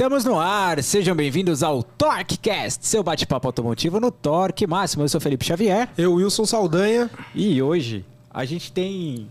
Estamos 0.00 0.24
no 0.24 0.38
ar, 0.38 0.82
sejam 0.82 1.14
bem-vindos 1.14 1.62
ao 1.62 1.82
TorqueCast, 1.82 2.86
seu 2.86 3.02
bate-papo 3.02 3.46
automotivo 3.46 4.00
no 4.00 4.10
Torque 4.10 4.66
Máximo. 4.66 5.04
Eu 5.04 5.10
sou 5.10 5.20
Felipe 5.20 5.44
Xavier. 5.44 5.90
Eu, 5.98 6.14
Wilson 6.14 6.46
Saldanha. 6.46 7.10
E 7.34 7.60
hoje 7.60 8.02
a 8.30 8.46
gente 8.46 8.72
tem 8.72 9.28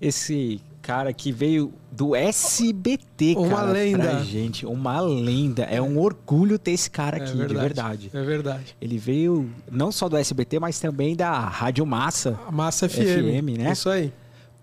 esse 0.00 0.62
cara 0.80 1.12
que 1.12 1.30
veio 1.30 1.74
do 1.92 2.16
SBT, 2.16 3.34
Uma 3.36 3.48
cara, 3.50 3.70
lenda. 3.70 3.98
pra 3.98 4.22
gente. 4.24 4.64
Uma 4.64 4.98
lenda. 4.98 5.64
É 5.64 5.82
um 5.82 5.98
orgulho 5.98 6.58
ter 6.58 6.70
esse 6.70 6.88
cara 6.88 7.18
aqui, 7.18 7.32
é 7.32 7.34
verdade, 7.34 7.50
de 7.50 7.60
verdade. 7.60 8.10
É 8.14 8.22
verdade. 8.22 8.76
Ele 8.80 8.96
veio 8.96 9.50
não 9.70 9.92
só 9.92 10.08
do 10.08 10.16
SBT, 10.16 10.58
mas 10.58 10.80
também 10.80 11.14
da 11.14 11.38
Rádio 11.38 11.84
Massa. 11.84 12.40
A 12.48 12.50
Massa 12.50 12.88
FM. 12.88 12.94
FM, 12.96 13.58
né? 13.58 13.72
Isso 13.72 13.90
aí. 13.90 14.10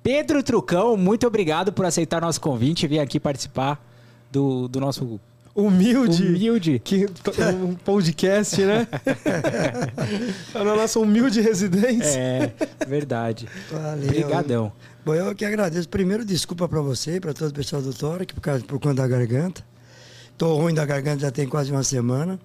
Pedro 0.01 0.41
Trucão, 0.41 0.97
muito 0.97 1.27
obrigado 1.27 1.71
por 1.71 1.85
aceitar 1.85 2.19
nosso 2.19 2.41
convite 2.41 2.85
e 2.85 2.87
vir 2.87 2.99
aqui 2.99 3.19
participar 3.19 3.79
do, 4.31 4.67
do 4.67 4.79
nosso 4.79 5.19
Humilde. 5.55 6.23
humilde. 6.27 6.79
Que, 6.83 7.05
um 7.63 7.73
podcast, 7.75 8.61
né? 8.61 8.85
Na 10.53 10.63
nossa 10.75 10.99
humilde 10.99 11.39
residência. 11.39 12.19
É, 12.19 12.51
verdade. 12.85 13.47
Valeu. 13.71 14.03
Obrigadão. 14.09 14.71
Bom, 15.05 15.15
eu 15.15 15.33
que 15.33 15.45
agradeço. 15.45 15.87
Primeiro, 15.87 16.25
desculpa 16.25 16.67
para 16.67 16.81
você, 16.81 17.19
para 17.21 17.33
todo 17.33 17.51
o 17.51 17.53
pessoal 17.53 17.81
do 17.81 17.93
Torque, 17.93 18.33
por, 18.33 18.41
causa, 18.41 18.63
por 18.65 18.79
conta 18.79 18.95
da 18.95 19.07
garganta. 19.07 19.63
Tô 20.37 20.55
ruim 20.55 20.73
da 20.73 20.85
garganta 20.85 21.19
já 21.21 21.31
tem 21.31 21.47
quase 21.47 21.71
uma 21.71 21.83
semana, 21.83 22.37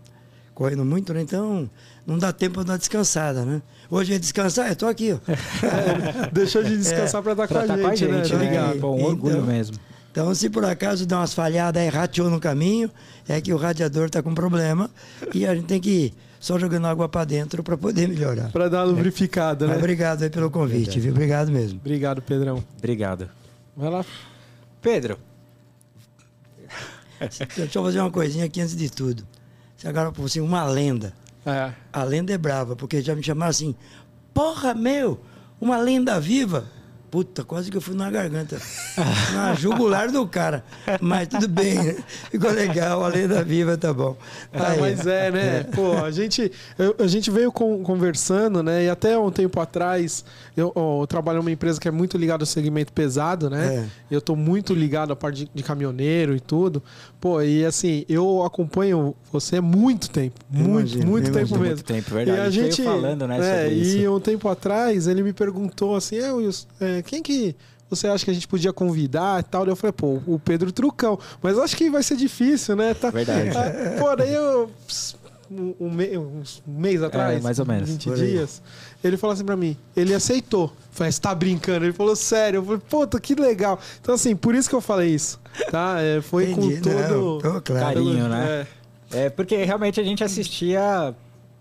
correndo 0.54 0.84
muito, 0.84 1.12
né? 1.12 1.20
Então, 1.22 1.68
não 2.06 2.16
dá 2.16 2.32
tempo 2.32 2.54
para 2.56 2.62
dar 2.64 2.76
descansada, 2.76 3.44
né? 3.44 3.60
Hoje 3.90 4.14
é 4.14 4.18
descansar, 4.20 4.68
eu 4.68 4.76
tô 4.76 4.86
aqui, 4.86 5.12
ó. 5.12 5.18
Deixou 6.30 6.62
de 6.62 6.76
descansar 6.76 7.20
pra 7.22 7.32
estar 7.32 7.48
Pra 7.48 7.60
com, 7.62 7.66
tá 7.66 7.74
a 7.74 7.78
com 7.78 7.86
a 7.88 7.94
gente, 7.96 8.08
né? 8.12 8.18
gente, 8.18 8.30
Tá 8.30 8.38
né? 8.38 8.44
ligado? 8.50 8.78
Pô, 8.78 8.92
um 8.92 8.96
Então- 8.98 9.08
orgulho 9.08 9.42
mesmo. 9.42 9.76
Então, 10.10 10.34
se 10.34 10.50
por 10.50 10.64
acaso 10.64 11.06
dá 11.06 11.18
umas 11.18 11.32
falhadas 11.32 11.80
aí, 11.80 11.88
rateou 11.88 12.28
no 12.28 12.40
caminho, 12.40 12.90
é 13.28 13.40
que 13.40 13.52
o 13.52 13.56
radiador 13.56 14.10
tá 14.10 14.22
com 14.22 14.34
problema 14.34 14.90
e 15.32 15.46
a 15.46 15.54
gente 15.54 15.66
tem 15.66 15.80
que 15.80 15.90
ir 15.90 16.14
só 16.40 16.58
jogando 16.58 16.86
água 16.86 17.08
para 17.08 17.24
dentro 17.24 17.62
para 17.62 17.76
poder 17.76 18.08
melhorar. 18.08 18.50
Pra 18.50 18.68
dar 18.68 18.78
uma 18.78 18.92
lubrificada, 18.92 19.66
né? 19.66 19.74
Mas 19.74 19.82
obrigado 19.82 20.22
aí 20.22 20.30
pelo 20.30 20.50
convite, 20.50 20.78
Verdade. 20.78 21.00
viu? 21.00 21.12
Obrigado 21.12 21.52
mesmo. 21.52 21.78
Obrigado, 21.78 22.22
Pedrão. 22.22 22.64
Obrigado. 22.78 23.28
Vai 23.76 23.90
lá. 23.90 24.04
Pedro, 24.82 25.18
Deixa 27.56 27.78
eu 27.78 27.82
fazer 27.82 28.00
uma 28.00 28.10
coisinha 28.10 28.46
aqui 28.46 28.60
antes 28.60 28.74
de 28.74 28.90
tudo. 28.90 29.26
Se 29.76 29.86
agora 29.86 30.10
por 30.10 30.24
assim, 30.24 30.40
uma 30.40 30.64
lenda. 30.64 31.12
É. 31.44 31.72
A 31.92 32.02
lenda 32.02 32.32
é 32.32 32.38
brava, 32.38 32.74
porque 32.74 33.00
já 33.02 33.14
me 33.14 33.22
chamaram 33.22 33.50
assim, 33.50 33.74
porra, 34.32 34.74
meu, 34.74 35.20
uma 35.60 35.78
lenda 35.78 36.20
viva. 36.20 36.66
Puta, 37.10 37.42
quase 37.42 37.70
que 37.70 37.76
eu 37.76 37.80
fui 37.80 37.94
na 37.96 38.08
garganta, 38.10 38.56
na 39.34 39.54
jugular 39.54 40.10
do 40.12 40.26
cara. 40.28 40.64
Mas 41.00 41.26
tudo 41.28 41.48
bem, 41.48 41.96
ficou 42.30 42.50
legal, 42.52 43.04
a 43.04 43.08
lenda 43.08 43.42
viva 43.42 43.76
tá 43.76 43.92
bom. 43.92 44.16
Ah, 44.52 44.68
Aí, 44.72 44.80
mas 44.80 45.06
é, 45.06 45.30
né? 45.30 45.62
Pô, 45.74 45.92
a 46.04 46.10
gente, 46.12 46.52
eu- 46.78 46.94
a 46.98 47.06
gente 47.08 47.30
veio 47.30 47.50
con- 47.50 47.82
conversando, 47.82 48.62
né? 48.62 48.84
E 48.84 48.88
até 48.88 49.18
um 49.18 49.30
tempo 49.30 49.58
atrás, 49.60 50.24
eu, 50.56 50.72
eu 50.76 51.04
trabalho 51.08 51.38
numa 51.38 51.50
empresa 51.50 51.80
que 51.80 51.88
é 51.88 51.90
muito 51.90 52.16
ligada 52.16 52.42
ao 52.42 52.46
segmento 52.46 52.92
pesado, 52.92 53.50
né? 53.50 53.88
É. 54.10 54.14
Eu 54.14 54.20
tô 54.20 54.36
muito 54.36 54.72
ligado 54.72 55.12
à 55.12 55.16
parte 55.16 55.44
de, 55.46 55.50
de 55.52 55.62
caminhoneiro 55.64 56.36
e 56.36 56.40
tudo. 56.40 56.80
Pô, 57.20 57.42
e 57.42 57.64
assim, 57.64 58.04
eu 58.08 58.44
acompanho 58.44 59.14
você 59.32 59.56
há 59.56 59.62
muito 59.62 60.08
tempo. 60.10 60.38
Eu 60.54 60.58
muito, 60.60 60.70
imagino, 60.92 61.06
muito 61.06 61.24
tempo 61.26 61.38
imagino. 61.38 61.60
mesmo. 61.60 61.74
muito 61.76 61.84
tempo, 61.84 62.14
verdade. 62.14 62.38
E 62.38 62.40
a 62.40 62.50
gente 62.50 62.82
falando, 62.84 63.26
né, 63.26 63.36
é, 63.38 63.68
sobre 63.68 64.00
e 64.02 64.08
um 64.08 64.20
tempo 64.20 64.48
atrás 64.48 65.06
ele 65.06 65.22
me 65.22 65.32
perguntou 65.32 65.96
assim, 65.96 66.16
é, 66.16 66.32
Wilson, 66.32 66.66
é, 66.80 66.99
quem 67.02 67.22
que 67.22 67.54
você 67.88 68.06
acha 68.06 68.24
que 68.24 68.30
a 68.30 68.34
gente 68.34 68.46
podia 68.48 68.72
convidar 68.72 69.40
e 69.40 69.42
tal? 69.42 69.66
Eu 69.66 69.74
falei, 69.76 69.92
pô, 69.92 70.20
o 70.26 70.38
Pedro 70.38 70.70
Trucão. 70.70 71.18
Mas 71.42 71.56
eu 71.56 71.62
acho 71.62 71.76
que 71.76 71.90
vai 71.90 72.02
ser 72.02 72.16
difícil, 72.16 72.76
né? 72.76 72.94
Tá, 72.94 73.10
Verdade. 73.10 73.50
ah, 73.56 73.98
Pô, 73.98 74.14
daí 74.16 74.32
eu. 74.32 74.70
Um, 75.52 75.74
um 75.80 75.90
me- 75.90 76.16
uns- 76.16 76.62
um 76.64 76.78
mês 76.78 77.02
atrás, 77.02 77.38
É, 77.38 77.42
mais 77.42 77.58
ou 77.58 77.66
menos. 77.66 77.88
20 77.90 78.04
Por 78.04 78.14
aí. 78.20 78.30
dias, 78.30 78.62
ele 79.02 79.16
falou 79.16 79.34
assim 79.34 79.44
pra 79.44 79.56
mim, 79.56 79.76
ele 79.96 80.14
aceitou. 80.14 80.66
Eu 80.66 80.72
Falei, 80.92 81.10
você 81.10 81.20
tá 81.20 81.34
brincando? 81.34 81.84
Ele 81.84 81.92
falou, 81.92 82.14
sério. 82.14 82.58
Eu 82.58 82.64
falei, 82.64 82.80
puta, 82.88 83.18
que 83.18 83.34
legal. 83.34 83.80
Então, 84.00 84.14
assim, 84.14 84.36
por 84.36 84.54
isso 84.54 84.68
que 84.68 84.74
eu 84.76 84.80
falei 84.80 85.12
isso. 85.12 85.40
Tá? 85.68 85.96
É, 86.00 86.20
foi 86.20 86.52
Entendi, 86.52 86.76
com 86.76 86.82
todo. 86.82 86.94
não, 86.94 87.38
tô 87.54 87.60
claro. 87.62 87.84
Carinho, 87.84 88.28
né? 88.28 88.64
É, 89.12 89.24
É 89.24 89.28
porque 89.30 89.56
realmente 89.64 89.98
a 89.98 90.04
gente 90.04 90.22
assistia 90.22 91.12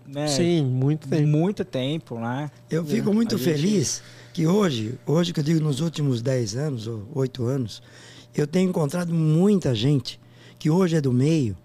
né, 0.06 0.28
sim, 0.28 0.62
muito 0.64 1.08
tempo. 1.08 1.26
muito 1.26 1.64
tempo, 1.64 2.20
né? 2.20 2.48
Eu 2.70 2.84
fico 2.84 3.12
muito 3.12 3.34
A 3.34 3.38
gente- 3.38 3.44
feliz 3.52 4.02
que 4.32 4.46
hoje, 4.46 4.98
hoje 5.06 5.32
que 5.32 5.40
eu 5.40 5.44
digo 5.44 5.60
nos 5.60 5.80
últimos 5.80 6.22
10 6.22 6.56
anos 6.56 6.86
ou 6.86 7.06
8 7.14 7.44
anos, 7.44 7.82
eu 8.34 8.46
tenho 8.46 8.68
encontrado 8.70 9.12
muita 9.12 9.74
gente 9.74 10.20
que 10.58 10.70
hoje 10.70 10.96
é 10.96 11.00
do 11.00 11.12
meio, 11.12 11.56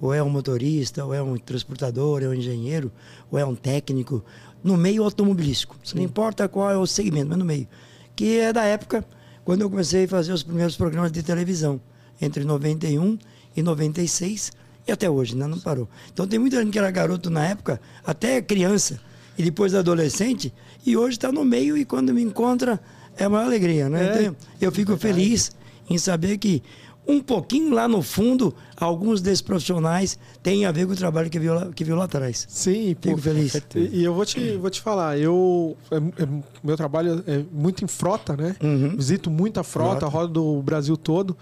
ou 0.00 0.12
é 0.12 0.22
um 0.22 0.30
motorista, 0.30 1.04
ou 1.04 1.12
é 1.12 1.22
um 1.22 1.36
transportador, 1.36 2.22
é 2.22 2.28
um 2.28 2.34
engenheiro, 2.34 2.90
ou 3.30 3.38
é 3.38 3.44
um 3.44 3.54
técnico, 3.54 4.24
no 4.62 4.76
meio 4.76 5.04
automobilístico. 5.04 5.76
Não 5.94 6.02
importa 6.02 6.48
qual 6.48 6.70
é 6.70 6.76
o 6.76 6.86
segmento, 6.86 7.28
mas 7.28 7.38
no 7.38 7.44
meio. 7.44 7.68
Que 8.16 8.38
é 8.38 8.52
da 8.52 8.64
época 8.64 9.04
quando 9.44 9.60
eu 9.60 9.70
comecei 9.70 10.04
a 10.04 10.08
fazer 10.08 10.32
os 10.32 10.42
primeiros 10.42 10.76
programas 10.76 11.12
de 11.12 11.22
televisão, 11.22 11.80
entre 12.20 12.44
91 12.44 13.18
e 13.54 13.62
96, 13.62 14.52
e 14.86 14.92
até 14.92 15.08
hoje, 15.08 15.36
né? 15.36 15.46
não 15.46 15.60
parou. 15.60 15.88
Então 16.12 16.26
tem 16.26 16.38
muita 16.38 16.62
gente 16.62 16.72
que 16.72 16.78
era 16.78 16.90
garoto 16.90 17.28
na 17.28 17.44
época, 17.46 17.80
até 18.04 18.40
criança, 18.40 19.00
e 19.38 19.42
depois 19.42 19.74
adolescente, 19.74 20.52
e 20.86 20.96
hoje 20.96 21.16
está 21.16 21.30
no 21.32 21.44
meio 21.44 21.76
e 21.76 21.84
quando 21.84 22.12
me 22.14 22.22
encontra 22.22 22.80
é 23.16 23.24
a 23.24 23.28
maior 23.28 23.46
alegria, 23.46 23.88
né? 23.88 24.06
É. 24.06 24.22
Então, 24.22 24.36
eu 24.60 24.72
fico 24.72 24.96
feliz 24.96 25.52
em 25.88 25.98
saber 25.98 26.36
que 26.38 26.62
um 27.06 27.20
pouquinho 27.20 27.74
lá 27.74 27.86
no 27.86 28.00
fundo, 28.00 28.54
alguns 28.76 29.20
desses 29.20 29.42
profissionais 29.42 30.18
têm 30.42 30.64
a 30.64 30.72
ver 30.72 30.86
com 30.86 30.94
o 30.94 30.96
trabalho 30.96 31.28
que 31.28 31.38
viu 31.38 31.54
lá, 31.54 31.66
que 31.70 31.84
viu 31.84 31.94
lá 31.96 32.04
atrás. 32.04 32.46
Sim, 32.48 32.96
pô, 32.98 33.10
Fico 33.10 33.20
feliz. 33.20 33.54
E, 33.74 33.98
e 34.00 34.04
eu 34.04 34.14
vou 34.14 34.24
te, 34.24 34.56
vou 34.56 34.70
te 34.70 34.80
falar, 34.80 35.18
eu. 35.18 35.76
é- 35.90 36.22
é- 36.22 36.28
meu 36.62 36.76
trabalho 36.76 37.22
é 37.26 37.44
muito 37.52 37.84
em 37.84 37.86
frota, 37.88 38.34
né? 38.36 38.56
Uhum. 38.62 38.96
Visito 38.96 39.30
muita 39.30 39.62
frota, 39.62 40.00
Frota. 40.00 40.06
rodo 40.06 40.44
o 40.44 40.62
Brasil 40.62 40.96
todo. 40.96 41.36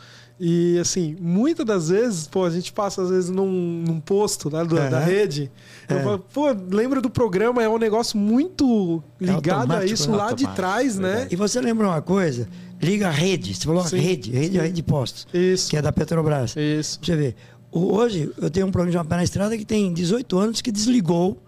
E 0.44 0.76
assim, 0.80 1.14
muitas 1.20 1.64
das 1.64 1.88
vezes, 1.88 2.26
pô, 2.26 2.44
a 2.44 2.50
gente 2.50 2.72
passa 2.72 3.00
às 3.00 3.10
vezes 3.10 3.30
num, 3.30 3.46
num 3.86 4.00
posto 4.00 4.50
né, 4.50 4.64
do- 4.64 4.76
Aham. 4.76 4.90
da 4.90 4.98
rede. 4.98 5.48
Eu 5.88 5.98
É. 5.98 6.02
falo, 6.02 6.18
pô, 6.18 6.46
lembra 6.68 7.00
do 7.00 7.08
programa? 7.08 7.62
É 7.62 7.68
um 7.68 7.78
negócio 7.78 8.18
muito 8.18 9.00
ligado 9.20 9.48
a 9.50 9.54
automático, 9.60 9.92
isso 9.94 10.10
né? 10.10 10.16
lá 10.16 10.32
de 10.32 10.48
trás, 10.48 10.98
né? 10.98 11.28
E 11.30 11.36
você 11.36 11.60
lembra 11.60 11.86
uma 11.86 12.02
coisa? 12.02 12.48
Liga 12.82 13.06
a 13.06 13.10
rede. 13.12 13.54
Você 13.54 13.64
falou 13.64 13.84
Sim, 13.86 13.98
rede, 13.98 14.32
rede 14.32 14.56
é 14.56 14.60
a 14.60 14.62
rede 14.64 14.74
de 14.74 14.82
postos, 14.82 15.28
Isso. 15.32 15.70
que 15.70 15.76
é 15.76 15.82
da 15.82 15.92
Petrobras. 15.92 16.56
Isso. 16.56 16.98
Você 17.00 17.14
ver. 17.14 17.36
Hoje 17.70 18.28
eu 18.36 18.50
tenho 18.50 18.66
um 18.66 18.72
programa 18.72 18.90
de 18.90 18.96
uma 18.98 19.04
pé 19.04 19.14
na 19.14 19.22
estrada 19.24 19.56
que 19.56 19.64
tem 19.64 19.92
18 19.94 20.36
anos 20.40 20.60
que 20.60 20.72
desligou. 20.72 21.40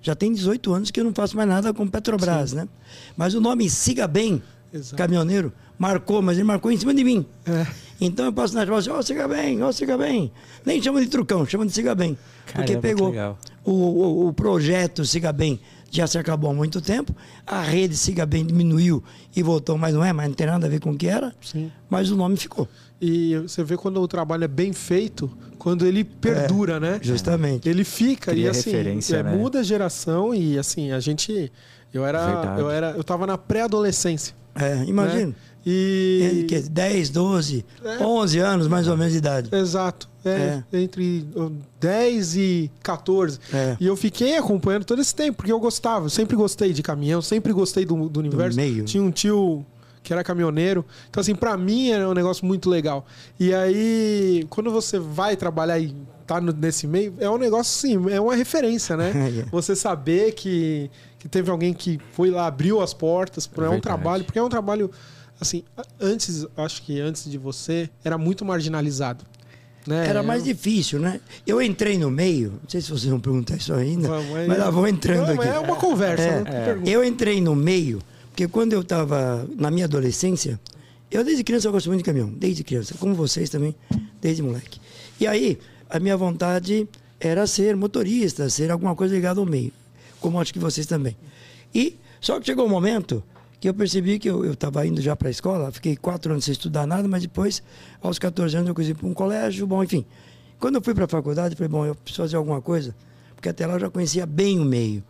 Já 0.00 0.14
tem 0.14 0.32
18 0.32 0.72
anos 0.72 0.92
que 0.92 1.00
eu 1.00 1.04
não 1.04 1.12
faço 1.12 1.36
mais 1.36 1.48
nada 1.48 1.74
com 1.74 1.84
Petrobras, 1.88 2.52
né? 2.52 2.68
Mas 3.16 3.34
o 3.34 3.40
nome 3.40 3.68
Siga 3.68 4.06
Bem, 4.06 4.40
Exato. 4.72 4.94
caminhoneiro, 4.94 5.52
marcou, 5.76 6.22
mas 6.22 6.36
ele 6.38 6.44
marcou 6.46 6.70
em 6.70 6.76
cima 6.76 6.94
de 6.94 7.02
mim. 7.02 7.26
É. 7.44 7.66
Então 8.00 8.26
eu 8.26 8.32
passo 8.32 8.54
na 8.54 8.64
rua 8.64 8.78
assim, 8.78 8.90
ó, 8.90 9.00
Siga 9.02 9.26
Bem, 9.28 9.62
ó, 9.62 9.72
Siga 9.72 9.96
Bem. 9.96 10.30
Nem 10.64 10.82
chama 10.82 11.00
de 11.00 11.06
trucão, 11.08 11.46
chama 11.46 11.64
de 11.66 11.72
Siga 11.72 11.94
Bem. 11.94 12.16
Porque 12.44 12.52
Caramba, 12.52 12.74
que 12.74 12.80
pegou 12.80 13.14
o, 13.64 13.72
o, 13.72 14.28
o 14.28 14.32
projeto 14.32 15.04
Siga 15.04 15.32
Bem 15.32 15.58
já 15.90 16.06
se 16.06 16.18
acabou 16.18 16.50
há 16.50 16.54
muito 16.54 16.80
tempo, 16.80 17.14
a 17.46 17.62
rede 17.62 17.96
Siga 17.96 18.26
Bem 18.26 18.44
diminuiu 18.44 19.02
e 19.34 19.42
voltou, 19.42 19.78
mas 19.78 19.94
não 19.94 20.04
é, 20.04 20.12
mas 20.12 20.28
não 20.28 20.34
tem 20.34 20.46
nada 20.46 20.66
a 20.66 20.68
ver 20.70 20.80
com 20.80 20.90
o 20.90 20.96
que 20.96 21.06
era, 21.06 21.32
Sim. 21.40 21.70
mas 21.88 22.10
o 22.10 22.16
nome 22.16 22.36
ficou. 22.36 22.68
E 23.00 23.36
você 23.38 23.62
vê 23.62 23.76
quando 23.76 24.00
o 24.00 24.08
trabalho 24.08 24.44
é 24.44 24.48
bem 24.48 24.72
feito, 24.72 25.30
quando 25.58 25.86
ele 25.86 26.02
perdura, 26.04 26.80
né? 26.80 26.98
Justamente. 27.02 27.68
Ele 27.68 27.84
fica 27.84 28.30
Cria 28.32 28.46
e 28.46 28.48
assim, 28.48 28.74
é, 28.74 29.22
né? 29.22 29.36
muda 29.36 29.60
a 29.60 29.62
geração 29.62 30.34
e 30.34 30.58
assim, 30.58 30.90
a 30.92 31.00
gente 31.00 31.50
eu 31.94 32.04
era 32.04 32.26
Verdade. 32.26 32.60
eu 32.60 32.70
era 32.70 32.90
eu 32.90 33.04
tava 33.04 33.26
na 33.26 33.38
pré-adolescência, 33.38 34.34
É, 34.54 34.82
imagina. 34.84 35.26
né? 35.26 35.34
E 35.68 36.44
Que 36.48 36.60
10, 36.60 37.10
12, 37.10 37.64
É. 37.84 38.02
11 38.04 38.38
anos 38.38 38.68
mais 38.68 38.86
ou 38.86 38.96
menos 38.96 39.12
de 39.12 39.18
idade. 39.18 39.48
exato, 39.54 40.08
é, 40.24 40.62
entre 40.72 41.26
uh, 41.34 41.52
10 41.80 42.36
e 42.36 42.70
14. 42.82 43.38
É. 43.52 43.76
E 43.80 43.86
eu 43.86 43.96
fiquei 43.96 44.36
acompanhando 44.36 44.84
todo 44.84 45.00
esse 45.02 45.14
tempo, 45.14 45.38
porque 45.38 45.50
eu 45.52 45.58
gostava, 45.58 46.08
sempre 46.08 46.36
gostei 46.36 46.72
de 46.72 46.82
caminhão, 46.82 47.20
sempre 47.20 47.52
gostei 47.52 47.84
do, 47.84 48.08
do 48.08 48.20
universo. 48.20 48.56
meio. 48.56 48.84
Tinha 48.84 49.02
um 49.02 49.10
tio 49.10 49.66
que 50.04 50.12
era 50.12 50.22
caminhoneiro. 50.22 50.84
Então, 51.10 51.20
assim, 51.20 51.34
pra 51.34 51.56
mim 51.56 51.90
era 51.90 52.08
um 52.08 52.14
negócio 52.14 52.46
muito 52.46 52.70
legal. 52.70 53.04
E 53.40 53.52
aí, 53.52 54.46
quando 54.48 54.70
você 54.70 55.00
vai 55.00 55.34
trabalhar 55.36 55.80
e 55.80 55.92
tá 56.24 56.40
nesse 56.40 56.86
meio, 56.86 57.12
é 57.18 57.28
um 57.28 57.38
negócio, 57.38 57.88
assim, 57.90 58.10
é 58.12 58.20
uma 58.20 58.34
referência, 58.36 58.96
né? 58.96 59.12
É. 59.46 59.50
Você 59.50 59.74
saber 59.74 60.32
que, 60.32 60.88
que 61.18 61.28
teve 61.28 61.50
alguém 61.50 61.74
que 61.74 61.98
foi 62.12 62.30
lá, 62.30 62.46
abriu 62.46 62.80
as 62.80 62.94
portas, 62.94 63.48
pra- 63.48 63.64
é 63.64 63.68
um 63.68 63.72
Verdade. 63.72 63.82
trabalho, 63.82 64.24
porque 64.24 64.38
é 64.38 64.42
um 64.42 64.48
trabalho, 64.48 64.90
assim, 65.40 65.62
antes, 66.00 66.46
acho 66.56 66.82
que 66.82 67.00
antes 67.00 67.30
de 67.30 67.38
você, 67.38 67.88
era 68.04 68.16
muito 68.16 68.44
marginalizado. 68.44 69.24
Né? 69.86 70.08
Era 70.08 70.20
mais 70.22 70.42
difícil, 70.42 70.98
né? 70.98 71.20
Eu 71.46 71.62
entrei 71.62 71.96
no 71.96 72.10
meio, 72.10 72.54
não 72.62 72.68
sei 72.68 72.80
se 72.80 72.88
vocês 72.88 73.04
vão 73.08 73.20
perguntar 73.20 73.56
isso 73.56 73.72
ainda, 73.72 74.08
Vamos, 74.08 74.36
aí. 74.36 74.48
mas 74.48 74.58
lá 74.58 74.68
vou 74.68 74.88
entrando 74.88 75.28
Não, 75.28 75.34
aqui. 75.34 75.46
É 75.46 75.58
uma 75.60 75.76
conversa, 75.76 76.24
É? 76.24 76.64
Pergunta. 76.64 76.90
Eu 76.90 77.04
entrei 77.04 77.40
no 77.40 77.54
meio, 77.54 78.02
porque 78.30 78.48
quando 78.48 78.72
eu 78.72 78.80
estava 78.80 79.48
na 79.56 79.70
minha 79.70 79.84
adolescência, 79.84 80.58
eu 81.08 81.22
desde 81.22 81.44
criança 81.44 81.68
eu 81.68 81.72
gosto 81.72 81.86
muito 81.86 81.98
de 81.98 82.04
caminhão, 82.04 82.28
desde 82.30 82.64
criança, 82.64 82.94
como 82.98 83.14
vocês 83.14 83.48
também, 83.48 83.76
desde 84.20 84.42
moleque. 84.42 84.80
E 85.20 85.26
aí, 85.26 85.56
a 85.88 86.00
minha 86.00 86.16
vontade 86.16 86.88
era 87.20 87.46
ser 87.46 87.76
motorista, 87.76 88.50
ser 88.50 88.72
alguma 88.72 88.96
coisa 88.96 89.14
ligada 89.14 89.38
ao 89.38 89.46
meio, 89.46 89.72
como 90.20 90.40
acho 90.40 90.52
que 90.52 90.58
vocês 90.58 90.86
também. 90.86 91.16
E 91.72 91.96
só 92.20 92.40
que 92.40 92.46
chegou 92.46 92.66
um 92.66 92.68
momento 92.68 93.22
eu 93.68 93.74
percebi 93.74 94.18
que 94.18 94.28
eu 94.28 94.52
estava 94.52 94.86
indo 94.86 95.00
já 95.00 95.16
para 95.16 95.28
a 95.28 95.30
escola, 95.30 95.72
fiquei 95.72 95.96
quatro 95.96 96.32
anos 96.32 96.44
sem 96.44 96.52
estudar 96.52 96.86
nada, 96.86 97.08
mas 97.08 97.22
depois, 97.22 97.62
aos 98.00 98.18
14 98.18 98.56
anos, 98.56 98.68
eu 98.68 98.84
ir 98.84 98.94
para 98.94 99.06
um 99.06 99.14
colégio, 99.14 99.66
bom, 99.66 99.82
enfim. 99.82 100.04
Quando 100.58 100.76
eu 100.76 100.82
fui 100.82 100.94
para 100.94 101.04
a 101.04 101.08
faculdade, 101.08 101.54
falei, 101.54 101.68
bom, 101.68 101.84
eu 101.84 101.94
preciso 101.94 102.22
fazer 102.22 102.36
alguma 102.36 102.62
coisa, 102.62 102.94
porque 103.34 103.48
até 103.48 103.66
lá 103.66 103.74
eu 103.74 103.80
já 103.80 103.90
conhecia 103.90 104.26
bem 104.26 104.58
o 104.58 104.64
meio. 104.64 105.02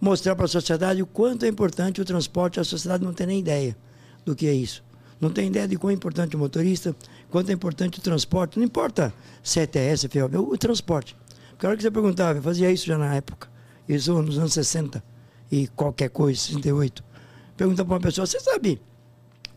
Mostrar 0.00 0.34
para 0.34 0.44
a 0.44 0.48
sociedade 0.48 1.02
o 1.02 1.06
quanto 1.06 1.44
é 1.44 1.48
importante 1.48 2.00
o 2.00 2.04
transporte, 2.04 2.60
a 2.60 2.64
sociedade 2.64 3.04
não 3.04 3.12
tem 3.12 3.26
nem 3.26 3.40
ideia 3.40 3.76
do 4.24 4.34
que 4.34 4.46
é 4.46 4.52
isso. 4.52 4.82
Não 5.20 5.30
tem 5.30 5.46
ideia 5.46 5.66
de 5.66 5.76
quão 5.76 5.90
é 5.90 5.94
importante 5.94 6.36
o 6.36 6.38
motorista, 6.38 6.94
quanto 7.30 7.50
é 7.50 7.52
importante 7.52 7.98
o 7.98 8.02
transporte, 8.02 8.58
não 8.58 8.64
importa 8.64 9.14
se 9.42 9.60
é 9.60 9.62
ETS, 9.62 10.06
FEOB, 10.10 10.36
o 10.36 10.58
transporte. 10.58 11.16
Porque 11.50 11.64
a 11.64 11.68
hora 11.68 11.76
que 11.76 11.82
você 11.82 11.90
perguntava, 11.90 12.38
eu 12.38 12.42
fazia 12.42 12.70
isso 12.70 12.86
já 12.86 12.98
na 12.98 13.14
época, 13.14 13.48
isso 13.88 14.20
nos 14.20 14.38
anos 14.38 14.52
60 14.52 15.02
e 15.50 15.68
qualquer 15.68 16.10
coisa, 16.10 16.40
68. 16.40 17.13
Pergunta 17.56 17.84
para 17.84 17.94
uma 17.94 18.00
pessoa, 18.00 18.26
você 18.26 18.40
sabe 18.40 18.80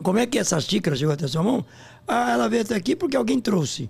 como 0.02 0.20
é 0.20 0.26
que 0.26 0.38
essa 0.38 0.60
xícara 0.60 0.96
chegou 0.96 1.14
até 1.14 1.26
a 1.26 1.28
sua 1.28 1.44
mão? 1.44 1.66
Ah, 2.08 2.32
ela 2.32 2.48
veio 2.48 2.62
até 2.62 2.76
aqui 2.76 2.96
porque 2.96 3.18
alguém 3.18 3.40
trouxe. 3.40 3.90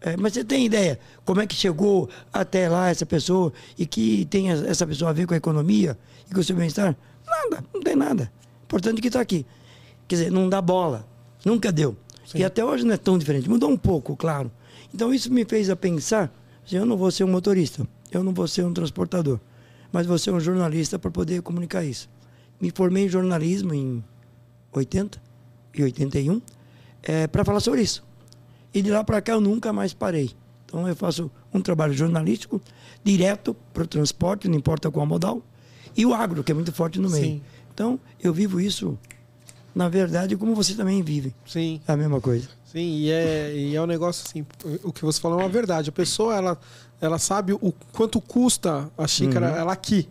É, 0.00 0.16
mas 0.16 0.34
você 0.34 0.44
tem 0.44 0.66
ideia 0.66 1.00
como 1.24 1.40
é 1.40 1.46
que 1.46 1.54
chegou 1.54 2.08
até 2.32 2.68
lá 2.68 2.90
essa 2.90 3.06
pessoa 3.06 3.52
e 3.78 3.86
que 3.86 4.26
tem 4.26 4.50
essa 4.50 4.86
pessoa 4.86 5.10
a 5.10 5.12
ver 5.12 5.26
com 5.26 5.34
a 5.34 5.36
economia 5.36 5.96
e 6.28 6.34
com 6.34 6.40
o 6.40 6.44
seu 6.44 6.54
bem-estar? 6.54 6.96
Nada, 7.26 7.64
não 7.72 7.80
tem 7.80 7.96
nada. 7.96 8.30
Importante 8.64 9.00
que 9.00 9.08
está 9.08 9.20
aqui. 9.20 9.46
Quer 10.06 10.16
dizer, 10.16 10.30
não 10.30 10.48
dá 10.48 10.60
bola. 10.60 11.06
Nunca 11.44 11.72
deu. 11.72 11.96
Sim. 12.26 12.38
E 12.38 12.44
até 12.44 12.64
hoje 12.64 12.84
não 12.84 12.94
é 12.94 12.96
tão 12.96 13.16
diferente. 13.16 13.48
Mudou 13.48 13.70
um 13.70 13.76
pouco, 13.76 14.16
claro. 14.16 14.50
Então 14.92 15.14
isso 15.14 15.32
me 15.32 15.44
fez 15.44 15.70
a 15.70 15.76
pensar, 15.76 16.32
assim, 16.64 16.76
eu 16.76 16.86
não 16.86 16.96
vou 16.96 17.10
ser 17.10 17.24
um 17.24 17.28
motorista, 17.28 17.86
eu 18.10 18.22
não 18.22 18.32
vou 18.32 18.46
ser 18.48 18.64
um 18.64 18.72
transportador, 18.72 19.38
mas 19.92 20.06
vou 20.06 20.18
ser 20.18 20.30
um 20.30 20.40
jornalista 20.40 20.98
para 20.98 21.10
poder 21.10 21.42
comunicar 21.42 21.84
isso. 21.84 22.08
Me 22.60 22.70
formei 22.70 23.04
em 23.04 23.08
jornalismo 23.08 23.74
em 23.74 24.02
80 24.72 25.20
e 25.74 25.82
81 25.82 26.40
é, 27.02 27.26
para 27.26 27.44
falar 27.44 27.60
sobre 27.60 27.82
isso. 27.82 28.04
E 28.72 28.82
de 28.82 28.90
lá 28.90 29.04
para 29.04 29.20
cá 29.20 29.32
eu 29.32 29.40
nunca 29.40 29.72
mais 29.72 29.94
parei. 29.94 30.32
Então 30.64 30.86
eu 30.86 30.96
faço 30.96 31.30
um 31.54 31.60
trabalho 31.60 31.92
jornalístico 31.92 32.60
direto 33.02 33.54
para 33.72 33.84
o 33.84 33.86
transporte, 33.86 34.48
não 34.48 34.56
importa 34.56 34.90
qual 34.90 35.06
modal, 35.06 35.40
e 35.96 36.04
o 36.04 36.12
agro, 36.12 36.42
que 36.42 36.52
é 36.52 36.54
muito 36.54 36.72
forte 36.72 36.98
no 36.98 37.08
meio. 37.08 37.24
Sim. 37.24 37.42
Então 37.72 38.00
eu 38.20 38.32
vivo 38.32 38.60
isso, 38.60 38.98
na 39.74 39.88
verdade, 39.88 40.36
como 40.36 40.54
você 40.54 40.74
também 40.74 41.02
vive. 41.02 41.34
Sim. 41.46 41.80
É 41.86 41.92
a 41.92 41.96
mesma 41.96 42.20
coisa. 42.20 42.48
Sim, 42.64 42.98
e 42.98 43.10
é, 43.10 43.54
e 43.56 43.76
é 43.76 43.80
um 43.80 43.86
negócio 43.86 44.24
assim, 44.28 44.44
o 44.82 44.92
que 44.92 45.02
você 45.02 45.20
falou 45.20 45.40
é 45.40 45.44
uma 45.44 45.48
verdade. 45.48 45.88
A 45.88 45.92
pessoa, 45.92 46.34
ela, 46.34 46.58
ela 47.00 47.18
sabe 47.18 47.52
o 47.52 47.72
quanto 47.92 48.20
custa 48.20 48.90
a 48.98 49.06
xícara, 49.06 49.52
uhum. 49.52 49.56
ela 49.56 49.72
aqui. 49.72 50.08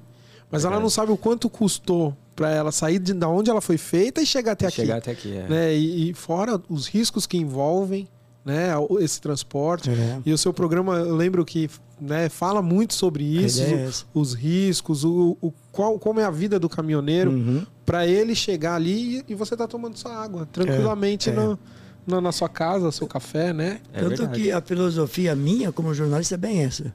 Mas 0.50 0.64
ela 0.64 0.80
não 0.80 0.90
sabe 0.90 1.12
o 1.12 1.18
quanto 1.18 1.50
custou 1.50 2.16
para 2.36 2.52
ela 2.52 2.72
sair 2.72 3.00
de, 3.00 3.14
de 3.14 3.26
onde 3.26 3.50
ela 3.50 3.62
foi 3.62 3.78
feita 3.78 4.22
e 4.22 4.26
chegar 4.26 4.54
até 4.54 4.68
aqui. 4.68 4.76
Chegar 4.76 4.98
até 4.98 5.12
aqui, 5.12 5.36
é. 5.36 5.48
Né? 5.48 5.76
E, 5.76 6.10
e, 6.10 6.14
fora 6.14 6.62
os 6.70 6.88
riscos 6.88 7.26
que 7.26 7.38
envolvem 7.38 8.08
né, 8.44 8.70
esse 9.00 9.20
transporte. 9.22 9.90
É. 9.90 10.20
E 10.26 10.32
o 10.32 10.38
seu 10.38 10.54
programa, 10.54 10.98
eu 10.98 11.16
lembro 11.16 11.44
que 11.46 11.70
né, 12.00 12.30
fala 12.30 12.62
muito 12.62 12.94
sobre 12.94 13.24
isso, 13.24 13.64
é 13.64 13.90
os 14.14 14.34
riscos, 14.34 15.04
o, 15.04 15.38
o, 15.42 15.52
qual, 15.72 15.98
como 15.98 16.20
é 16.20 16.26
a 16.26 16.30
vida 16.30 16.60
do 16.60 16.70
caminhoneiro, 16.70 17.32
uhum. 17.32 17.66
para 17.86 18.06
ele 18.06 18.36
chegar 18.36 18.76
ali 18.76 19.20
e, 19.20 19.26
e 19.30 19.36
você 19.36 19.56
tá 19.56 19.68
tomando 19.68 19.98
sua 19.98 20.16
água 20.16 20.48
tranquilamente 20.52 21.30
é, 21.30 21.34
é. 21.34 21.36
no, 21.36 21.60
no, 22.06 22.22
na 22.22 22.32
sua 22.32 22.50
casa, 22.50 22.92
seu 22.92 23.08
café, 23.08 23.54
né? 23.54 23.80
É 23.94 24.02
Tanto 24.02 24.18
verdade. 24.18 24.42
que 24.42 24.52
a 24.52 24.62
filosofia 24.62 25.36
minha 25.36 25.72
como 25.72 25.94
jornalista 25.94 26.36
é 26.36 26.38
bem 26.38 26.64
essa. 26.64 26.94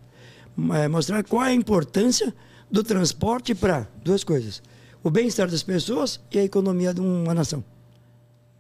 É 0.75 0.89
mostrar 0.89 1.25
qual 1.25 1.45
é 1.45 1.49
a 1.49 1.55
importância 1.55 2.35
do 2.71 2.85
transporte 2.85 3.55
para 3.55 3.87
duas 4.05 4.23
coisas: 4.23 4.63
o 5.03 5.11
bem-estar 5.11 5.51
das 5.51 5.63
pessoas 5.63 6.21
e 6.31 6.39
a 6.39 6.45
economia 6.45 6.93
de 6.93 7.01
uma 7.01 7.35
nação. 7.35 7.65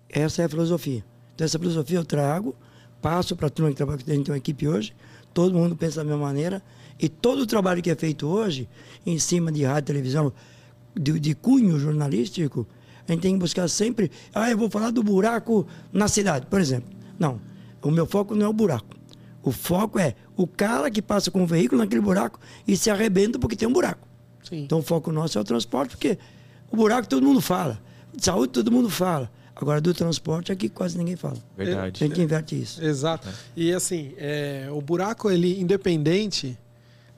Essa 0.08 0.42
é 0.42 0.44
a 0.46 0.48
filosofia. 0.48 1.04
Então, 1.34 1.44
essa 1.44 1.58
filosofia 1.58 1.98
eu 1.98 2.04
trago, 2.04 2.54
passo 3.00 3.36
para 3.36 3.46
a 3.46 3.50
turma 3.50 3.70
que 3.70 3.76
trabalha, 3.76 3.98
que 3.98 4.10
a 4.10 4.14
gente 4.14 4.24
tem 4.24 4.32
uma 4.32 4.38
equipe 4.38 4.66
hoje, 4.66 4.94
todo 5.32 5.54
mundo 5.54 5.76
pensa 5.76 5.96
da 5.96 6.04
mesma 6.04 6.26
maneira, 6.26 6.62
e 6.98 7.08
todo 7.08 7.40
o 7.40 7.46
trabalho 7.46 7.82
que 7.82 7.90
é 7.90 7.94
feito 7.94 8.26
hoje, 8.26 8.68
em 9.06 9.18
cima 9.18 9.50
de 9.50 9.64
rádio, 9.64 9.86
televisão, 9.86 10.32
de, 10.94 11.18
de 11.18 11.34
cunho 11.34 11.78
jornalístico, 11.78 12.66
a 13.08 13.12
gente 13.12 13.22
tem 13.22 13.34
que 13.34 13.40
buscar 13.40 13.68
sempre. 13.68 14.10
Ah, 14.34 14.50
eu 14.50 14.58
vou 14.58 14.70
falar 14.70 14.90
do 14.90 15.02
buraco 15.02 15.66
na 15.92 16.08
cidade, 16.08 16.46
por 16.46 16.60
exemplo. 16.60 16.90
Não, 17.18 17.40
o 17.82 17.90
meu 17.90 18.06
foco 18.06 18.34
não 18.34 18.46
é 18.46 18.48
o 18.48 18.52
buraco. 18.52 18.96
O 19.42 19.50
foco 19.50 19.98
é 19.98 20.14
o 20.36 20.46
cara 20.46 20.90
que 20.90 21.00
passa 21.00 21.30
com 21.30 21.42
o 21.42 21.46
veículo 21.46 21.80
naquele 21.80 22.00
buraco 22.00 22.38
e 22.68 22.76
se 22.76 22.90
arrebenta 22.90 23.38
porque 23.38 23.56
tem 23.56 23.66
um 23.66 23.72
buraco. 23.72 24.06
Sim. 24.42 24.62
Então 24.62 24.78
o 24.78 24.82
foco 24.82 25.12
nosso 25.12 25.38
é 25.38 25.40
o 25.40 25.44
transporte, 25.44 25.90
porque 25.90 26.18
o 26.70 26.76
buraco 26.76 27.08
todo 27.08 27.24
mundo 27.24 27.40
fala. 27.40 27.80
De 28.14 28.24
saúde 28.24 28.52
todo 28.52 28.70
mundo 28.70 28.90
fala. 28.90 29.30
Agora, 29.54 29.80
do 29.80 29.92
transporte, 29.92 30.50
aqui 30.50 30.70
quase 30.70 30.96
ninguém 30.96 31.16
fala. 31.16 31.36
Verdade. 31.54 31.98
Tem 32.00 32.10
que 32.10 32.22
inverte 32.22 32.60
isso. 32.60 32.82
Exato. 32.82 33.28
E 33.54 33.72
assim, 33.74 34.14
é, 34.16 34.68
o 34.72 34.80
buraco, 34.80 35.30
ele 35.30 35.60
independente, 35.60 36.58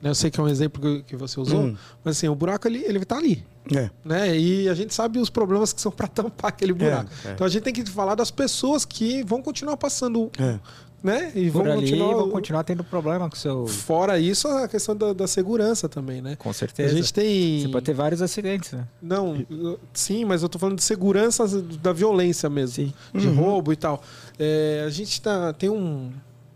né, 0.01 0.09
eu 0.09 0.15
sei 0.15 0.29
que 0.29 0.39
é 0.41 0.43
um 0.43 0.49
exemplo 0.49 1.01
que 1.03 1.15
você 1.15 1.39
usou, 1.39 1.61
hum. 1.61 1.77
mas 2.03 2.17
assim, 2.17 2.27
o 2.27 2.35
buraco, 2.35 2.67
ele, 2.67 2.83
ele 2.85 3.05
tá 3.05 3.17
ali. 3.17 3.45
É. 3.73 3.89
Né? 4.03 4.37
E 4.37 4.67
a 4.67 4.73
gente 4.73 4.93
sabe 4.93 5.19
os 5.19 5.29
problemas 5.29 5.71
que 5.71 5.79
são 5.79 5.89
para 5.89 6.05
tampar 6.05 6.49
aquele 6.49 6.73
buraco. 6.73 7.09
É, 7.23 7.29
é. 7.29 7.31
Então 7.31 7.47
a 7.47 7.49
gente 7.49 7.63
tem 7.63 7.73
que 7.73 7.85
falar 7.85 8.13
das 8.13 8.29
pessoas 8.29 8.83
que 8.83 9.23
vão 9.23 9.41
continuar 9.41 9.77
passando 9.77 10.29
é 10.37 10.59
né? 11.03 11.33
E 11.35 11.49
vão 11.49 11.65
continuar, 11.65 12.13
vão 12.13 12.29
continuar 12.29 12.63
tendo 12.63 12.83
problema 12.83 13.29
com 13.29 13.35
o 13.35 13.37
seu. 13.37 13.67
Fora 13.67 14.17
isso, 14.17 14.47
a 14.47 14.69
questão 14.69 14.95
da, 14.95 15.11
da, 15.11 15.27
segurança 15.27 15.89
também, 15.89 16.21
né? 16.21 16.37
Com 16.37 16.53
certeza. 16.53 16.93
A 16.93 16.95
gente 16.95 17.13
tem. 17.13 17.61
Você 17.61 17.67
pode 17.67 17.85
ter 17.85 17.93
vários 17.93 18.21
acidentes, 18.21 18.71
né? 18.71 18.87
Não, 19.01 19.45
sim, 19.93 20.23
mas 20.23 20.41
eu 20.41 20.47
tô 20.47 20.57
falando 20.57 20.77
de 20.77 20.83
segurança 20.83 21.45
da 21.61 21.91
violência 21.91 22.49
mesmo. 22.49 22.75
Sim. 22.75 22.93
De 23.13 23.27
uhum. 23.27 23.35
roubo 23.35 23.73
e 23.73 23.75
tal. 23.75 24.01
É, 24.39 24.83
a 24.87 24.89
gente 24.89 25.21
tá, 25.21 25.51
tem 25.51 25.69
um, 25.69 26.09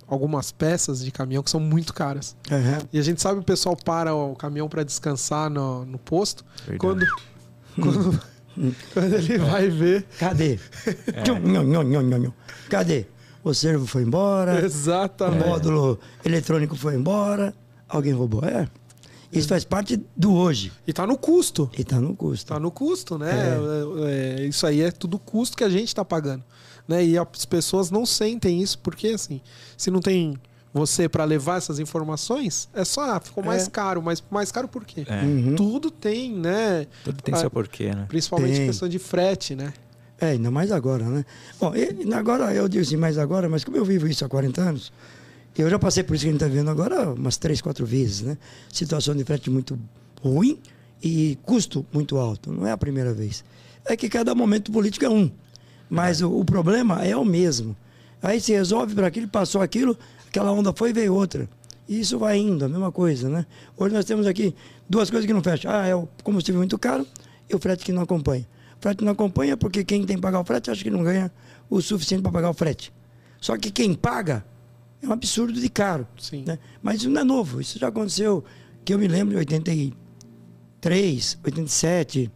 algumas 0.07 0.49
peças 0.49 1.03
de 1.03 1.11
caminhão 1.11 1.43
que 1.43 1.49
são 1.49 1.59
muito 1.59 1.93
caras. 1.93 2.33
Uhum. 2.49 2.87
E 2.93 2.99
a 2.99 3.01
gente 3.01 3.21
sabe 3.21 3.41
o 3.41 3.43
pessoal 3.43 3.75
para 3.75 4.15
o 4.15 4.33
caminhão 4.33 4.69
para 4.69 4.83
descansar 4.83 5.49
no, 5.49 5.85
no 5.85 5.97
posto. 5.97 6.45
Verdade. 6.65 6.79
Quando. 6.79 7.05
quando, 7.75 8.21
quando 8.93 9.13
ele 9.13 9.37
vai 9.39 9.69
ver. 9.69 10.05
Cadê? 10.17 10.57
É. 11.07 11.21
Cadê? 12.69 13.07
O 13.49 13.53
servo 13.53 13.85
foi 13.85 14.03
embora, 14.03 14.63
Exatamente. 14.63 15.43
o 15.43 15.47
módulo 15.47 15.99
eletrônico 16.23 16.75
foi 16.75 16.95
embora, 16.95 17.53
alguém 17.87 18.13
roubou. 18.13 18.43
É. 18.43 18.67
Isso 19.31 19.47
faz 19.47 19.63
parte 19.63 20.01
do 20.15 20.33
hoje. 20.33 20.71
E 20.85 20.91
está 20.91 21.05
no 21.05 21.17
custo. 21.17 21.69
E 21.77 21.81
está 21.81 21.99
no 21.99 22.15
custo. 22.15 22.45
Está 22.45 22.59
no 22.59 22.71
custo, 22.71 23.17
né? 23.17 23.31
É. 23.31 24.39
É, 24.39 24.43
é, 24.43 24.45
isso 24.45 24.65
aí 24.65 24.81
é 24.81 24.91
tudo 24.91 25.19
custo 25.19 25.57
que 25.57 25.63
a 25.63 25.69
gente 25.69 25.89
está 25.89 26.03
pagando. 26.05 26.43
Né? 26.87 27.05
E 27.05 27.17
as 27.17 27.45
pessoas 27.45 27.91
não 27.91 28.05
sentem 28.05 28.61
isso, 28.61 28.79
porque 28.79 29.09
assim, 29.09 29.41
se 29.75 29.91
não 29.91 29.99
tem 29.99 30.37
você 30.73 31.09
para 31.09 31.23
levar 31.25 31.57
essas 31.57 31.79
informações, 31.79 32.69
é 32.73 32.85
só, 32.85 33.15
ah, 33.15 33.19
ficou 33.19 33.43
mais 33.43 33.67
é. 33.67 33.69
caro, 33.69 34.01
mas 34.01 34.23
mais 34.29 34.51
caro 34.51 34.67
por 34.67 34.85
quê? 34.85 35.03
É. 35.07 35.21
Uhum. 35.21 35.55
Tudo 35.55 35.91
tem, 35.91 36.31
né? 36.33 36.87
Tudo 37.03 37.21
tem 37.21 37.35
seu 37.35 37.49
porquê, 37.49 37.93
né? 37.93 38.05
Principalmente 38.07 38.57
tem. 38.57 38.67
questão 38.67 38.87
de 38.87 38.99
frete, 38.99 39.55
né? 39.55 39.73
É, 40.19 40.31
ainda 40.31 40.49
mais 40.49 40.71
agora, 40.71 41.05
né? 41.05 41.25
Bom, 41.59 41.73
e, 41.75 42.13
agora, 42.13 42.53
eu 42.53 42.67
digo 42.67 42.83
assim, 42.83 42.97
mais 42.97 43.17
agora, 43.17 43.47
mas 43.47 43.63
como 43.63 43.77
eu 43.77 43.85
vivo 43.85 44.07
isso 44.07 44.25
há 44.25 44.29
40 44.29 44.61
anos, 44.61 44.91
eu 45.55 45.69
já 45.69 45.77
passei 45.79 46.03
por 46.03 46.15
isso 46.15 46.23
que 46.23 46.29
a 46.29 46.31
gente 46.31 46.43
está 46.43 46.53
vendo 46.53 46.69
agora 46.69 47.13
umas 47.13 47.37
três, 47.37 47.61
quatro 47.61 47.85
vezes, 47.85 48.21
né? 48.21 48.37
Situação 48.71 49.15
de 49.15 49.23
frete 49.23 49.49
muito 49.49 49.77
ruim 50.21 50.59
e 51.01 51.37
custo 51.43 51.85
muito 51.91 52.17
alto. 52.17 52.51
Não 52.51 52.65
é 52.65 52.71
a 52.71 52.77
primeira 52.77 53.13
vez. 53.13 53.43
É 53.85 53.95
que 53.95 54.09
cada 54.09 54.35
momento 54.35 54.71
político 54.71 55.05
é 55.05 55.09
um. 55.09 55.31
Mas 55.89 56.21
o, 56.21 56.31
o 56.31 56.45
problema 56.45 57.03
é 57.03 57.15
o 57.15 57.25
mesmo. 57.25 57.75
Aí 58.21 58.39
se 58.41 58.51
resolve 58.51 58.93
para 58.93 59.07
aquilo, 59.07 59.27
passou 59.27 59.61
aquilo, 59.61 59.97
aquela 60.27 60.51
onda 60.51 60.73
foi 60.73 60.89
e 60.89 60.93
veio 60.93 61.13
outra. 61.13 61.49
E 61.87 61.99
isso 62.01 62.19
vai 62.19 62.37
indo, 62.37 62.65
a 62.65 62.69
mesma 62.69 62.91
coisa, 62.91 63.29
né? 63.29 63.45
Hoje 63.77 63.95
nós 63.95 64.05
temos 64.05 64.27
aqui 64.27 64.53
duas 64.89 65.09
coisas 65.09 65.25
que 65.25 65.33
não 65.33 65.41
fecham. 65.41 65.71
Ah, 65.71 65.87
é 65.87 65.95
o 65.95 66.07
combustível 66.23 66.59
muito 66.59 66.77
caro 66.77 67.05
e 67.49 67.55
o 67.55 67.59
frete 67.59 67.85
que 67.85 67.91
não 67.91 68.01
acompanha. 68.01 68.45
Frete 68.79 69.03
não 69.03 69.11
acompanha 69.11 69.57
porque 69.57 69.83
quem 69.83 70.05
tem 70.05 70.15
que 70.15 70.21
pagar 70.21 70.39
o 70.39 70.43
frete 70.43 70.69
acha 70.69 70.83
que 70.83 70.89
não 70.89 71.03
ganha 71.03 71.31
o 71.69 71.81
suficiente 71.81 72.21
para 72.21 72.31
pagar 72.31 72.49
o 72.49 72.53
frete. 72.53 72.93
Só 73.39 73.57
que 73.57 73.71
quem 73.71 73.93
paga 73.93 74.45
é 75.01 75.07
um 75.07 75.11
absurdo 75.11 75.59
de 75.59 75.69
caro. 75.69 76.07
Sim. 76.17 76.43
Né? 76.45 76.59
Mas 76.81 76.97
isso 76.97 77.09
não 77.09 77.21
é 77.21 77.23
novo. 77.23 77.61
Isso 77.61 77.79
já 77.79 77.87
aconteceu, 77.87 78.43
que 78.83 78.93
eu 78.93 78.99
me 78.99 79.07
lembro, 79.07 79.35
em 79.35 79.37
83, 79.37 81.37
87, 81.43 82.31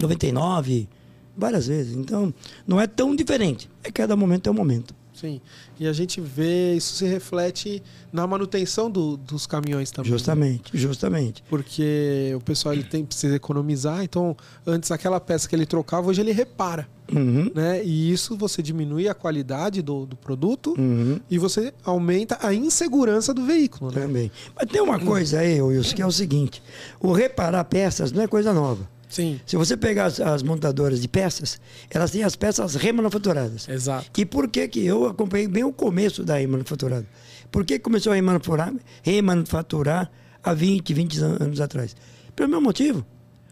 99, 0.00 0.88
várias 1.36 1.66
vezes. 1.66 1.96
Então, 1.96 2.32
não 2.66 2.80
é 2.80 2.86
tão 2.86 3.14
diferente. 3.14 3.70
É 3.82 3.90
cada 3.90 4.16
momento 4.16 4.48
é 4.48 4.50
um 4.50 4.54
momento. 4.54 4.94
Sim. 5.22 5.40
E 5.78 5.86
a 5.86 5.92
gente 5.92 6.20
vê, 6.20 6.74
isso 6.74 6.96
se 6.96 7.06
reflete 7.06 7.80
na 8.12 8.26
manutenção 8.26 8.90
do, 8.90 9.16
dos 9.16 9.46
caminhões 9.46 9.92
também. 9.92 10.10
Né? 10.10 10.18
Justamente, 10.18 10.74
né? 10.74 10.80
justamente. 10.80 11.44
Porque 11.48 12.32
o 12.34 12.40
pessoal 12.40 12.74
ele 12.74 12.82
tem, 12.82 13.04
precisa 13.04 13.36
economizar, 13.36 14.02
então 14.02 14.36
antes 14.66 14.90
aquela 14.90 15.20
peça 15.20 15.48
que 15.48 15.54
ele 15.54 15.64
trocava, 15.64 16.08
hoje 16.08 16.20
ele 16.20 16.32
repara. 16.32 16.88
Uhum. 17.12 17.52
Né? 17.54 17.84
E 17.84 18.10
isso 18.10 18.36
você 18.36 18.60
diminui 18.60 19.08
a 19.08 19.14
qualidade 19.14 19.80
do, 19.80 20.06
do 20.06 20.16
produto 20.16 20.74
uhum. 20.76 21.20
e 21.30 21.38
você 21.38 21.72
aumenta 21.84 22.36
a 22.40 22.52
insegurança 22.52 23.32
do 23.32 23.44
veículo. 23.44 23.92
Né? 23.92 24.00
Também. 24.00 24.32
Mas 24.56 24.68
tem 24.68 24.80
uma 24.80 24.98
coisa 24.98 25.38
aí, 25.38 25.62
Wilson, 25.62 25.94
que 25.94 26.02
é 26.02 26.06
o 26.06 26.12
seguinte: 26.12 26.60
o 26.98 27.12
reparar 27.12 27.64
peças 27.64 28.10
não 28.10 28.22
é 28.22 28.26
coisa 28.26 28.52
nova. 28.52 28.88
Sim. 29.12 29.38
Se 29.44 29.58
você 29.58 29.76
pegar 29.76 30.06
as, 30.06 30.18
as, 30.18 30.42
montadoras 30.42 31.02
de 31.02 31.06
peças, 31.06 31.60
elas 31.90 32.10
têm 32.10 32.22
as 32.24 32.34
peças 32.34 32.76
remanufaturadas. 32.76 33.68
Exato. 33.68 34.18
E 34.18 34.24
por 34.24 34.48
que 34.48 34.66
que 34.66 34.82
eu 34.82 35.04
acompanhei 35.04 35.46
bem 35.46 35.62
o 35.62 35.70
começo 35.70 36.24
da 36.24 36.38
remanufaturada? 36.38 37.06
Por 37.50 37.62
que 37.66 37.78
começou 37.78 38.12
a 38.12 38.14
remanufaturar, 38.14 38.72
remanufaturar 39.02 40.10
há 40.42 40.54
20, 40.54 40.94
20 40.94 41.18
anos 41.18 41.60
atrás? 41.60 41.94
Pelo 42.34 42.48
meu 42.48 42.62
motivo. 42.62 43.04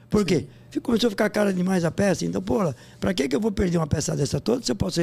Por 0.08 0.24
quê? 0.24 0.46
Começou 0.82 1.08
a 1.08 1.10
ficar 1.10 1.28
cara 1.28 1.52
demais 1.52 1.84
a 1.84 1.90
peça. 1.90 2.24
Então, 2.24 2.40
pô, 2.40 2.72
para 2.98 3.12
que, 3.12 3.28
que 3.28 3.36
eu 3.36 3.40
vou 3.40 3.52
perder 3.52 3.76
uma 3.76 3.86
peça 3.86 4.16
dessa 4.16 4.40
toda 4.40 4.64
se 4.64 4.72
eu 4.72 4.76
posso 4.76 4.98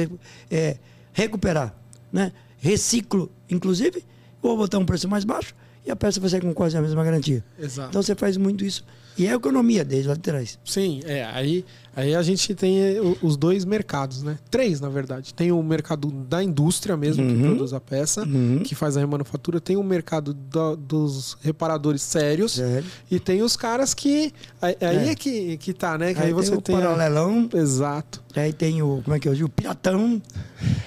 é, 0.50 0.76
recuperar? 1.12 1.72
Né? 2.12 2.32
Reciclo, 2.58 3.30
inclusive, 3.48 4.04
vou 4.42 4.56
botar 4.56 4.78
um 4.78 4.84
preço 4.84 5.08
mais 5.08 5.24
baixo 5.24 5.54
e 5.88 5.90
a 5.90 5.96
peça 5.96 6.20
vai 6.20 6.28
sair 6.28 6.42
com 6.42 6.52
quase 6.52 6.76
a 6.76 6.82
mesma 6.82 7.02
garantia. 7.02 7.42
Exato. 7.58 7.88
Então 7.88 8.02
você 8.02 8.14
faz 8.14 8.36
muito 8.36 8.62
isso. 8.62 8.84
E 9.16 9.26
é 9.26 9.32
economia 9.32 9.84
desde 9.84 10.06
lá 10.06 10.14
de 10.14 10.20
trás. 10.20 10.58
Sim, 10.64 11.00
é. 11.04 11.24
Aí, 11.24 11.64
aí 11.96 12.14
a 12.14 12.22
gente 12.22 12.54
tem 12.54 12.80
eh, 12.80 13.00
os 13.20 13.36
dois 13.36 13.64
mercados, 13.64 14.22
né? 14.22 14.38
Três, 14.48 14.80
na 14.80 14.88
verdade. 14.88 15.32
Tem 15.32 15.50
o 15.50 15.60
mercado 15.60 16.10
da 16.10 16.40
indústria 16.40 16.96
mesmo, 16.96 17.24
uhum. 17.24 17.34
que 17.34 17.42
produz 17.42 17.72
a 17.72 17.80
peça, 17.80 18.22
uhum. 18.22 18.62
que 18.62 18.76
faz 18.76 18.96
a 18.96 19.00
remanufatura. 19.00 19.60
Tem 19.60 19.76
o 19.76 19.82
mercado 19.82 20.34
do, 20.34 20.76
dos 20.76 21.38
reparadores 21.40 22.02
sérios. 22.02 22.52
Sério? 22.52 22.88
E 23.10 23.18
tem 23.18 23.42
os 23.42 23.56
caras 23.56 23.92
que. 23.92 24.32
Aí 24.60 24.76
é, 24.78 25.08
é 25.08 25.14
que, 25.16 25.56
que 25.56 25.72
tá, 25.72 25.96
né? 25.96 26.12
Que 26.12 26.20
aí, 26.20 26.26
aí 26.26 26.32
você 26.32 26.50
tem 26.50 26.58
o 26.58 26.62
tem. 26.62 26.76
paralelão. 26.76 27.48
A... 27.52 27.56
Exato. 27.56 28.22
Aí 28.36 28.52
tem 28.52 28.82
o. 28.82 29.00
Como 29.02 29.16
é 29.16 29.18
que 29.18 29.28
eu 29.28 29.34
digo? 29.34 29.48
O 29.48 29.50
piratão. 29.50 30.22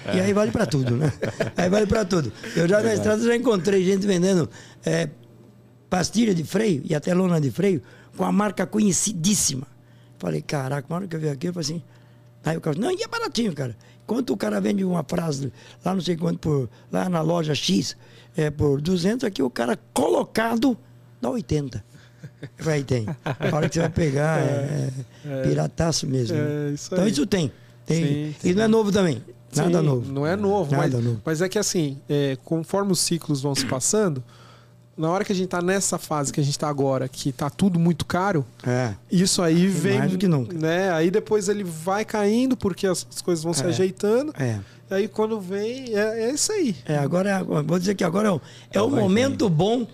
É. 0.06 0.18
E 0.18 0.22
aí 0.22 0.34
vale 0.34 0.52
para 0.52 0.66
tudo, 0.66 0.96
né? 0.96 1.12
aí 1.56 1.70
vale 1.70 1.86
para 1.86 2.06
tudo. 2.06 2.32
Eu 2.56 2.68
já 2.68 2.82
na 2.82 2.94
estrada 2.94 3.24
já 3.24 3.36
encontrei 3.36 3.84
gente 3.84 4.06
vendendo 4.06 4.50
é, 4.86 5.10
pastilha 5.90 6.34
de 6.34 6.44
freio 6.44 6.82
e 6.86 6.96
até 6.96 7.14
lona 7.14 7.40
de 7.40 7.52
freio 7.52 7.82
com 8.16 8.24
a 8.24 8.32
marca 8.32 8.66
conhecidíssima. 8.66 9.68
Falei, 10.18 10.42
caraca, 10.42 10.88
uma 10.90 10.98
hora 10.98 11.08
que 11.08 11.16
eu 11.16 11.20
vi 11.20 11.30
aqui, 11.30 11.48
eu 11.48 11.54
falei 11.54 11.66
assim. 11.66 11.84
Aí 12.44 12.58
o 12.58 12.62
cara 12.62 12.78
não, 12.78 12.92
e 12.92 13.04
é 13.04 13.08
baratinho, 13.08 13.54
cara. 13.54 13.76
Quanto 14.06 14.34
o 14.34 14.38
cara 14.38 14.60
vende 14.60 14.84
uma 14.84 15.04
frase 15.04 15.54
lá 15.86 15.94
não 15.94 16.02
sei 16.02 16.18
quanto 16.18 16.40
por. 16.40 16.70
lá 16.92 17.08
na 17.08 17.22
loja 17.22 17.54
X, 17.54 17.96
é, 18.36 18.50
por 18.50 18.82
200, 18.82 19.24
aqui 19.26 19.42
o 19.44 19.50
cara 19.50 19.78
colocado 19.94 20.78
dá 21.22 21.30
80. 21.30 21.84
Vai 22.60 22.84
tem. 22.84 23.06
A 23.24 23.56
hora 23.56 23.70
que 23.70 23.76
você 23.76 23.82
vai 23.82 23.90
pegar 23.90 24.40
é, 24.40 24.90
é, 25.26 25.40
é 25.40 25.42
pirataço 25.44 26.08
mesmo. 26.08 26.36
É, 26.38 26.72
isso 26.72 26.94
então 26.94 27.08
isso 27.08 27.26
tem. 27.26 27.52
tem. 27.86 28.04
Sim, 28.04 28.36
sim. 28.40 28.50
E 28.50 28.54
não 28.54 28.64
é 28.64 28.68
novo 28.68 28.92
também. 28.92 29.24
Nada 29.56 29.80
Sim, 29.80 29.86
novo. 29.86 30.12
Não 30.12 30.26
é 30.26 30.36
novo, 30.36 30.72
Nada 30.72 30.96
mas, 30.96 31.06
novo. 31.06 31.22
mas 31.26 31.42
é 31.42 31.50
que 31.50 31.60
assim, 31.60 31.98
é, 32.10 32.38
conforme 32.44 32.92
os 32.92 33.00
ciclos 33.00 33.42
vão 33.42 33.54
se 33.54 33.66
passando, 33.66 34.24
na 34.98 35.10
hora 35.10 35.26
que 35.26 35.32
a 35.32 35.36
gente 35.36 35.48
tá 35.48 35.62
nessa 35.62 35.98
fase 35.98 36.32
que 36.32 36.40
a 36.40 36.44
gente 36.44 36.58
tá 36.58 36.68
agora, 36.68 37.08
que 37.08 37.32
tá 37.32 37.50
tudo 37.50 37.80
muito 37.80 38.06
caro, 38.06 38.46
é. 38.66 38.94
isso 39.12 39.42
aí 39.42 39.68
vem. 39.68 39.98
Mais 39.98 40.12
do 40.12 40.18
que 40.18 40.28
nunca. 40.28 40.58
Né? 40.58 40.92
Aí 40.92 41.10
depois 41.10 41.50
ele 41.50 41.64
vai 41.64 42.06
caindo, 42.06 42.56
porque 42.56 42.86
as, 42.86 43.08
as 43.10 43.22
coisas 43.22 43.44
vão 43.44 43.52
é. 43.52 43.56
se 43.56 43.64
ajeitando. 43.64 44.34
É. 44.38 44.60
E 44.90 44.94
aí 44.94 45.08
quando 45.08 45.40
vem, 45.40 45.96
é, 45.96 46.30
é 46.30 46.32
isso 46.32 46.52
aí. 46.52 46.76
É, 46.86 46.98
agora 46.98 47.30
é, 47.30 47.44
vou 47.44 47.80
dizer 47.80 47.96
que 47.96 48.04
agora 48.04 48.28
é 48.28 48.32
o, 48.32 48.42
é 48.74 48.82
o 48.82 48.90
momento 48.90 49.50
bom 49.50 49.88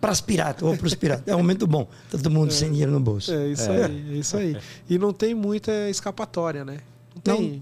para 0.00 0.10
as 0.10 0.20
piratas, 0.20 0.68
ou 0.68 0.76
para 0.76 0.86
os 0.86 0.94
piratas. 0.96 1.28
É 1.28 1.34
um 1.34 1.38
momento 1.38 1.64
bom. 1.64 1.88
Todo 2.10 2.28
mundo 2.28 2.48
é. 2.48 2.52
sem 2.52 2.70
dinheiro 2.70 2.90
no 2.90 2.98
bolso. 2.98 3.32
É 3.32 3.46
isso 3.46 3.70
é. 3.70 3.84
aí, 3.84 4.06
é 4.10 4.16
isso 4.16 4.36
aí. 4.36 4.56
E 4.90 4.98
não 4.98 5.12
tem 5.12 5.32
muita 5.32 5.88
escapatória, 5.88 6.64
né? 6.64 6.78
Não 7.14 7.22
tem. 7.22 7.52
Não, 7.52 7.60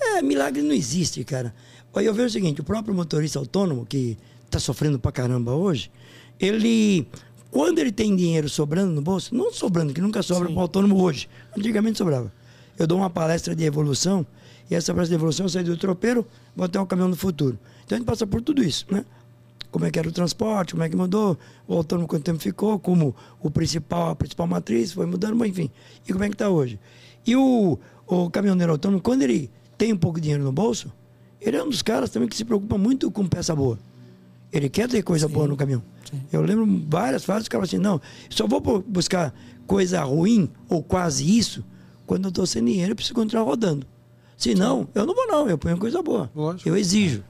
é, 0.00 0.22
milagre 0.22 0.62
não 0.62 0.72
existe, 0.72 1.22
cara. 1.24 1.54
Eu 1.94 2.14
vejo 2.14 2.28
o 2.28 2.30
seguinte, 2.30 2.60
o 2.60 2.64
próprio 2.64 2.94
motorista 2.94 3.38
autônomo, 3.38 3.84
que 3.84 4.16
está 4.46 4.58
sofrendo 4.58 4.98
pra 4.98 5.12
caramba 5.12 5.54
hoje, 5.54 5.90
ele, 6.38 7.06
quando 7.50 7.78
ele 7.78 7.92
tem 7.92 8.14
dinheiro 8.14 8.48
sobrando 8.48 8.92
no 8.92 9.02
bolso, 9.02 9.34
não 9.34 9.52
sobrando, 9.52 9.92
que 9.92 10.00
nunca 10.00 10.22
sobra 10.22 10.48
para 10.48 10.56
o 10.56 10.60
autônomo 10.60 11.02
hoje, 11.02 11.28
antigamente 11.56 11.98
sobrava. 11.98 12.32
Eu 12.78 12.86
dou 12.86 12.98
uma 12.98 13.10
palestra 13.10 13.54
de 13.54 13.64
evolução, 13.64 14.24
e 14.70 14.74
essa 14.74 14.94
palestra 14.94 15.16
de 15.16 15.20
evolução 15.20 15.46
eu 15.46 15.50
saí 15.50 15.64
do 15.64 15.76
tropeiro, 15.76 16.26
vou 16.56 16.64
até 16.64 16.80
o 16.80 16.86
caminhão 16.86 17.10
do 17.10 17.16
futuro. 17.16 17.58
Então 17.84 17.96
a 17.96 17.98
gente 17.98 18.06
passa 18.06 18.26
por 18.26 18.40
tudo 18.40 18.62
isso, 18.62 18.86
né? 18.90 19.04
Como 19.70 19.84
é 19.84 19.90
que 19.90 19.98
era 19.98 20.08
o 20.08 20.12
transporte, 20.12 20.72
como 20.72 20.82
é 20.82 20.88
que 20.88 20.96
mudou, 20.96 21.38
o 21.68 21.74
autônomo 21.74 22.08
quanto 22.08 22.24
tempo 22.24 22.38
ficou, 22.38 22.78
como 22.78 23.14
o 23.40 23.50
principal, 23.50 24.10
a 24.10 24.16
principal 24.16 24.46
matriz 24.46 24.92
foi 24.92 25.06
mudando, 25.06 25.44
enfim. 25.44 25.70
E 26.08 26.12
como 26.12 26.24
é 26.24 26.28
que 26.28 26.34
está 26.34 26.48
hoje. 26.48 26.78
E 27.26 27.36
o, 27.36 27.78
o 28.06 28.30
caminhoneiro 28.30 28.72
autônomo, 28.72 29.00
quando 29.00 29.22
ele 29.22 29.50
tem 29.80 29.94
um 29.94 29.96
pouco 29.96 30.18
de 30.18 30.24
dinheiro 30.24 30.44
no 30.44 30.52
bolso, 30.52 30.92
ele 31.40 31.56
é 31.56 31.64
um 31.64 31.70
dos 31.70 31.80
caras 31.80 32.10
também 32.10 32.28
que 32.28 32.36
se 32.36 32.44
preocupa 32.44 32.76
muito 32.76 33.10
com 33.10 33.26
peça 33.26 33.56
boa. 33.56 33.78
Ele 34.52 34.68
quer 34.68 34.86
ter 34.86 35.02
coisa 35.02 35.26
Sim. 35.26 35.32
boa 35.32 35.48
no 35.48 35.56
caminhão. 35.56 35.82
Sim. 36.04 36.20
Eu 36.30 36.42
lembro 36.42 36.66
várias 36.86 37.24
fases 37.24 37.48
que 37.48 37.56
o 37.56 37.58
cara 37.58 37.64
assim, 37.64 37.78
não, 37.78 37.98
só 38.28 38.46
vou 38.46 38.60
buscar 38.86 39.32
coisa 39.66 40.02
ruim 40.02 40.50
ou 40.68 40.82
quase 40.82 41.38
isso 41.38 41.64
quando 42.06 42.24
eu 42.24 42.28
estou 42.28 42.44
sem 42.44 42.62
dinheiro, 42.62 42.92
eu 42.92 42.94
preciso 42.94 43.14
continuar 43.14 43.44
rodando. 43.44 43.86
Se 44.36 44.54
não, 44.54 44.86
eu 44.94 45.06
não 45.06 45.14
vou 45.14 45.26
não, 45.26 45.48
eu 45.48 45.56
ponho 45.56 45.78
coisa 45.78 46.02
boa. 46.02 46.30
Lógico. 46.34 46.68
Eu 46.68 46.76
exijo. 46.76 47.24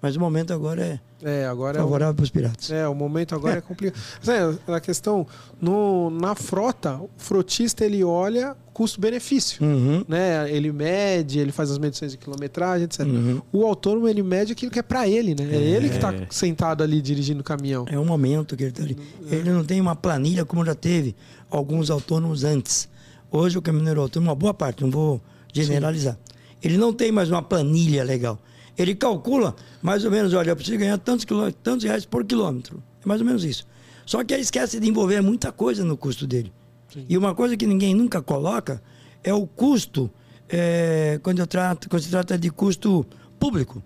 Mas 0.00 0.16
o 0.16 0.20
momento 0.20 0.54
agora 0.54 0.82
é, 0.82 1.00
é 1.22 1.46
agora 1.46 1.78
favorável 1.78 2.12
é 2.12 2.16
para 2.16 2.22
os 2.22 2.30
piratas. 2.30 2.70
É, 2.70 2.88
o 2.88 2.94
momento 2.94 3.34
agora 3.34 3.56
é, 3.56 3.58
é 3.58 3.60
complicado. 3.60 4.00
É, 4.30 4.74
a 4.74 4.80
questão, 4.80 5.26
no, 5.60 6.10
na 6.10 6.34
frota, 6.34 6.96
o 6.96 7.10
frotista 7.16 7.84
ele 7.84 8.04
olha 8.04 8.56
custo-benefício. 8.72 9.62
Uhum. 9.64 10.04
Né? 10.08 10.50
Ele 10.50 10.72
mede, 10.72 11.38
ele 11.38 11.52
faz 11.52 11.70
as 11.70 11.78
medições 11.78 12.12
de 12.12 12.18
quilometragem, 12.18 12.84
etc. 12.84 13.00
Uhum. 13.00 13.42
O 13.52 13.66
autônomo 13.66 14.08
ele 14.08 14.22
mede 14.22 14.52
aquilo 14.52 14.70
que 14.70 14.78
é 14.78 14.82
para 14.82 15.08
ele, 15.08 15.34
né? 15.34 15.48
É, 15.50 15.56
é 15.56 15.60
ele 15.60 15.88
que 15.88 15.96
está 15.96 16.14
sentado 16.30 16.82
ali 16.82 17.02
dirigindo 17.02 17.40
o 17.40 17.44
caminhão. 17.44 17.84
É 17.88 17.98
o 17.98 18.04
momento 18.04 18.56
que 18.56 18.62
ele 18.62 18.70
está 18.70 18.82
ali. 18.82 18.96
É. 19.30 19.34
Ele 19.34 19.50
não 19.50 19.64
tem 19.64 19.80
uma 19.80 19.96
planilha 19.96 20.44
como 20.44 20.64
já 20.64 20.74
teve 20.74 21.14
alguns 21.50 21.90
autônomos 21.90 22.44
antes. 22.44 22.88
Hoje 23.30 23.58
o 23.58 23.62
caminhoneiro 23.62 24.00
autônomo, 24.00 24.30
uma 24.30 24.36
boa 24.36 24.54
parte, 24.54 24.82
não 24.82 24.90
vou 24.90 25.20
generalizar. 25.52 26.14
Sim. 26.14 26.20
Ele 26.62 26.78
não 26.78 26.92
tem 26.92 27.10
mais 27.10 27.30
uma 27.30 27.42
planilha 27.42 28.04
legal. 28.04 28.38
Ele 28.76 28.94
calcula 28.94 29.54
mais 29.82 30.04
ou 30.04 30.10
menos, 30.10 30.32
olha, 30.34 30.50
eu 30.50 30.56
preciso 30.56 30.78
ganhar 30.78 30.98
tantos, 30.98 31.26
tantos 31.62 31.84
reais 31.84 32.04
por 32.04 32.24
quilômetro. 32.24 32.82
É 33.04 33.08
mais 33.08 33.20
ou 33.20 33.26
menos 33.26 33.44
isso. 33.44 33.66
Só 34.06 34.24
que 34.24 34.34
ele 34.34 34.42
esquece 34.42 34.80
de 34.80 34.88
envolver 34.88 35.20
muita 35.20 35.52
coisa 35.52 35.84
no 35.84 35.96
custo 35.96 36.26
dele. 36.26 36.52
Sim. 36.92 37.06
E 37.08 37.16
uma 37.16 37.34
coisa 37.34 37.56
que 37.56 37.66
ninguém 37.66 37.94
nunca 37.94 38.20
coloca 38.20 38.82
é 39.22 39.32
o 39.32 39.46
custo, 39.46 40.10
é, 40.48 41.20
quando, 41.22 41.38
eu 41.38 41.46
trato, 41.46 41.88
quando 41.88 42.02
se 42.02 42.10
trata 42.10 42.38
de 42.38 42.50
custo 42.50 43.06
público. 43.38 43.82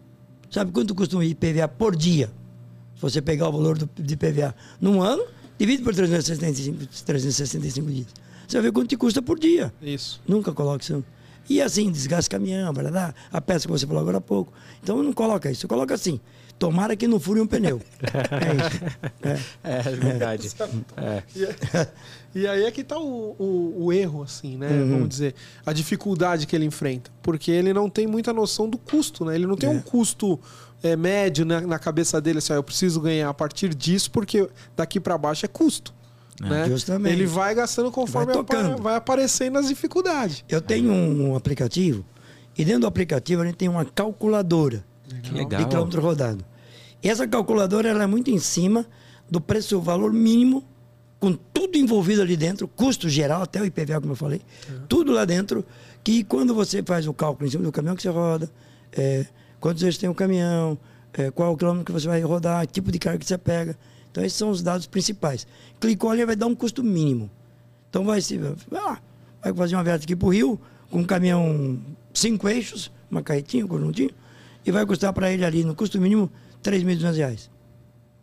Sabe 0.51 0.73
quanto 0.73 0.95
custa 0.95 1.17
um 1.17 1.23
IPVA 1.23 1.69
por 1.69 1.97
dia? 1.97 2.31
Se 2.95 3.03
você 3.03 3.21
pegar 3.21 3.49
o 3.49 3.53
valor 3.53 3.77
do, 3.77 3.91
de 4.01 4.15
IPVA 4.15 4.55
num 4.81 5.03
ano, 5.03 5.25
divide 5.59 5.83
por 5.83 5.95
365, 5.95 6.87
365 7.05 7.91
dias. 7.91 8.07
Você 8.47 8.57
vai 8.57 8.63
ver 8.63 8.73
quanto 8.73 8.89
te 8.89 8.97
custa 8.97 9.21
por 9.21 9.39
dia. 9.39 9.73
Isso. 9.83 10.21
Nunca 10.27 10.53
coloca 10.53 10.83
isso. 10.83 11.05
E 11.49 11.61
assim, 11.61 11.91
desgaste 11.91 12.31
caminhão, 12.31 12.73
dar 12.73 13.15
a 13.33 13.41
peça 13.41 13.67
que 13.67 13.73
você 13.73 13.87
falou 13.87 14.03
agora 14.03 14.19
há 14.19 14.21
pouco. 14.21 14.53
Então 14.83 15.03
não 15.03 15.13
coloca 15.13 15.51
isso, 15.51 15.69
coloca 15.69 15.95
assim. 15.95 16.21
Tomara 16.59 16.95
que 16.95 17.09
não 17.09 17.19
fure 17.19 17.41
um 17.41 17.47
pneu. 17.47 17.81
É 19.25 19.31
isso. 19.35 19.49
É, 19.65 19.71
é, 19.71 19.79
é 19.79 19.97
verdade. 19.97 20.51
É. 20.97 21.23
E, 22.35 22.41
e, 22.41 22.47
aí 22.47 22.65
é 22.65 22.71
que 22.71 22.83
está 22.83 22.99
o, 22.99 23.35
o, 23.39 23.85
o, 23.85 23.93
erro, 23.93 24.23
assim, 24.23 24.57
né? 24.57 24.69
Uhum. 24.69 24.91
Vamos 24.91 25.09
dizer, 25.09 25.35
a 25.67 25.73
dificuldade 25.73 26.47
que 26.47 26.55
ele 26.55 26.65
enfrenta. 26.65 27.11
Porque 27.23 27.51
ele 27.51 27.73
não 27.73 27.91
tem 27.91 28.07
muita 28.07 28.33
noção 28.33 28.69
do 28.69 28.79
custo, 28.79 29.25
né? 29.25 29.35
Ele 29.35 29.47
não 29.47 29.57
tem 29.57 29.69
é. 29.69 29.73
um 29.73 29.81
custo 29.81 30.39
é, 30.83 30.95
médio 30.95 31.45
na, 31.45 31.61
na, 31.63 31.79
cabeça 31.79 32.21
dele, 32.21 32.39
assim, 32.39 32.53
ah, 32.53 32.57
eu 32.57 32.63
preciso 32.63 33.01
ganhar 33.01 33.29
a 33.29 33.35
partir 33.35 33.75
disso, 33.75 34.11
porque 34.11 34.49
daqui 34.77 35.01
para 35.01 35.17
baixo 35.19 35.45
é 35.45 35.49
custo. 35.49 35.95
É, 36.43 36.49
né? 36.49 36.69
Justamente. 36.69 37.13
Ele 37.13 37.27
vai 37.27 37.55
gastando 37.55 37.91
conforme 37.91 38.27
vai, 38.27 38.35
tocando. 38.35 38.83
vai 38.83 38.97
aparecendo 38.97 39.59
as 39.59 39.69
dificuldades. 39.69 40.45
Eu 40.49 40.61
tenho 40.61 40.93
um 40.93 41.37
aplicativo 41.37 42.05
e 42.57 42.65
dentro 42.65 42.83
do 42.83 42.87
aplicativo 42.87 43.43
a 43.43 43.47
gente 43.47 43.57
tem 43.57 43.69
uma 43.69 43.85
calculadora 43.85 44.85
Legal. 45.33 45.61
de 45.61 45.69
quilômetro 45.69 46.01
rodado. 46.01 46.45
E 47.03 47.09
essa 47.09 47.27
calculadora 47.27 47.89
ela 47.89 48.05
é 48.05 48.07
muito 48.07 48.31
em 48.31 48.39
cima 48.39 48.87
do 49.31 49.41
preço, 49.41 49.81
valor 49.81 50.13
mínimo, 50.13 50.65
com 51.19 51.33
tudo 51.33 51.77
envolvido 51.77 52.23
ali 52.23 52.37
dentro, 52.37 52.69
custo 52.69 53.09
geral, 53.09 53.43
até 53.43 53.61
o 53.61 53.65
IPVA, 53.65 54.01
como 54.01 54.13
eu 54.13 54.17
falei, 54.17 54.41
é. 54.69 54.73
tudo 54.89 55.13
lá 55.13 55.25
dentro, 55.25 55.65
que 56.03 56.23
quando 56.25 56.55
você 56.55 56.83
faz 56.83 57.07
o 57.07 57.15
cálculo 57.15 57.47
em 57.47 57.51
cima 57.51 57.65
do 57.65 57.73
caminhão 57.73 57.97
que 57.97 58.03
você 58.03 58.11
roda, 58.11 58.51
é, 58.93 59.27
quantos 59.59 59.83
vezes 59.83 59.99
tem 59.99 60.09
o 60.09 60.15
caminhão, 60.15 60.79
é, 61.13 61.31
qual 61.31 61.53
o 61.53 61.57
quilômetro 61.57 61.87
que 61.87 61.93
você 61.93 62.07
vai 62.07 62.21
rodar, 62.21 62.67
tipo 62.67 62.93
de 62.93 62.99
carga 62.99 63.19
que 63.19 63.27
você 63.27 63.39
pega. 63.39 63.77
Então, 64.15 64.25
esses 64.25 64.39
são 64.39 64.49
os 64.49 64.63
dados 64.63 64.87
principais. 64.87 65.45
Clicou 65.81 66.09
ali, 66.09 66.25
vai 66.25 66.37
dar 66.37 66.47
um 66.47 66.55
custo 66.55 66.85
mínimo. 66.85 67.29
Então, 67.91 68.05
vai, 68.05 68.21
se, 68.21 68.41
ah, 68.73 68.99
vai 69.43 69.53
fazer 69.53 69.75
uma 69.75 69.83
viagem 69.83 70.05
aqui 70.05 70.15
para 70.15 70.27
o 70.27 70.33
Rio, 70.33 70.61
com 70.89 71.01
um 71.01 71.05
caminhão 71.05 71.81
cinco 72.13 72.49
eixos, 72.49 72.93
uma 73.11 73.25
carretinha, 73.25 73.65
um 73.65 73.69
conjuntinho, 73.69 74.13
e 74.65 74.71
vai 74.71 74.87
custar 74.87 75.13
para 75.13 75.33
ele 75.33 75.45
ali, 75.45 75.65
no 75.65 75.75
custo 75.75 76.01
mínimo, 76.01 76.31
3.200 76.63 77.17
reais. 77.17 77.51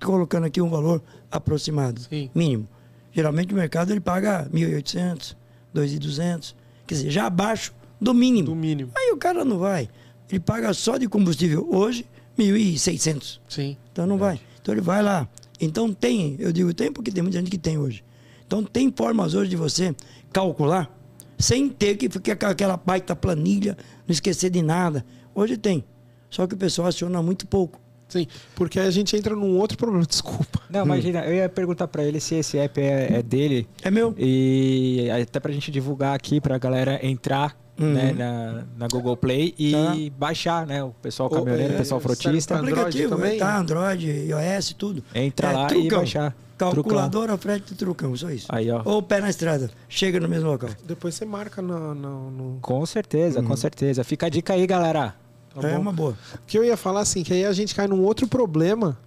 Colocando 0.01 0.45
aqui 0.45 0.61
um 0.61 0.69
valor 0.69 1.03
aproximado, 1.29 1.99
Sim. 1.99 2.29
mínimo. 2.33 2.69
Geralmente 3.11 3.53
o 3.53 3.57
mercado 3.57 3.91
ele 3.91 3.99
paga 3.99 4.49
1.800, 4.49 5.35
2.200, 5.75 6.55
quer 6.87 6.95
dizer, 6.95 7.11
já 7.11 7.25
abaixo 7.25 7.73
do 7.99 8.13
mínimo. 8.13 8.45
Do 8.47 8.55
mínimo. 8.55 8.93
Aí 8.95 9.11
o 9.11 9.17
cara 9.17 9.43
não 9.43 9.59
vai. 9.59 9.89
Ele 10.29 10.39
paga 10.39 10.73
só 10.73 10.95
de 10.97 11.09
combustível 11.09 11.67
hoje 11.69 12.05
1.600. 12.39 13.41
Sim. 13.49 13.75
Então 13.91 14.07
não 14.07 14.17
vai. 14.17 14.39
Então 14.61 14.73
ele 14.73 14.79
vai 14.79 15.03
lá. 15.03 15.27
Então 15.61 15.93
tem, 15.93 16.35
eu 16.39 16.51
digo 16.51 16.73
tem 16.73 16.91
porque 16.91 17.11
tem 17.11 17.21
muita 17.21 17.37
gente 17.37 17.51
que 17.51 17.57
tem 17.57 17.77
hoje. 17.77 18.03
Então 18.45 18.63
tem 18.63 18.91
formas 18.93 19.35
hoje 19.35 19.51
de 19.51 19.55
você 19.55 19.95
calcular 20.33 20.93
sem 21.37 21.69
ter 21.69 21.95
que 21.97 22.09
ficar 22.09 22.35
com 22.35 22.47
aquela 22.47 22.77
baita 22.77 23.15
planilha, 23.15 23.77
não 24.07 24.11
esquecer 24.11 24.49
de 24.49 24.61
nada. 24.61 25.05
Hoje 25.33 25.55
tem. 25.57 25.83
Só 26.29 26.47
que 26.47 26.55
o 26.55 26.57
pessoal 26.57 26.87
aciona 26.87 27.21
muito 27.21 27.47
pouco. 27.47 27.79
Sim, 28.07 28.27
porque 28.55 28.77
a 28.79 28.91
gente 28.91 29.15
entra 29.15 29.35
num 29.35 29.57
outro 29.57 29.77
problema, 29.77 30.03
desculpa. 30.07 30.61
Não, 30.69 30.83
imagina, 30.83 31.25
eu 31.25 31.33
ia 31.33 31.47
perguntar 31.47 31.87
para 31.87 32.03
ele 32.03 32.19
se 32.19 32.35
esse 32.35 32.57
app 32.57 32.79
é, 32.79 33.19
é, 33.19 33.23
dele. 33.23 33.67
É 33.81 33.89
meu. 33.89 34.13
E 34.17 35.09
até 35.09 35.39
pra 35.39 35.51
gente 35.51 35.71
divulgar 35.71 36.15
aqui, 36.15 36.41
pra 36.41 36.57
galera 36.57 36.99
entrar 37.05 37.57
uhum. 37.81 37.93
né, 37.93 38.13
na, 38.13 38.63
na 38.77 38.87
Google 38.87 39.17
Play 39.17 39.53
e 39.57 39.71
tá. 39.71 40.17
baixar, 40.17 40.65
né? 40.65 40.83
O 40.83 40.91
pessoal 41.01 41.29
caminhoneiro, 41.29 41.73
o 41.73 41.75
é, 41.75 41.79
pessoal 41.79 41.99
frotista. 41.99 42.57
Aplicativo, 42.57 43.15
também? 43.15 43.37
Tá, 43.37 43.57
Android, 43.57 44.07
iOS, 44.07 44.73
tudo. 44.77 45.03
Entra 45.13 45.51
é, 45.51 45.53
lá 45.53 45.67
trucão. 45.67 45.85
e 45.85 45.89
baixar. 45.89 46.35
Calculadora, 46.57 47.35
frete 47.37 47.69
de 47.69 47.75
trucão, 47.75 48.15
só 48.15 48.29
isso. 48.29 48.45
Aí, 48.49 48.69
ó. 48.69 48.83
Ou 48.85 49.01
pé 49.01 49.19
na 49.19 49.29
estrada, 49.29 49.71
chega 49.89 50.19
no 50.19 50.29
mesmo 50.29 50.47
local. 50.47 50.69
Depois 50.85 51.15
você 51.15 51.25
marca 51.25 51.59
no... 51.59 51.95
no, 51.95 52.31
no... 52.31 52.59
Com 52.61 52.85
certeza, 52.85 53.39
uhum. 53.39 53.47
com 53.47 53.57
certeza. 53.57 54.03
Fica 54.03 54.27
a 54.27 54.29
dica 54.29 54.53
aí, 54.53 54.67
galera. 54.67 55.15
Tá 55.59 55.67
é 55.67 55.77
uma 55.77 55.91
boa. 55.91 56.15
O 56.35 56.45
que 56.45 56.57
eu 56.57 56.63
ia 56.63 56.77
falar 56.77 57.01
assim, 57.01 57.23
que 57.23 57.33
aí 57.33 57.45
a 57.45 57.51
gente 57.51 57.73
cai 57.73 57.87
num 57.87 58.03
outro 58.03 58.27
problema 58.27 58.97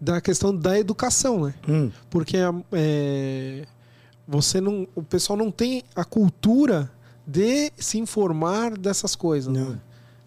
da 0.00 0.20
questão 0.20 0.56
da 0.56 0.78
educação, 0.78 1.44
né? 1.44 1.54
Hum. 1.68 1.90
Porque 2.10 2.38
é, 2.72 3.66
você 4.26 4.60
não, 4.60 4.88
o 4.94 5.02
pessoal 5.02 5.36
não 5.36 5.50
tem 5.50 5.84
a 5.94 6.04
cultura 6.04 6.90
de 7.26 7.72
se 7.76 7.98
informar 7.98 8.76
dessas 8.76 9.14
coisas. 9.14 9.52
Não. 9.52 9.70
Né? 9.70 9.80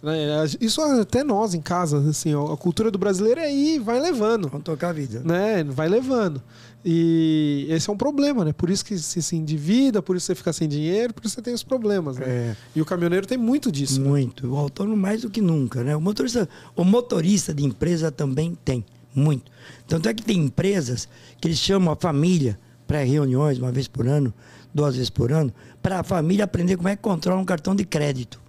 É, 0.07 0.45
isso 0.61 0.81
até 0.81 1.23
nós 1.23 1.55
em 1.55 1.61
casa, 1.61 1.97
assim, 2.09 2.31
a 2.33 2.55
cultura 2.57 2.91
do 2.91 2.97
brasileiro 2.97 3.39
é 3.39 3.51
ir, 3.51 3.79
vai 3.79 3.99
levando. 3.99 4.47
Vamos 4.47 4.63
tocar 4.63 4.89
a 4.89 4.93
vida. 4.93 5.21
Né? 5.23 5.63
Vai 5.63 5.89
levando. 5.89 6.41
E 6.87 7.65
esse 7.67 7.89
é 7.89 7.93
um 7.93 7.97
problema, 7.97 8.45
né? 8.45 8.53
Por 8.53 8.69
isso 8.69 8.85
que 8.85 8.95
se, 8.99 9.19
se 9.19 9.35
endivida, 9.35 10.03
por 10.03 10.15
isso 10.15 10.27
você 10.27 10.35
fica 10.35 10.53
sem 10.53 10.67
dinheiro, 10.67 11.15
por 11.15 11.25
isso 11.25 11.33
você 11.33 11.41
tem 11.41 11.51
os 11.51 11.63
problemas, 11.63 12.17
né? 12.17 12.25
É. 12.27 12.55
E 12.75 12.81
o 12.81 12.85
caminhoneiro 12.85 13.25
tem 13.25 13.39
muito 13.39 13.71
disso. 13.71 13.99
Né? 13.99 14.07
Muito. 14.07 14.45
Né? 14.45 14.53
O 14.53 14.55
autônomo 14.55 14.95
mais 14.95 15.23
do 15.23 15.29
que 15.31 15.41
nunca, 15.41 15.83
né? 15.83 15.95
O 15.95 16.01
motorista, 16.01 16.47
o 16.75 16.83
motorista 16.83 17.51
de 17.51 17.65
empresa 17.65 18.11
também 18.11 18.55
tem. 18.63 18.85
Muito. 19.15 19.51
Tanto 19.87 20.07
é 20.07 20.13
que 20.13 20.21
tem 20.21 20.37
empresas 20.37 21.09
que 21.41 21.47
eles 21.47 21.57
chamam 21.57 21.91
a 21.91 21.95
família 21.95 22.59
para 22.85 22.99
reuniões 22.99 23.57
uma 23.57 23.71
vez 23.71 23.87
por 23.87 24.07
ano, 24.07 24.31
duas 24.71 24.93
vezes 24.95 25.09
por 25.09 25.31
ano, 25.31 25.51
para 25.85 25.99
a 25.99 26.03
família 26.03 26.45
aprender 26.45 26.77
como 26.77 26.89
é 26.89 26.95
que 26.95 27.01
controla 27.03 27.39
um 27.39 27.45
cartão 27.45 27.75
de 27.75 27.85
crédito. 27.85 28.41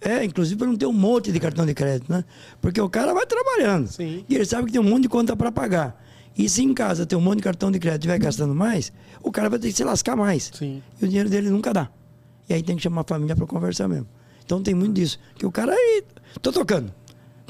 É, 0.00 0.24
inclusive 0.24 0.56
para 0.56 0.68
não 0.68 0.76
ter 0.76 0.86
um 0.86 0.92
monte 0.92 1.32
de 1.32 1.40
cartão 1.40 1.66
de 1.66 1.74
crédito, 1.74 2.12
né? 2.12 2.24
Porque 2.60 2.80
o 2.80 2.88
cara 2.88 3.12
vai 3.12 3.26
trabalhando. 3.26 3.88
Sim. 3.88 4.24
E 4.28 4.34
ele 4.36 4.44
sabe 4.44 4.66
que 4.66 4.72
tem 4.72 4.80
um 4.80 4.88
monte 4.88 5.02
de 5.02 5.08
conta 5.08 5.34
para 5.34 5.50
pagar. 5.50 6.00
E 6.38 6.48
se 6.48 6.62
em 6.62 6.72
casa 6.72 7.04
tem 7.04 7.18
um 7.18 7.20
monte 7.20 7.38
de 7.38 7.42
cartão 7.42 7.68
de 7.68 7.80
crédito 7.80 8.04
e 8.04 8.06
estiver 8.06 8.18
gastando 8.24 8.54
mais, 8.54 8.92
o 9.24 9.32
cara 9.32 9.50
vai 9.50 9.58
ter 9.58 9.70
que 9.70 9.74
se 9.74 9.82
lascar 9.82 10.14
mais. 10.14 10.52
Sim. 10.54 10.80
E 11.00 11.04
o 11.04 11.08
dinheiro 11.08 11.28
dele 11.28 11.50
nunca 11.50 11.72
dá. 11.72 11.90
E 12.48 12.54
aí 12.54 12.62
tem 12.62 12.76
que 12.76 12.82
chamar 12.82 13.00
a 13.00 13.04
família 13.08 13.34
para 13.34 13.44
conversar 13.44 13.88
mesmo. 13.88 14.06
Então 14.44 14.62
tem 14.62 14.72
muito 14.72 14.94
disso. 14.94 15.18
Que 15.36 15.44
o 15.44 15.50
cara 15.50 15.72
aí, 15.72 16.04
tô 16.40 16.52
tocando. 16.52 16.94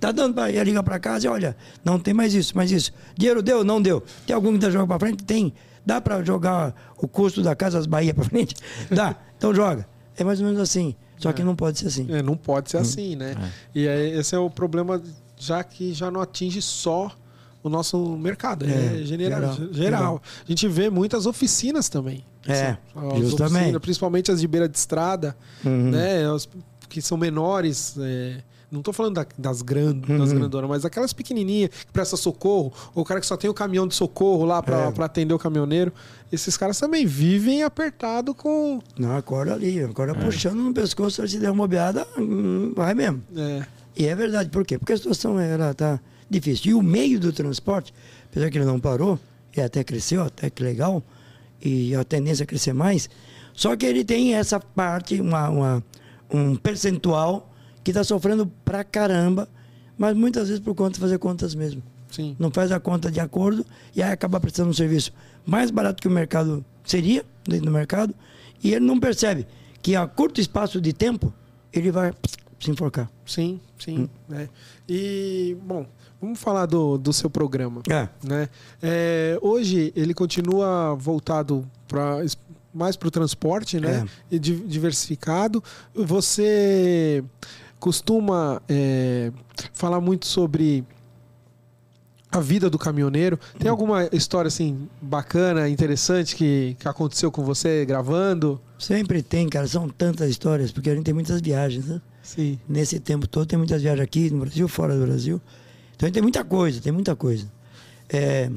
Tá 0.01 0.11
dando 0.11 0.33
para 0.33 0.51
ir 0.51 0.65
ligar 0.65 0.83
para 0.83 0.99
casa 0.99 1.27
e 1.27 1.29
olha, 1.29 1.55
não 1.85 1.99
tem 1.99 2.15
mais 2.15 2.33
isso, 2.33 2.57
mais 2.57 2.73
isso. 2.73 2.93
Dinheiro 3.15 3.43
deu, 3.43 3.63
não 3.63 3.81
deu. 3.81 4.03
Tem 4.27 4.35
algum 4.35 4.53
que 4.55 4.59
dá 4.59 4.71
jogo 4.71 4.87
para 4.87 4.99
frente? 4.99 5.23
Tem. 5.23 5.53
Dá 5.85 6.01
para 6.01 6.23
jogar 6.23 6.75
o 6.97 7.09
custo 7.09 7.43
da 7.43 7.55
casa 7.55 7.79
das 7.79 7.87
Bahia 7.87 8.15
para 8.15 8.25
frente? 8.25 8.55
Dá. 8.91 9.17
Então 9.37 9.55
joga. 9.55 9.87
É 10.17 10.23
mais 10.23 10.41
ou 10.41 10.47
menos 10.47 10.61
assim. 10.61 10.95
Só 11.19 11.31
é. 11.31 11.33
que 11.33 11.43
não 11.43 11.55
pode 11.55 11.79
ser 11.79 11.87
assim. 11.89 12.07
É, 12.11 12.23
não 12.23 12.37
pode 12.37 12.71
ser 12.71 12.79
hum. 12.79 12.81
assim, 12.81 13.17
né? 13.17 13.35
É. 13.39 13.79
E 13.79 13.89
aí, 13.89 14.19
esse 14.19 14.35
é 14.35 14.39
o 14.39 14.51
problema, 14.51 15.01
já 15.37 15.63
que 15.63 15.93
já 15.93 16.11
não 16.11 16.21
atinge 16.21 16.61
só 16.61 17.11
o 17.63 17.69
nosso 17.69 18.17
mercado, 18.17 18.65
é, 18.65 19.01
é 19.01 19.05
general, 19.05 19.55
geral, 19.55 19.73
geral. 19.73 20.23
A 20.45 20.49
gente 20.49 20.67
vê 20.67 20.91
muitas 20.91 21.27
oficinas 21.27 21.89
também. 21.89 22.25
É, 22.47 22.77
assim, 22.97 23.23
justamente. 23.23 23.57
Oficinas, 23.57 23.83
principalmente 23.83 24.33
as 24.33 24.41
de 24.41 24.49
beira 24.49 24.69
de 24.69 24.77
estrada, 24.77 25.37
uhum. 25.65 25.91
né? 25.91 26.29
As 26.29 26.49
que 26.89 27.01
são 27.01 27.17
menores. 27.17 27.95
É, 27.99 28.43
não 28.73 28.81
estou 28.81 28.95
falando 28.95 29.17
da, 29.17 29.27
das, 29.37 29.61
grand, 29.61 30.01
uhum. 30.09 30.19
das 30.19 30.33
grandonas, 30.33 30.69
mas 30.71 30.85
aquelas 30.87 31.13
pequenininhas 31.13 31.69
que 31.69 31.93
presta 31.93 32.17
socorro, 32.17 32.73
ou 32.95 33.03
o 33.03 33.05
cara 33.05 33.21
que 33.21 33.27
só 33.27 33.37
tem 33.37 33.51
o 33.51 33.55
caminhão 33.55 33.87
de 33.87 33.95
socorro 33.95 34.47
lá 34.47 34.63
para 34.63 34.91
é. 34.97 35.03
atender 35.05 35.35
o 35.35 35.39
caminhoneiro. 35.39 35.93
Esses 36.33 36.57
caras 36.57 36.81
também 36.81 37.05
vivem 37.05 37.63
apertado 37.63 38.35
com. 38.35 38.81
Não, 38.99 39.15
acorda 39.15 39.53
ali, 39.53 39.85
acorda 39.85 40.15
é. 40.19 40.25
puxando 40.25 40.57
no 40.57 40.73
pescoço, 40.73 41.29
se 41.29 41.39
der 41.39 41.51
uma 41.51 41.65
bobeada, 41.65 42.07
hum, 42.19 42.73
vai 42.75 42.95
mesmo. 42.95 43.23
É. 43.37 43.67
E 43.95 44.07
é 44.07 44.15
verdade, 44.15 44.49
por 44.49 44.65
quê? 44.65 44.79
Porque 44.79 44.95
a 44.95 44.97
situação 44.97 45.39
ela 45.39 45.75
tá 45.75 46.01
difícil. 46.31 46.71
E 46.71 46.75
o 46.75 46.81
meio 46.81 47.21
do 47.21 47.31
transporte, 47.31 47.93
apesar 48.31 48.49
que 48.49 48.57
ele 48.57 48.65
não 48.65 48.81
parou, 48.81 49.21
e 49.55 49.61
até 49.61 49.85
cresceu, 49.85 50.23
até 50.23 50.49
que 50.49 50.63
legal, 50.63 51.03
e 51.61 51.95
a 51.95 52.03
tendência 52.03 52.45
é 52.45 52.47
crescer 52.47 52.73
mais, 52.73 53.11
só 53.53 53.77
que 53.77 53.85
ele 53.85 54.03
tem 54.03 54.35
essa 54.35 54.59
parte, 54.59 55.21
uma, 55.21 55.51
uma 55.51 55.85
um 56.33 56.57
percentual 56.57 57.52
que 57.83 57.91
está 57.91 58.05
sofrendo 58.05 58.47
pra 58.65 58.85
caramba, 58.85 59.49
mas 59.97 60.17
muitas 60.17 60.49
vezes 60.49 60.63
por 60.63 60.75
conta 60.75 60.95
de 60.95 61.01
fazer 61.01 61.19
contas 61.19 61.55
mesmo. 61.55 61.83
Sim. 62.11 62.37
Não 62.39 62.51
faz 62.51 62.71
a 62.71 62.79
conta 62.79 63.11
de 63.11 63.21
acordo 63.21 63.65
e 63.95 64.03
aí 64.03 64.13
acaba 64.13 64.39
prestando 64.39 64.71
um 64.71 64.75
serviço 64.75 65.13
mais 65.47 65.71
barato 65.71 66.01
que 66.01 66.09
o 66.09 66.11
mercado 66.11 66.65
seria, 66.85 67.25
dentro 67.45 67.67
do 67.67 67.73
mercado, 67.73 68.15
e 68.63 68.73
ele 68.73 68.85
não 68.85 69.01
percebe 69.01 69.47
que 69.81 69.97
a 69.97 70.07
curto 70.07 70.41
espaço 70.41 70.81
de 70.81 70.93
tempo 70.93 71.33
ele 71.73 71.91
vai 71.91 72.13
se 72.61 72.71
enforcar. 72.71 73.11
Sim, 73.25 73.61
sim. 73.79 74.09
Hum. 74.31 74.35
É. 74.35 74.49
E, 74.89 75.57
bom, 75.63 75.87
Vamos 76.23 76.39
falar 76.39 76.67
do, 76.67 76.97
do 76.97 77.13
seu 77.13 77.29
programa. 77.29 77.83
É. 77.91 78.09
Né? 78.25 78.49
É, 78.81 79.37
hoje 79.43 79.93
ele 79.97 80.15
continua 80.15 80.95
voltado 80.95 81.69
para 81.89 82.25
mais 82.73 82.97
para 82.97 83.09
o 83.09 83.11
transporte, 83.11 83.81
né? 83.81 84.07
É. 84.31 84.37
E 84.37 84.39
diversificado. 84.39 85.63
Você 85.93 87.25
costuma 87.83 88.63
é, 88.69 89.33
falar 89.73 90.01
muito 90.01 90.25
sobre 90.25 90.85
a 92.31 92.39
vida 92.39 92.71
do 92.71 92.79
caminhoneiro. 92.79 93.37
Tem 93.59 93.69
hum. 93.69 93.73
alguma 93.73 94.09
história 94.13 94.47
assim 94.47 94.89
bacana, 95.01 95.69
interessante 95.69 96.37
que, 96.37 96.77
que 96.79 96.87
aconteceu 96.87 97.33
com 97.33 97.43
você 97.43 97.85
gravando? 97.85 98.61
Sempre 98.79 99.21
tem, 99.21 99.49
cara. 99.49 99.67
São 99.67 99.89
tantas 99.89 100.31
histórias, 100.31 100.71
porque 100.71 100.91
a 100.91 100.95
gente 100.95 101.05
tem 101.05 101.13
muitas 101.13 101.41
viagens, 101.41 101.87
né? 101.87 102.01
Sim. 102.23 102.57
Nesse 102.69 103.01
tempo 103.01 103.27
todo 103.27 103.47
tem 103.47 103.59
muitas 103.59 103.83
viagens 103.83 104.05
aqui 104.05 104.31
no 104.31 104.39
Brasil, 104.39 104.69
fora 104.69 104.97
do 104.97 105.05
Brasil. 105.05 105.41
Então 105.97 106.09
tem 106.09 106.23
muita 106.23 106.45
coisa, 106.45 106.81
tem 106.81 106.93
muita 106.93 107.17
coisa. 107.17 107.51
É, 108.09 108.49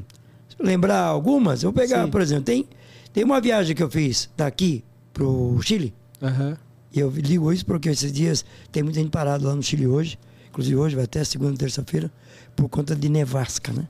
lembrar 0.60 1.02
algumas, 1.02 1.64
eu 1.64 1.72
vou 1.72 1.82
pegar, 1.82 2.06
Sim. 2.06 2.12
por 2.12 2.22
exemplo, 2.22 2.44
tem, 2.44 2.68
tem 3.12 3.24
uma 3.24 3.42
viagem 3.42 3.76
que 3.76 3.82
eu 3.82 3.90
fiz 3.90 4.30
daqui 4.38 4.84
pro 5.12 5.60
Chile. 5.64 5.96
Uhum. 6.22 6.56
E 6.96 7.00
eu 7.00 7.12
digo 7.12 7.52
isso 7.52 7.66
porque 7.66 7.90
esses 7.90 8.12
dias 8.12 8.46
tem 8.72 8.82
muita 8.82 9.00
gente 9.00 9.12
parada 9.12 9.46
lá 9.46 9.54
no 9.54 9.62
Chile 9.62 9.86
hoje. 9.86 10.18
Inclusive 10.50 10.78
hoje 10.78 10.96
vai 10.96 11.04
até 11.04 11.22
segunda, 11.26 11.58
terça-feira, 11.58 12.10
por 12.56 12.70
conta 12.70 12.96
de 12.96 13.10
nevasca, 13.10 13.74
né? 13.74 13.86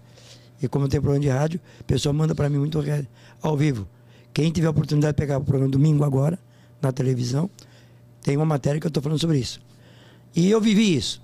E 0.59 0.67
como 0.67 0.87
tem 0.87 0.99
programa 0.99 1.21
de 1.21 1.29
rádio, 1.29 1.59
o 1.79 1.83
pessoal 1.83 2.13
manda 2.13 2.33
para 2.33 2.49
mim 2.49 2.57
muito 2.57 2.79
ao 3.41 3.55
vivo. 3.55 3.87
Quem 4.33 4.51
tiver 4.51 4.65
a 4.67 4.71
oportunidade 4.71 5.13
de 5.13 5.17
pegar 5.17 5.37
o 5.37 5.43
programa 5.43 5.71
domingo 5.71 6.03
agora, 6.03 6.39
na 6.81 6.91
televisão, 6.91 7.49
tem 8.23 8.35
uma 8.35 8.45
matéria 8.45 8.81
que 8.81 8.87
eu 8.87 8.89
estou 8.89 9.03
falando 9.03 9.19
sobre 9.19 9.37
isso. 9.37 9.61
E 10.35 10.49
eu 10.49 10.59
vivi 10.59 10.95
isso. 10.95 11.21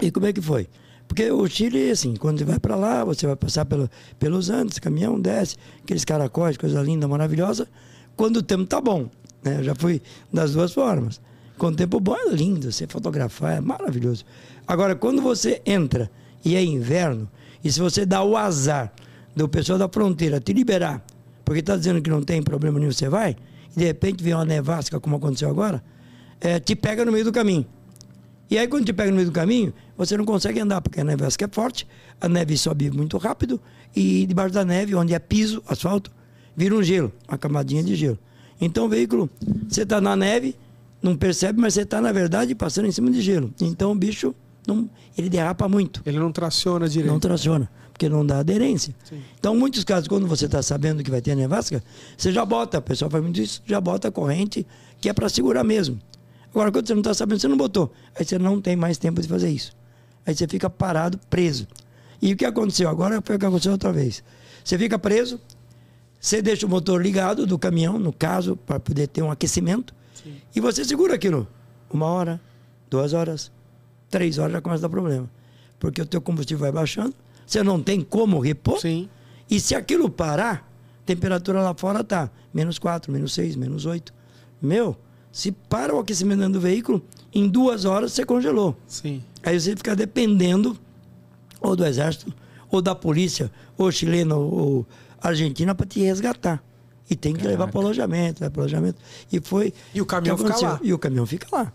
E 0.00 0.12
como 0.12 0.26
é 0.26 0.32
que 0.32 0.40
foi? 0.40 0.68
Porque 1.08 1.28
o 1.30 1.48
Chile, 1.48 1.90
assim, 1.90 2.14
quando 2.14 2.38
você 2.38 2.44
vai 2.44 2.60
para 2.60 2.76
lá, 2.76 3.04
você 3.04 3.26
vai 3.26 3.34
passar 3.34 3.64
pelo, 3.64 3.90
pelos 4.18 4.50
Andes, 4.50 4.78
caminhão 4.78 5.20
desce, 5.20 5.56
aqueles 5.82 6.04
caracóis, 6.04 6.56
coisa 6.56 6.80
linda, 6.80 7.08
maravilhosa, 7.08 7.68
quando 8.16 8.36
o 8.36 8.42
tempo 8.42 8.66
tá 8.66 8.80
bom. 8.80 9.08
Né? 9.46 9.60
Eu 9.60 9.64
já 9.64 9.74
fui 9.74 10.02
das 10.32 10.52
duas 10.52 10.72
formas. 10.72 11.20
Quando 11.56 11.74
o 11.74 11.76
tempo 11.76 12.00
bom 12.00 12.16
é 12.16 12.30
lindo, 12.30 12.70
você 12.70 12.86
fotografar 12.86 13.56
é 13.56 13.60
maravilhoso. 13.60 14.24
Agora, 14.66 14.94
quando 14.94 15.22
você 15.22 15.62
entra 15.64 16.10
e 16.44 16.56
é 16.56 16.62
inverno, 16.62 17.30
e 17.64 17.70
se 17.70 17.80
você 17.80 18.04
dá 18.04 18.22
o 18.22 18.36
azar 18.36 18.92
do 19.34 19.48
pessoal 19.48 19.78
da 19.78 19.88
fronteira 19.88 20.40
te 20.40 20.52
liberar, 20.52 21.04
porque 21.44 21.60
está 21.60 21.76
dizendo 21.76 22.02
que 22.02 22.10
não 22.10 22.22
tem 22.22 22.42
problema 22.42 22.78
nenhum, 22.78 22.92
você 22.92 23.08
vai, 23.08 23.36
e 23.74 23.78
de 23.78 23.84
repente 23.84 24.22
vem 24.22 24.34
uma 24.34 24.44
nevasca, 24.44 24.98
como 24.98 25.16
aconteceu 25.16 25.48
agora, 25.48 25.82
é, 26.40 26.58
te 26.58 26.74
pega 26.74 27.04
no 27.04 27.12
meio 27.12 27.24
do 27.24 27.32
caminho. 27.32 27.64
E 28.50 28.58
aí, 28.58 28.68
quando 28.68 28.84
te 28.84 28.92
pega 28.92 29.10
no 29.10 29.16
meio 29.16 29.28
do 29.28 29.32
caminho, 29.32 29.72
você 29.96 30.16
não 30.16 30.24
consegue 30.24 30.60
andar, 30.60 30.80
porque 30.80 31.00
a 31.00 31.04
nevasca 31.04 31.44
é 31.44 31.48
forte, 31.50 31.86
a 32.20 32.28
neve 32.28 32.56
sobe 32.56 32.90
muito 32.90 33.16
rápido, 33.16 33.60
e 33.94 34.26
debaixo 34.26 34.52
da 34.52 34.64
neve, 34.64 34.94
onde 34.94 35.14
é 35.14 35.18
piso, 35.18 35.62
asfalto, 35.66 36.10
vira 36.54 36.74
um 36.74 36.82
gelo, 36.82 37.12
uma 37.28 37.38
camadinha 37.38 37.82
de 37.82 37.94
gelo. 37.94 38.18
Então, 38.60 38.86
o 38.86 38.88
veículo, 38.88 39.28
você 39.68 39.82
está 39.82 40.00
na 40.00 40.16
neve, 40.16 40.56
não 41.02 41.16
percebe, 41.16 41.60
mas 41.60 41.74
você 41.74 41.82
está, 41.82 42.00
na 42.00 42.12
verdade, 42.12 42.54
passando 42.54 42.86
em 42.86 42.92
cima 42.92 43.10
de 43.10 43.20
gelo. 43.20 43.52
Então, 43.60 43.92
o 43.92 43.94
bicho 43.94 44.34
não, 44.66 44.90
ele 45.16 45.28
derrapa 45.28 45.68
muito. 45.68 46.02
Ele 46.04 46.18
não 46.18 46.32
traciona 46.32 46.88
direito. 46.88 47.12
Não 47.12 47.20
traciona, 47.20 47.70
porque 47.92 48.08
não 48.08 48.26
dá 48.26 48.38
aderência. 48.38 48.94
Sim. 49.04 49.22
Então, 49.38 49.54
muitos 49.56 49.84
casos, 49.84 50.08
quando 50.08 50.26
você 50.26 50.46
está 50.46 50.62
sabendo 50.62 51.02
que 51.02 51.10
vai 51.10 51.20
ter 51.20 51.32
a 51.32 51.34
nevasca, 51.36 51.82
você 52.16 52.32
já 52.32 52.44
bota, 52.44 52.78
o 52.78 52.82
pessoal 52.82 53.10
faz 53.10 53.22
muito 53.22 53.40
isso, 53.40 53.62
já 53.64 53.80
bota 53.80 54.08
a 54.08 54.10
corrente 54.10 54.66
que 55.00 55.08
é 55.08 55.12
para 55.12 55.28
segurar 55.28 55.62
mesmo. 55.62 56.00
Agora, 56.50 56.72
quando 56.72 56.86
você 56.86 56.94
não 56.94 57.00
está 57.00 57.14
sabendo, 57.14 57.40
você 57.40 57.48
não 57.48 57.56
botou. 57.56 57.92
Aí 58.18 58.24
você 58.24 58.38
não 58.38 58.60
tem 58.60 58.74
mais 58.74 58.98
tempo 58.98 59.20
de 59.20 59.28
fazer 59.28 59.50
isso. 59.50 59.72
Aí 60.26 60.34
você 60.34 60.48
fica 60.48 60.68
parado, 60.68 61.20
preso. 61.30 61.68
E 62.20 62.32
o 62.32 62.36
que 62.36 62.44
aconteceu? 62.44 62.88
Agora 62.88 63.20
foi 63.22 63.36
o 63.36 63.38
que 63.38 63.46
aconteceu 63.46 63.72
outra 63.72 63.92
vez. 63.92 64.24
Você 64.64 64.76
fica 64.78 64.98
preso, 64.98 65.38
você 66.20 66.42
deixa 66.42 66.66
o 66.66 66.68
motor 66.68 67.00
ligado 67.00 67.46
do 67.46 67.58
caminhão, 67.58 67.98
no 67.98 68.12
caso, 68.12 68.56
para 68.56 68.80
poder 68.80 69.06
ter 69.08 69.22
um 69.22 69.30
aquecimento, 69.30 69.94
Sim. 70.14 70.34
e 70.54 70.60
você 70.60 70.84
segura 70.84 71.14
aquilo. 71.14 71.46
Uma 71.90 72.06
hora, 72.06 72.40
duas 72.90 73.12
horas, 73.12 73.52
três 74.10 74.38
horas 74.38 74.52
já 74.52 74.60
começa 74.60 74.80
a 74.80 74.88
dar 74.88 74.90
problema. 74.90 75.30
Porque 75.78 76.00
o 76.00 76.06
teu 76.06 76.20
combustível 76.20 76.62
vai 76.62 76.72
baixando, 76.72 77.14
você 77.46 77.62
não 77.62 77.82
tem 77.82 78.00
como 78.02 78.40
repor. 78.40 78.80
Sim. 78.80 79.08
E 79.48 79.60
se 79.60 79.74
aquilo 79.74 80.10
parar, 80.10 80.68
a 81.02 81.06
temperatura 81.06 81.62
lá 81.62 81.74
fora 81.74 82.02
tá 82.02 82.30
menos 82.52 82.78
4, 82.78 83.12
menos 83.12 83.32
6, 83.34 83.54
menos 83.54 83.86
8. 83.86 84.12
Meu, 84.60 84.96
se 85.30 85.52
para 85.52 85.94
o 85.94 85.98
aquecimento 86.00 86.48
do 86.48 86.60
veículo, 86.60 87.02
em 87.32 87.46
duas 87.46 87.84
horas 87.84 88.12
você 88.12 88.24
congelou. 88.24 88.76
Sim. 88.86 89.22
Aí 89.42 89.60
você 89.60 89.76
fica 89.76 89.94
dependendo 89.94 90.76
ou 91.60 91.76
do 91.76 91.84
exército, 91.84 92.32
ou 92.70 92.80
da 92.82 92.94
polícia, 92.94 93.50
ou 93.76 93.90
chilena, 93.92 94.34
ou 94.34 94.86
argentina 95.20 95.74
para 95.74 95.86
te 95.86 96.00
resgatar. 96.00 96.62
E 97.08 97.14
tem 97.14 97.32
que 97.32 97.38
Caraca. 97.38 97.58
levar 97.58 97.70
para 97.70 97.78
o 97.78 97.82
alojamento, 97.82 98.40
levar 98.40 98.50
para 98.50 98.62
alojamento. 98.62 98.98
E 99.32 99.40
foi. 99.40 99.72
E 99.94 100.00
o 100.00 100.06
caminhão 100.06 100.36
fica 100.36 100.58
lá. 100.58 100.80
E 100.82 100.92
o 100.92 100.98
caminhão 100.98 101.26
fica 101.26 101.46
lá. 101.52 101.72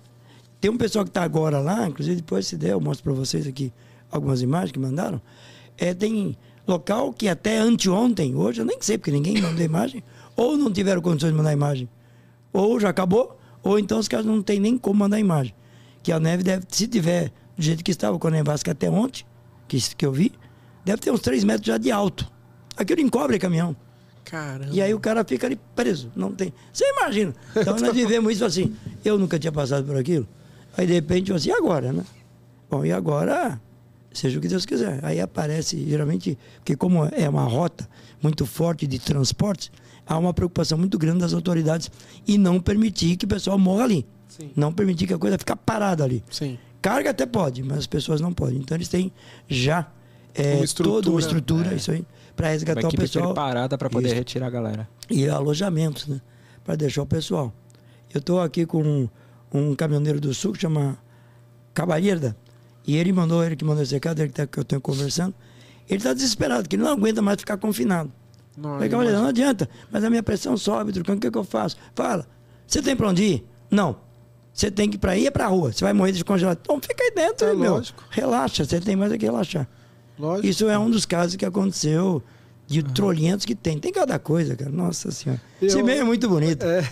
Tem 0.59 0.69
um 0.69 0.77
pessoal 0.77 1.03
que 1.03 1.09
está 1.09 1.23
agora 1.23 1.59
lá, 1.59 1.87
inclusive 1.87 2.17
depois 2.17 2.45
se 2.45 2.55
der, 2.55 2.73
eu 2.73 2.81
mostro 2.81 3.03
para 3.03 3.13
vocês 3.13 3.47
aqui 3.47 3.73
algumas 4.11 4.41
imagens 4.41 4.71
que 4.71 4.79
mandaram. 4.79 5.19
É, 5.77 5.93
tem 5.93 6.37
local 6.67 7.11
que 7.11 7.27
até 7.27 7.57
anteontem, 7.57 8.35
hoje 8.35 8.61
eu 8.61 8.65
nem 8.65 8.77
sei, 8.79 8.97
porque 8.97 9.09
ninguém 9.09 9.41
mandou 9.41 9.63
imagem, 9.63 10.03
ou 10.35 10.57
não 10.57 10.71
tiveram 10.71 11.01
condições 11.01 11.31
de 11.31 11.37
mandar 11.37 11.53
imagem, 11.53 11.89
ou 12.53 12.79
já 12.79 12.89
acabou, 12.89 13.39
ou 13.63 13.79
então 13.79 13.97
os 13.97 14.07
caras 14.07 14.25
não 14.25 14.41
tem 14.41 14.59
nem 14.59 14.77
como 14.77 14.99
mandar 14.99 15.19
imagem. 15.19 15.55
Que 16.03 16.11
a 16.11 16.19
neve 16.19 16.43
deve, 16.43 16.65
se 16.69 16.87
tiver 16.87 17.31
do 17.57 17.63
jeito 17.63 17.83
que 17.83 17.91
estava 17.91 18.17
com 18.19 18.27
a 18.27 18.31
nevasca 18.31 18.71
até 18.71 18.89
ontem, 18.89 19.25
que, 19.67 19.79
que 19.95 20.05
eu 20.05 20.11
vi, 20.11 20.31
deve 20.85 21.01
ter 21.01 21.11
uns 21.11 21.21
3 21.21 21.43
metros 21.43 21.65
já 21.65 21.77
de 21.77 21.91
alto. 21.91 22.31
Aquilo 22.75 23.01
encobre 23.01 23.37
caminhão. 23.39 23.75
Caramba. 24.23 24.73
E 24.73 24.81
aí 24.81 24.93
o 24.93 24.99
cara 24.99 25.23
fica 25.23 25.47
ali 25.47 25.59
preso. 25.75 26.11
Não 26.15 26.31
tem. 26.31 26.53
Você 26.71 26.85
imagina. 26.85 27.33
Então 27.55 27.77
nós 27.77 27.93
vivemos 27.93 28.33
isso 28.33 28.45
assim. 28.45 28.75
Eu 29.03 29.17
nunca 29.17 29.37
tinha 29.37 29.51
passado 29.51 29.85
por 29.85 29.97
aquilo. 29.97 30.27
Aí 30.77 30.87
de 30.87 30.93
repente, 30.93 31.33
assim, 31.33 31.49
e 31.49 31.51
agora, 31.51 31.91
né? 31.91 32.03
Bom, 32.69 32.85
e 32.85 32.91
agora, 32.91 33.59
seja 34.13 34.37
o 34.37 34.41
que 34.41 34.47
Deus 34.47 34.65
quiser. 34.65 35.03
Aí 35.03 35.19
aparece, 35.19 35.85
geralmente, 35.85 36.37
porque 36.57 36.75
como 36.75 37.05
é 37.05 37.27
uma 37.27 37.43
rota 37.43 37.87
muito 38.21 38.45
forte 38.45 38.87
de 38.87 38.99
transportes, 38.99 39.71
há 40.05 40.17
uma 40.17 40.33
preocupação 40.33 40.77
muito 40.77 40.97
grande 40.97 41.19
das 41.19 41.33
autoridades 41.33 41.91
e 42.25 42.37
não 42.37 42.59
permitir 42.59 43.17
que 43.17 43.25
o 43.25 43.27
pessoal 43.27 43.57
morra 43.59 43.83
ali. 43.83 44.05
Sim. 44.29 44.51
Não 44.55 44.71
permitir 44.71 45.07
que 45.07 45.13
a 45.13 45.17
coisa 45.17 45.37
fique 45.37 45.53
parada 45.65 46.03
ali. 46.03 46.23
Sim. 46.31 46.57
Carga 46.81 47.09
até 47.09 47.25
pode, 47.25 47.61
mas 47.63 47.79
as 47.79 47.87
pessoas 47.87 48.21
não 48.21 48.31
podem. 48.31 48.57
Então 48.57 48.77
eles 48.77 48.87
têm 48.87 49.11
já 49.47 49.91
é, 50.33 50.55
uma 50.55 50.67
toda 50.67 51.09
uma 51.09 51.19
estrutura, 51.19 51.73
é. 51.73 51.75
isso 51.75 51.91
aí, 51.91 52.05
para 52.35 52.49
resgatar 52.49 52.87
o 52.87 52.91
pessoal. 52.91 53.25
preparada 53.27 53.77
para 53.77 53.89
poder 53.89 54.07
isso. 54.07 54.15
retirar 54.15 54.47
a 54.47 54.49
galera. 54.49 54.89
E 55.09 55.27
alojamentos, 55.27 56.07
né? 56.07 56.21
Para 56.63 56.75
deixar 56.75 57.01
o 57.01 57.05
pessoal. 57.05 57.53
Eu 58.13 58.19
estou 58.19 58.41
aqui 58.41 58.65
com 58.65 59.09
um 59.53 59.75
caminhoneiro 59.75 60.19
do 60.19 60.33
sul 60.33 60.53
que 60.53 60.59
chama 60.59 60.97
Cabalherda. 61.73 62.35
E 62.85 62.97
ele 62.97 63.11
mandou, 63.13 63.43
ele 63.43 63.55
que 63.55 63.63
mandou 63.63 63.83
esse 63.83 63.93
recado, 63.93 64.19
ele 64.19 64.31
tá, 64.31 64.47
que 64.47 64.57
eu 64.57 64.63
estou 64.63 64.81
conversando. 64.81 65.33
Ele 65.87 65.97
está 65.97 66.13
desesperado, 66.13 66.67
que 66.67 66.75
ele 66.75 66.83
não 66.83 66.91
aguenta 66.91 67.21
mais 67.21 67.37
ficar 67.37 67.57
confinado. 67.57 68.11
Não, 68.57 68.71
Falei, 68.73 68.89
Cavalheiro, 68.89 69.19
não 69.19 69.27
adianta, 69.27 69.69
mas 69.89 70.03
a 70.03 70.09
minha 70.09 70.23
pressão 70.23 70.57
sobe, 70.57 70.91
Trucão, 70.91 71.15
o 71.15 71.19
que, 71.19 71.31
que 71.31 71.37
eu 71.37 71.43
faço? 71.43 71.77
Fala, 71.95 72.27
você 72.67 72.81
tem 72.81 72.95
para 72.95 73.07
onde 73.09 73.23
ir? 73.23 73.45
Não. 73.69 73.97
Você 74.53 74.69
tem 74.69 74.89
que 74.89 74.95
ir 74.95 74.99
para 74.99 75.17
ir 75.17 75.27
é 75.27 75.31
para 75.31 75.47
rua. 75.47 75.71
Você 75.71 75.83
vai 75.83 75.93
morrer 75.93 76.11
de 76.11 76.25
congelado. 76.25 76.59
Então 76.61 76.79
fica 76.81 77.03
aí 77.03 77.11
dentro, 77.11 77.47
é, 77.47 77.53
meu. 77.53 77.75
Lógico. 77.75 78.03
Relaxa, 78.09 78.65
você 78.65 78.79
tem 78.81 78.95
mais 78.95 79.11
é 79.11 79.17
que 79.17 79.25
relaxar. 79.25 79.67
Lógico. 80.21 80.47
Isso 80.47 80.69
é 80.69 80.77
um 80.77 80.87
dos 80.87 81.03
casos 81.03 81.35
que 81.35 81.43
aconteceu 81.43 82.21
de 82.67 82.81
uhum. 82.81 82.93
trolhentos 82.93 83.43
que 83.43 83.55
tem. 83.55 83.79
Tem 83.79 83.91
cada 83.91 84.19
coisa, 84.19 84.55
cara. 84.55 84.69
Nossa 84.69 85.09
senhora. 85.09 85.41
Eu... 85.59 85.67
Esse 85.67 85.81
meio 85.81 86.01
é 86.01 86.03
muito 86.03 86.29
bonito. 86.29 86.63
É. 86.63 86.83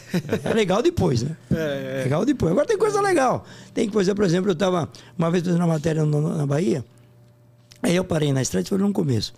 é 0.43 0.53
legal 0.53 0.81
depois, 0.81 1.21
né? 1.21 1.37
É, 1.51 1.99
é. 1.99 2.03
Legal 2.05 2.25
depois. 2.25 2.51
Agora 2.51 2.65
tem 2.65 2.77
coisa 2.77 2.99
legal. 2.99 3.45
Tem 3.71 3.87
coisa, 3.87 4.15
por 4.15 4.25
exemplo, 4.25 4.49
eu 4.49 4.53
estava 4.53 4.89
uma 5.15 5.29
vez 5.29 5.43
fazendo 5.43 5.61
uma 5.61 5.67
matéria 5.67 6.03
no, 6.03 6.35
na 6.35 6.45
Bahia. 6.47 6.83
Aí 7.83 7.95
eu 7.95 8.03
parei 8.03 8.33
na 8.33 8.41
estrada, 8.41 8.67
foi 8.67 8.79
no 8.79 8.91
começo. 8.91 9.31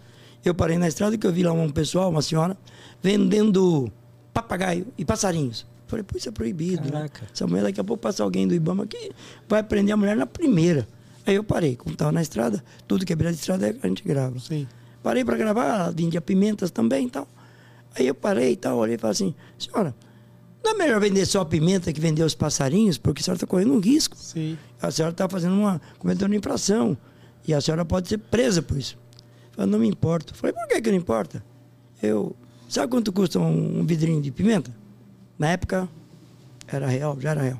Eu 0.43 0.56
parei 0.56 0.77
na 0.77 0.88
estrada 0.88 1.17
que 1.17 1.27
eu 1.27 1.32
vi 1.34 1.43
lá 1.43 1.51
um 1.51 1.69
pessoal, 1.69 2.10
uma 2.10 2.21
senhora, 2.21 2.58
vendendo 3.04 3.91
papagaio 4.34 4.88
e 4.97 5.04
passarinhos. 5.04 5.65
Falei, 5.86 6.04
pô, 6.04 6.17
isso 6.17 6.30
é 6.30 6.32
proibido. 6.32 6.89
Né? 6.89 7.10
Essa 7.32 7.45
mulher 7.45 7.63
daqui 7.63 7.82
a 7.82 7.84
pouco 7.84 8.01
passa 8.01 8.23
alguém 8.23 8.47
do 8.47 8.56
Ibama 8.56 8.88
que 8.88 9.12
vai 9.49 9.62
prender 9.62 9.93
a 9.93 9.97
mulher 9.97 10.15
na 10.15 10.25
primeira. 10.25 10.88
Aí 11.25 11.36
eu 11.36 11.43
parei, 11.43 11.75
como 11.75 11.93
estava 11.93 12.12
na 12.12 12.21
estrada, 12.21 12.63
tudo 12.88 13.05
que 13.05 13.13
é 13.13 13.15
beira 13.15 13.31
de 13.31 13.39
estrada 13.39 13.75
a 13.81 13.88
gente 13.88 14.03
grava. 14.03 14.39
Sim. 14.39 14.67
Parei 15.03 15.25
para 15.25 15.38
gravar, 15.38 15.93
Índia 15.99 16.21
Pimentas 16.21 16.71
também 16.71 17.07
e 17.07 17.10
tal. 17.10 17.27
Aí 17.95 18.07
eu 18.07 18.15
parei 18.15 18.53
e 18.53 18.55
tal, 18.55 18.77
olhei 18.77 18.95
e 18.95 18.97
falei 18.97 19.12
assim, 19.12 19.36
senhora, 19.57 19.95
não 20.63 20.71
é 20.71 20.73
melhor 20.75 20.99
vender 20.99 21.25
só 21.25 21.41
a 21.41 21.45
pimenta 21.45 21.91
que 21.91 21.99
vender 21.99 22.23
os 22.23 22.36
passarinhos? 22.36 22.97
Porque 22.97 23.21
a 23.21 23.23
senhora 23.23 23.38
está 23.38 23.47
correndo 23.47 23.73
um 23.73 23.79
risco. 23.79 24.15
Sim. 24.15 24.57
A 24.81 24.91
senhora 24.91 25.12
está 25.12 25.27
fazendo 25.27 25.55
uma. 25.55 25.81
cometendo 25.97 26.27
uma 26.27 26.36
infração. 26.36 26.95
E 27.47 27.53
a 27.53 27.60
senhora 27.60 27.84
pode 27.84 28.07
ser 28.07 28.19
presa 28.19 28.62
por 28.62 28.77
isso. 28.77 28.97
Eu 29.49 29.55
falei, 29.55 29.71
não 29.71 29.79
me 29.79 29.88
importa. 29.88 30.31
Eu 30.31 30.38
falei, 30.38 30.53
por 30.53 30.67
que, 30.67 30.81
que 30.81 30.91
não 30.91 30.97
importa? 30.97 31.43
Eu. 32.01 32.36
Sabe 32.69 32.91
quanto 32.91 33.12
custa 33.12 33.39
um, 33.39 33.79
um 33.79 33.86
vidrinho 33.86 34.21
de 34.21 34.31
pimenta? 34.31 34.73
Na 35.38 35.49
época, 35.49 35.89
era 36.67 36.88
real, 36.88 37.19
já 37.19 37.31
era 37.31 37.41
real. 37.41 37.60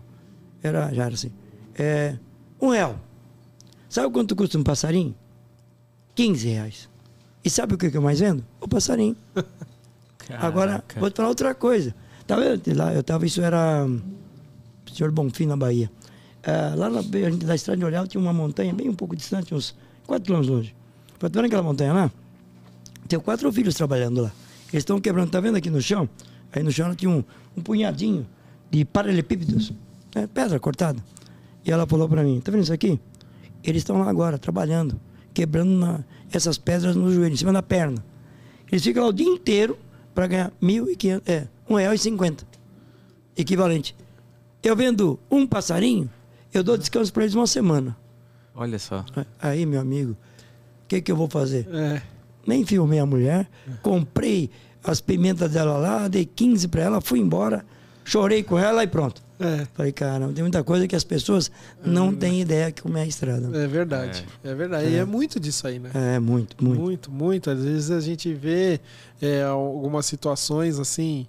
Era, 0.62 0.94
já 0.94 1.06
era 1.06 1.14
assim. 1.16 1.32
É, 1.78 2.18
um 2.62 2.70
real. 2.70 2.98
Sabe 3.92 4.10
quanto 4.10 4.38
custa 4.38 4.58
um 4.58 4.64
passarinho? 4.64 5.14
15 6.16 6.48
reais. 6.48 6.90
E 7.44 7.50
sabe 7.50 7.74
o 7.74 7.78
que 7.78 7.92
eu 7.94 8.02
mais 8.02 8.22
vendo? 8.22 8.42
O 8.62 8.66
passarinho. 8.66 9.18
Caraca. 10.18 10.48
Agora, 10.48 10.84
vou 10.96 11.12
te 11.12 11.18
falar 11.18 11.28
outra 11.28 11.54
coisa. 11.54 11.94
Tá 12.26 12.38
vendo? 12.38 12.62
Lá, 12.74 12.94
eu 12.94 13.04
tava, 13.04 13.26
isso 13.26 13.42
era 13.42 13.86
Senhor 14.94 15.12
Bonfim, 15.12 15.46
na 15.46 15.58
Bahia. 15.58 15.92
É, 16.42 16.74
lá 16.74 16.90
na, 16.90 17.02
da 17.02 17.54
estrada 17.54 17.80
de 17.80 17.84
Olhal 17.84 18.08
tinha 18.08 18.22
uma 18.22 18.32
montanha 18.32 18.74
bem 18.74 18.88
um 18.88 18.96
pouco 18.96 19.14
distante, 19.14 19.54
uns 19.54 19.76
4 20.08 20.24
quilômetros 20.24 20.56
longe. 20.56 20.76
Tá 21.20 21.28
vendo 21.28 21.48
aquela 21.48 21.62
montanha 21.62 21.92
lá? 21.92 22.12
Tem 23.10 23.20
quatro 23.20 23.52
filhos 23.52 23.76
trabalhando 23.76 24.22
lá. 24.22 24.32
Eles 24.72 24.84
estão 24.84 25.02
quebrando, 25.02 25.32
tá 25.32 25.42
vendo 25.42 25.58
aqui 25.58 25.70
no 25.70 25.82
chão? 25.82 26.08
Aí 26.54 26.64
no 26.64 26.72
chão 26.72 26.96
tinha 26.96 27.12
um, 27.12 27.22
um 27.58 27.62
punhadinho 27.62 28.26
de 28.70 28.86
paralelepípedos, 28.86 29.74
né? 30.16 30.30
pedra 30.34 30.58
cortada. 30.62 31.04
E 31.66 31.70
ela 31.70 31.86
falou 31.86 32.08
para 32.08 32.24
mim: 32.24 32.40
tá 32.40 32.54
vendo 32.54 32.64
isso 32.64 32.72
aqui? 32.72 32.98
Eles 33.64 33.82
estão 33.82 34.00
lá 34.00 34.10
agora, 34.10 34.38
trabalhando, 34.38 35.00
quebrando 35.34 35.72
na, 35.72 36.04
essas 36.32 36.58
pedras 36.58 36.96
no 36.96 37.12
joelho, 37.12 37.34
em 37.34 37.38
cima 37.38 37.54
da 37.54 37.62
perna. 37.62 38.04
Eles 38.72 38.84
ficam 38.84 39.04
lá 39.04 39.10
o 39.10 39.14
dia 39.14 39.28
inteiro 39.28 39.78
para 40.14 40.28
ganhar 40.28 40.52
R$ 40.62 40.98
é, 41.26 41.48
um 41.70 41.76
real 41.76 41.94
e 41.94 41.98
cinquenta, 41.98 42.46
equivalente. 43.38 43.96
Eu 44.64 44.76
vendo 44.76 45.20
um 45.30 45.46
passarinho, 45.48 46.10
eu 46.54 46.64
dou 46.64 46.78
descanso 46.78 47.12
para 47.12 47.24
eles 47.24 47.36
uma 47.36 47.48
semana. 47.48 47.98
Olha 48.54 48.78
só. 48.78 49.06
Aí, 49.40 49.66
meu 49.66 49.80
amigo, 49.80 50.12
o 50.12 50.88
que, 50.88 51.02
que 51.02 51.12
eu 51.12 51.16
vou 51.16 51.28
fazer? 51.28 51.68
É. 51.74 52.02
Nem 52.46 52.66
filmei 52.66 53.00
a 53.00 53.06
mulher, 53.06 53.50
comprei 53.82 54.50
as 54.84 55.00
pimentas 55.00 55.52
dela 55.52 55.78
lá, 55.78 56.08
dei 56.08 56.26
15 56.26 56.68
para 56.68 56.82
ela, 56.82 57.02
fui 57.02 57.20
embora, 57.20 57.66
chorei 58.04 58.44
com 58.44 58.58
ela 58.58 58.84
e 58.84 58.88
pronto. 58.88 59.22
É. 59.42 59.68
Falei, 59.74 59.92
cara, 59.92 60.28
tem 60.30 60.44
muita 60.44 60.64
coisa 60.64 60.88
que 60.88 60.96
as 60.96 61.04
pessoas 61.04 61.52
não 61.84 62.10
é. 62.10 62.16
têm 62.16 62.42
ideia 62.42 62.72
que 62.72 62.82
como 62.82 62.98
é 62.98 63.02
a 63.02 63.06
estrada. 63.06 63.48
É 63.58 63.68
verdade, 63.68 64.26
é, 64.44 64.50
é 64.50 64.56
verdade. 64.56 64.86
É. 64.86 64.90
E 64.92 64.96
é 64.96 65.06
muito 65.06 65.40
disso 65.40 65.66
aí, 65.68 65.80
né? 65.80 65.90
É, 65.94 66.20
muito, 66.20 66.64
muito. 66.64 66.82
Muito, 66.82 67.12
muito. 67.12 67.50
Às 67.50 67.64
vezes 67.64 67.92
a 67.92 68.00
gente 68.00 68.34
vê 68.34 68.80
é, 69.22 69.44
algumas 69.44 70.06
situações 70.06 70.80
assim 70.80 71.26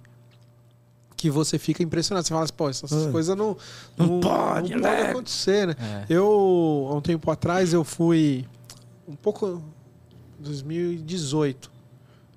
que 1.17 1.29
você 1.29 1.57
fica 1.57 1.81
impressionado. 1.81 2.27
Você 2.27 2.33
fala 2.33 2.43
assim, 2.43 2.53
pô, 2.55 2.69
essas 2.69 3.11
coisas 3.11 3.35
não, 3.35 3.57
não, 3.97 4.07
não 4.07 4.19
pode, 4.19 4.73
não 4.73 4.81
né? 4.81 4.95
pode 4.97 5.09
acontecer, 5.11 5.67
né? 5.67 5.75
É. 5.79 6.05
Eu, 6.09 6.87
há 6.91 6.95
um 6.95 7.01
tempo 7.01 7.31
atrás, 7.31 7.73
eu 7.73 7.83
fui 7.83 8.45
um 9.07 9.15
pouco... 9.15 9.61
2018. 10.39 11.71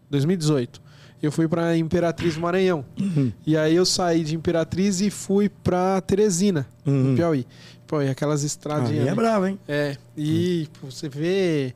2018 0.09 0.86
eu 1.23 1.33
fui 1.33 1.49
para 1.49 1.77
Imperatriz 1.77 2.37
Maranhão. 2.37 2.85
Uhum. 2.99 3.33
E 3.47 3.57
aí 3.57 3.75
eu 3.75 3.87
saí 3.87 4.23
de 4.23 4.35
Imperatriz 4.35 5.01
e 5.01 5.11
fui 5.11 5.49
para 5.49 6.01
Teresina, 6.01 6.67
uhum. 6.85 6.93
no 6.93 7.17
Piauí. 7.17 7.47
Pô, 7.87 8.03
e 8.03 8.09
aquelas 8.09 8.43
estradinhas. 8.43 9.05
Aí 9.05 9.09
é 9.09 9.15
bravo, 9.15 9.47
hein? 9.47 9.59
É. 9.67 9.97
E 10.17 10.69
uhum. 10.83 10.91
você 10.91 11.09
vê 11.09 11.75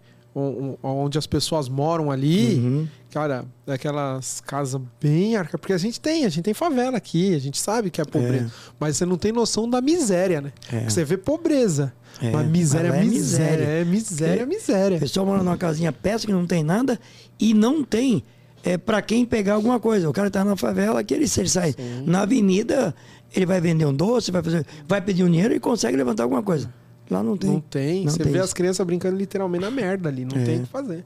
onde 0.82 1.18
as 1.18 1.26
pessoas 1.26 1.68
moram 1.68 2.10
ali, 2.10 2.54
uhum. 2.54 2.88
cara, 3.10 3.44
aquelas 3.66 4.40
casas 4.40 4.80
bem 5.00 5.34
arca, 5.36 5.58
porque 5.58 5.72
a 5.72 5.78
gente 5.78 6.00
tem, 6.00 6.24
a 6.24 6.28
gente 6.28 6.44
tem 6.44 6.54
favela 6.54 6.96
aqui, 6.96 7.34
a 7.34 7.38
gente 7.38 7.58
sabe 7.58 7.90
que 7.90 8.00
é 8.00 8.04
pobreza, 8.04 8.46
é. 8.46 8.72
mas 8.78 8.96
você 8.96 9.04
não 9.04 9.16
tem 9.16 9.32
noção 9.32 9.68
da 9.68 9.80
miséria, 9.80 10.40
né? 10.40 10.52
É. 10.72 10.88
Você 10.88 11.04
vê 11.04 11.16
pobreza, 11.16 11.92
é. 12.22 12.30
mas 12.30 12.46
miséria, 12.46 12.88
é 12.88 13.04
miséria, 13.04 13.64
é 13.64 13.84
miséria, 13.84 14.42
é 14.42 14.46
miséria. 14.46 14.96
O 14.98 15.00
pessoal 15.00 15.26
mora 15.26 15.42
numa 15.42 15.56
casinha 15.56 15.92
peça 15.92 16.26
que 16.26 16.32
não 16.32 16.46
tem 16.46 16.62
nada 16.62 16.98
e 17.38 17.52
não 17.52 17.82
tem 17.82 18.22
é 18.62 18.76
para 18.76 19.00
quem 19.02 19.24
pegar 19.24 19.54
alguma 19.54 19.80
coisa. 19.80 20.08
O 20.08 20.12
cara 20.12 20.30
tá 20.30 20.44
na 20.44 20.56
favela, 20.56 21.02
que 21.02 21.14
ele, 21.14 21.26
se 21.26 21.40
ele 21.40 21.48
sai 21.48 21.72
Sim. 21.72 22.04
na 22.06 22.22
avenida, 22.22 22.94
ele 23.34 23.46
vai 23.46 23.60
vender 23.60 23.86
um 23.86 23.94
doce, 23.94 24.30
vai 24.30 24.42
fazer, 24.42 24.66
vai 24.86 25.00
pedir 25.00 25.24
um 25.24 25.30
dinheiro 25.30 25.54
e 25.54 25.60
consegue 25.60 25.96
levantar 25.96 26.24
alguma 26.24 26.42
coisa. 26.42 26.72
Lá 27.10 27.22
não 27.22 27.36
tem. 27.36 27.50
Não 27.50 27.60
tem. 27.60 28.04
Não 28.04 28.12
Você 28.12 28.22
tem 28.22 28.32
vê 28.32 28.38
isso. 28.38 28.44
as 28.44 28.52
crianças 28.52 28.86
brincando 28.86 29.16
literalmente 29.16 29.64
na 29.64 29.70
merda 29.70 30.08
ali. 30.08 30.24
Não 30.24 30.40
é. 30.40 30.44
tem 30.44 30.58
o 30.58 30.62
que 30.62 30.68
fazer. 30.68 31.04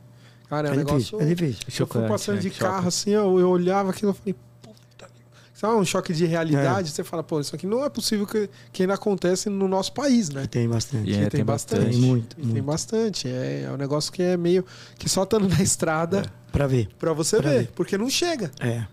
Cara, 0.48 0.68
é, 0.68 0.70
é 0.70 0.74
um 0.74 0.76
negócio. 0.76 0.98
Difícil, 0.98 1.20
é 1.20 1.34
difícil. 1.34 1.64
Eu 1.80 1.86
fui 1.86 2.06
passando 2.06 2.40
de 2.40 2.50
carro 2.50 2.88
assim, 2.88 3.10
eu, 3.10 3.40
eu 3.40 3.48
olhava 3.48 3.90
aquilo 3.90 4.12
e 4.12 4.14
falei, 4.14 4.36
puta. 4.60 5.10
Sabe 5.54 5.74
um 5.76 5.84
choque 5.84 6.12
de 6.12 6.26
realidade? 6.26 6.88
É. 6.88 6.92
Você 6.92 7.02
fala, 7.02 7.22
pô, 7.22 7.40
isso 7.40 7.54
aqui 7.54 7.66
não 7.66 7.82
é 7.84 7.88
possível 7.88 8.26
que, 8.26 8.50
que 8.70 8.82
ainda 8.82 8.94
acontece 8.94 9.48
no 9.48 9.66
nosso 9.66 9.92
país, 9.92 10.28
né? 10.28 10.46
tem 10.46 10.68
bastante. 10.68 11.08
Yeah, 11.08 11.30
tem, 11.30 11.38
tem, 11.38 11.44
bastante. 11.44 11.90
Tem 11.90 12.00
muito, 12.00 12.36
muito. 12.38 12.52
Tem 12.52 12.62
bastante. 12.62 13.28
É, 13.28 13.62
é 13.62 13.70
um 13.72 13.76
negócio 13.78 14.12
que 14.12 14.22
é 14.22 14.36
meio. 14.36 14.64
que 14.98 15.08
só 15.08 15.22
estando 15.22 15.48
na 15.48 15.62
estrada. 15.62 16.30
É. 16.54 16.58
Pra 16.58 16.66
ver. 16.66 16.88
Pra 16.98 17.12
você 17.12 17.38
pra 17.38 17.50
ver, 17.50 17.58
ver, 17.58 17.72
porque 17.74 17.98
não 17.98 18.08
chega. 18.08 18.50
É. 18.60 18.84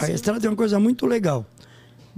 A 0.00 0.10
estrada 0.10 0.40
tem 0.40 0.48
uma 0.48 0.56
coisa 0.56 0.78
muito 0.78 1.04
legal. 1.04 1.44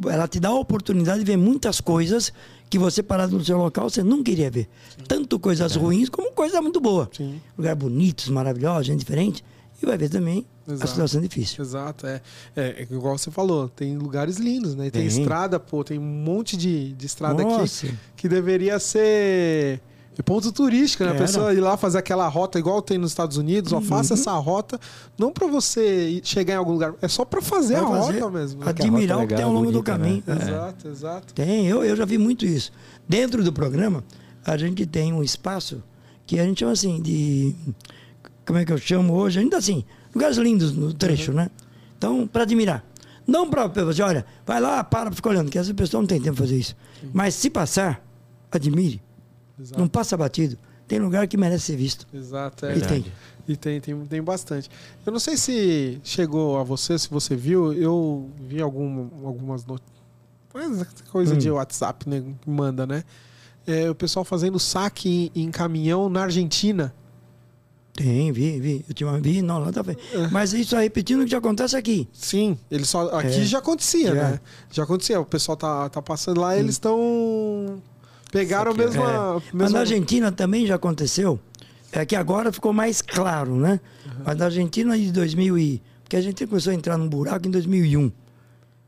Ela 0.07 0.29
te 0.29 0.39
dá 0.39 0.49
a 0.49 0.55
oportunidade 0.55 1.21
de 1.21 1.25
ver 1.25 1.37
muitas 1.37 1.81
coisas 1.81 2.33
que 2.69 2.79
você 2.79 3.03
parado 3.03 3.37
no 3.37 3.45
seu 3.45 3.59
local 3.59 3.91
você 3.91 4.03
não 4.03 4.23
queria 4.23 4.51
ver. 4.51 4.69
Sim. 4.97 5.05
Tanto 5.09 5.39
coisas 5.39 5.75
é. 5.75 5.79
ruins 5.79 6.09
como 6.09 6.33
coisa 6.33 6.63
muito 6.63 6.81
boa. 6.81 7.11
Sim. 7.13 7.41
Lugar 7.59 7.75
bonitos, 7.75 8.29
maravilhosos, 8.29 8.87
gente 8.87 9.01
diferente. 9.01 9.45
E 9.83 9.87
vai 9.87 9.97
ver 9.97 10.11
também 10.11 10.47
Exato. 10.69 10.85
a 10.85 10.87
situação 10.87 11.21
difícil. 11.21 11.63
Exato, 11.65 12.07
é. 12.07 12.21
é. 12.55 12.63
é. 12.63 12.83
igual 12.83 13.17
você 13.17 13.31
falou, 13.31 13.69
tem 13.69 13.97
lugares 13.97 14.37
lindos, 14.37 14.75
né? 14.75 14.91
Tem, 14.91 15.03
tem 15.03 15.07
estrada, 15.07 15.59
pô, 15.59 15.83
tem 15.83 15.99
um 15.99 16.03
monte 16.03 16.57
de, 16.57 16.93
de 16.93 17.07
estrada 17.07 17.43
Nossa. 17.43 17.87
aqui 17.87 17.97
que 18.17 18.29
deveria 18.29 18.79
ser 18.79 19.81
ponto 20.23 20.51
turístico, 20.53 21.05
né? 21.05 21.13
A 21.13 21.15
pessoa 21.15 21.53
ir 21.53 21.61
lá 21.61 21.77
fazer 21.77 21.99
aquela 21.99 22.27
rota 22.29 22.59
igual 22.59 22.83
tem 22.83 22.99
nos 22.99 23.11
Estados 23.11 23.37
Unidos, 23.37 23.73
uhum. 23.73 23.79
ó, 23.79 23.81
faça 23.81 24.15
essa 24.15 24.33
rota, 24.33 24.79
não 25.19 25.33
para 25.33 25.47
você 25.47 26.21
chegar 26.25 26.55
em 26.55 26.57
algum 26.57 26.73
lugar, 26.73 26.95
é 27.01 27.09
só 27.09 27.25
para 27.25 27.41
fazer 27.41 27.77
a 27.77 27.87
fazer, 27.87 28.21
rota 28.21 28.31
mesmo. 28.31 28.69
Admirar 28.69 29.19
o 29.19 29.27
que 29.27 29.35
tem 29.35 29.45
ao 29.45 29.53
longo 29.53 29.67
bonita, 29.67 29.79
do 29.79 29.85
caminho. 29.85 30.23
Né? 30.27 30.37
Exato, 30.41 30.89
é. 30.89 30.91
exato. 30.91 31.35
Tem, 31.35 31.67
eu, 31.67 31.85
eu 31.85 31.97
já 31.97 32.05
vi 32.05 32.19
muito 32.19 32.45
isso. 32.45 32.73
Dentro 33.09 33.43
do 33.43 33.53
programa, 33.53 34.05
a 34.45 34.57
gente 34.57 34.87
tem 34.87 35.13
um 35.13 35.23
espaço 35.23 35.83
que 36.27 36.39
a 36.39 36.45
gente 36.45 36.61
chama 36.61 36.73
assim 36.73 37.01
de. 37.01 37.55
Como 38.47 38.59
é 38.59 38.65
que 38.65 38.73
eu 38.73 38.79
chamo 38.79 39.15
hoje? 39.15 39.39
Ainda 39.39 39.59
assim, 39.59 39.85
lugares 40.15 40.37
lindos 40.37 40.73
no 40.73 40.93
trecho, 40.93 41.31
uhum. 41.31 41.39
né? 41.39 41.51
Então, 41.97 42.27
para 42.27 42.43
admirar. 42.43 42.85
Não 43.27 43.49
para 43.49 43.69
você, 43.69 44.03
olha, 44.03 44.27
vai 44.45 44.61
lá, 44.61 44.83
para, 44.83 45.13
fica 45.13 45.29
olhando, 45.29 45.51
que 45.51 45.59
essa 45.59 45.73
pessoa 45.73 46.01
não 46.01 46.09
tem 46.09 46.21
tempo 46.21 46.37
para 46.37 46.47
fazer 46.47 46.59
isso. 46.59 46.77
Sim. 47.01 47.11
Mas 47.13 47.35
se 47.35 47.49
passar, 47.49 48.05
admire. 48.51 49.01
Exato. 49.61 49.81
Não 49.81 49.89
passa 49.89 50.17
batido. 50.17 50.57
Tem 50.89 50.99
lugar 50.99 51.27
que 51.29 51.37
merece 51.37 51.67
ser 51.67 51.77
visto. 51.77 52.07
Exato, 52.13 52.67
é. 52.67 52.77
E 52.77 52.81
tem. 52.81 53.05
E 53.47 53.57
tem, 53.57 53.81
tem, 53.81 54.07
tem 54.07 54.23
bastante. 54.23 54.71
Eu 55.05 55.13
não 55.13 55.21
sei 55.21 55.37
se 55.37 56.01
chegou 56.03 56.59
a 56.59 56.65
você, 56.65 56.99
se 56.99 57.09
você 57.09 57.37
viu, 57.37 57.73
eu 57.73 58.29
vi 58.41 58.61
algum, 58.61 59.09
algumas 59.25 59.65
notícias. 59.65 59.91
Coisa 61.11 61.35
hum. 61.35 61.39
de 61.39 61.51
WhatsApp, 61.51 62.09
né? 62.09 62.23
Que 62.41 62.51
manda, 62.51 62.87
né? 62.87 63.05
É, 63.67 63.89
o 63.89 63.95
pessoal 63.95 64.25
fazendo 64.25 64.59
saque 64.59 65.31
em, 65.35 65.43
em, 65.43 65.51
caminhão 65.51 66.09
na 66.09 66.23
Argentina. 66.23 66.93
Tem, 67.95 68.33
vi, 68.33 68.59
vi. 68.59 68.85
Eu 68.89 68.95
tinha 68.95 69.21
vi, 69.21 69.43
não, 69.43 69.59
lá 69.59 69.71
tá 69.71 69.83
é. 69.89 70.29
Mas 70.29 70.53
isso 70.53 70.75
aí 70.75 70.85
repetindo 70.85 71.21
o 71.21 71.25
que 71.25 71.31
já 71.31 71.39
acontece 71.39 71.77
aqui. 71.77 72.09
Sim, 72.13 72.59
ele 72.71 72.85
só 72.85 73.09
aqui 73.17 73.41
é. 73.41 73.45
já 73.45 73.59
acontecia, 73.59 74.15
já. 74.15 74.31
né? 74.31 74.41
Já 74.71 74.83
acontecia. 74.83 75.21
O 75.21 75.27
pessoal 75.27 75.57
tá, 75.57 75.89
tá 75.89 76.03
passando 76.03 76.41
lá, 76.41 76.57
eles 76.57 76.73
estão 76.73 77.81
Pegaram 78.31 78.75
mesmo 78.75 79.03
a. 79.03 79.39
É. 79.39 79.51
Mas 79.53 79.73
na 79.73 79.81
Argentina 79.81 80.31
também 80.31 80.67
já 80.67 80.77
aconteceu. 80.77 81.39
É 81.93 82.07
que 82.07 82.15
agora 82.15 82.53
ficou 82.53 82.73
mais 82.73 83.03
claro, 83.03 83.57
né? 83.57 83.81
Uhum. 84.07 84.23
Mas 84.25 84.39
na 84.39 84.45
Argentina 84.45 84.97
de 84.97 85.11
2000 85.11 85.59
e... 85.59 85.83
Porque 86.03 86.17
a 86.17 86.21
gente 86.21 86.47
começou 86.47 86.71
a 86.71 86.75
entrar 86.75 86.97
num 86.97 87.09
buraco 87.09 87.49
em 87.49 87.51
2001. 87.51 88.13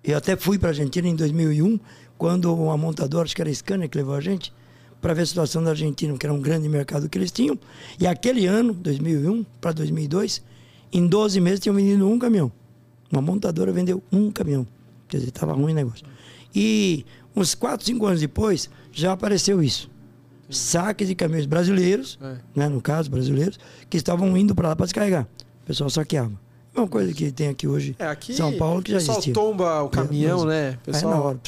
Eu 0.04 0.18
até 0.18 0.36
fui 0.36 0.58
para 0.58 0.68
a 0.68 0.70
Argentina 0.70 1.08
em 1.08 1.14
2001, 1.14 1.78
quando 2.16 2.54
uma 2.54 2.76
montadora, 2.76 3.24
acho 3.24 3.34
que 3.34 3.42
era 3.42 3.50
a 3.50 3.54
Scania, 3.54 3.88
que 3.88 3.96
levou 3.96 4.14
a 4.14 4.20
gente, 4.20 4.52
para 5.00 5.14
ver 5.14 5.22
a 5.22 5.26
situação 5.26 5.62
da 5.62 5.70
Argentina, 5.70 6.16
que 6.16 6.24
era 6.24 6.32
um 6.32 6.40
grande 6.40 6.68
mercado 6.68 7.08
que 7.08 7.18
eles 7.18 7.32
tinham. 7.32 7.58
E 7.98 8.06
aquele 8.06 8.46
ano, 8.46 8.72
2001 8.72 9.44
para 9.60 9.72
2002, 9.72 10.42
em 10.92 11.06
12 11.06 11.40
meses 11.40 11.60
tinham 11.60 11.74
vendido 11.74 12.08
um 12.08 12.18
caminhão. 12.18 12.52
Uma 13.10 13.20
montadora 13.20 13.72
vendeu 13.72 14.02
um 14.12 14.30
caminhão. 14.30 14.66
Quer 15.08 15.18
dizer, 15.18 15.28
estava 15.30 15.52
ruim 15.52 15.72
o 15.72 15.74
negócio. 15.74 16.06
E 16.54 17.04
uns 17.34 17.54
4, 17.54 17.84
5 17.84 18.06
anos 18.06 18.20
depois, 18.20 18.70
já 18.92 19.12
apareceu 19.12 19.62
isso. 19.62 19.90
Sim. 20.48 20.52
Saques 20.52 21.08
de 21.08 21.14
caminhões 21.14 21.46
brasileiros, 21.46 22.18
é. 22.22 22.36
né, 22.54 22.68
no 22.68 22.80
caso, 22.80 23.10
brasileiros, 23.10 23.58
que 23.88 23.96
estavam 23.96 24.36
indo 24.36 24.54
para 24.54 24.68
lá 24.68 24.76
para 24.76 24.86
descarregar. 24.86 25.26
O 25.62 25.66
pessoal 25.66 25.88
saqueava. 25.90 26.32
É 26.74 26.80
uma 26.80 26.88
coisa 26.88 27.12
que 27.12 27.30
tem 27.30 27.48
aqui 27.48 27.68
hoje 27.68 27.94
é, 27.98 28.06
aqui, 28.06 28.32
São 28.32 28.56
Paulo 28.56 28.82
que 28.82 28.92
já 28.92 28.96
existe. 28.96 29.12
O 29.12 29.16
pessoal 29.16 29.46
tomba 29.46 29.82
o 29.82 29.88
caminhão, 29.90 30.44
é, 30.44 30.46
né? 30.46 30.78
O 30.82 30.84
pessoal 30.86 31.12
é 31.12 31.16
na 31.16 31.22
hora. 31.22 31.38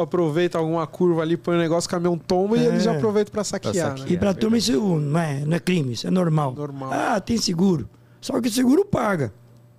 aproveita 0.00 0.58
alguma 0.58 0.86
curva 0.86 1.22
ali, 1.22 1.36
põe 1.36 1.56
o 1.56 1.58
um 1.58 1.60
negócio, 1.60 1.88
o 1.88 1.90
caminhão 1.90 2.16
tomba 2.16 2.56
e 2.56 2.64
eles 2.64 2.84
já 2.84 2.92
é. 2.92 2.96
aproveitam 2.96 3.32
para 3.32 3.42
saquear. 3.42 3.74
saquear 3.74 4.08
né? 4.08 4.14
E 4.14 4.16
para 4.16 4.30
a 4.30 4.34
turma 4.34 4.56
isso 4.56 4.72
não 5.00 5.20
é, 5.20 5.44
não 5.44 5.56
é 5.56 5.60
crime, 5.60 5.92
isso 5.94 6.06
é 6.06 6.10
normal. 6.10 6.54
normal. 6.54 6.90
Ah, 6.92 7.20
tem 7.20 7.36
seguro. 7.36 7.88
Só 8.20 8.40
que 8.40 8.48
o 8.48 8.52
seguro 8.52 8.84
paga. 8.84 9.32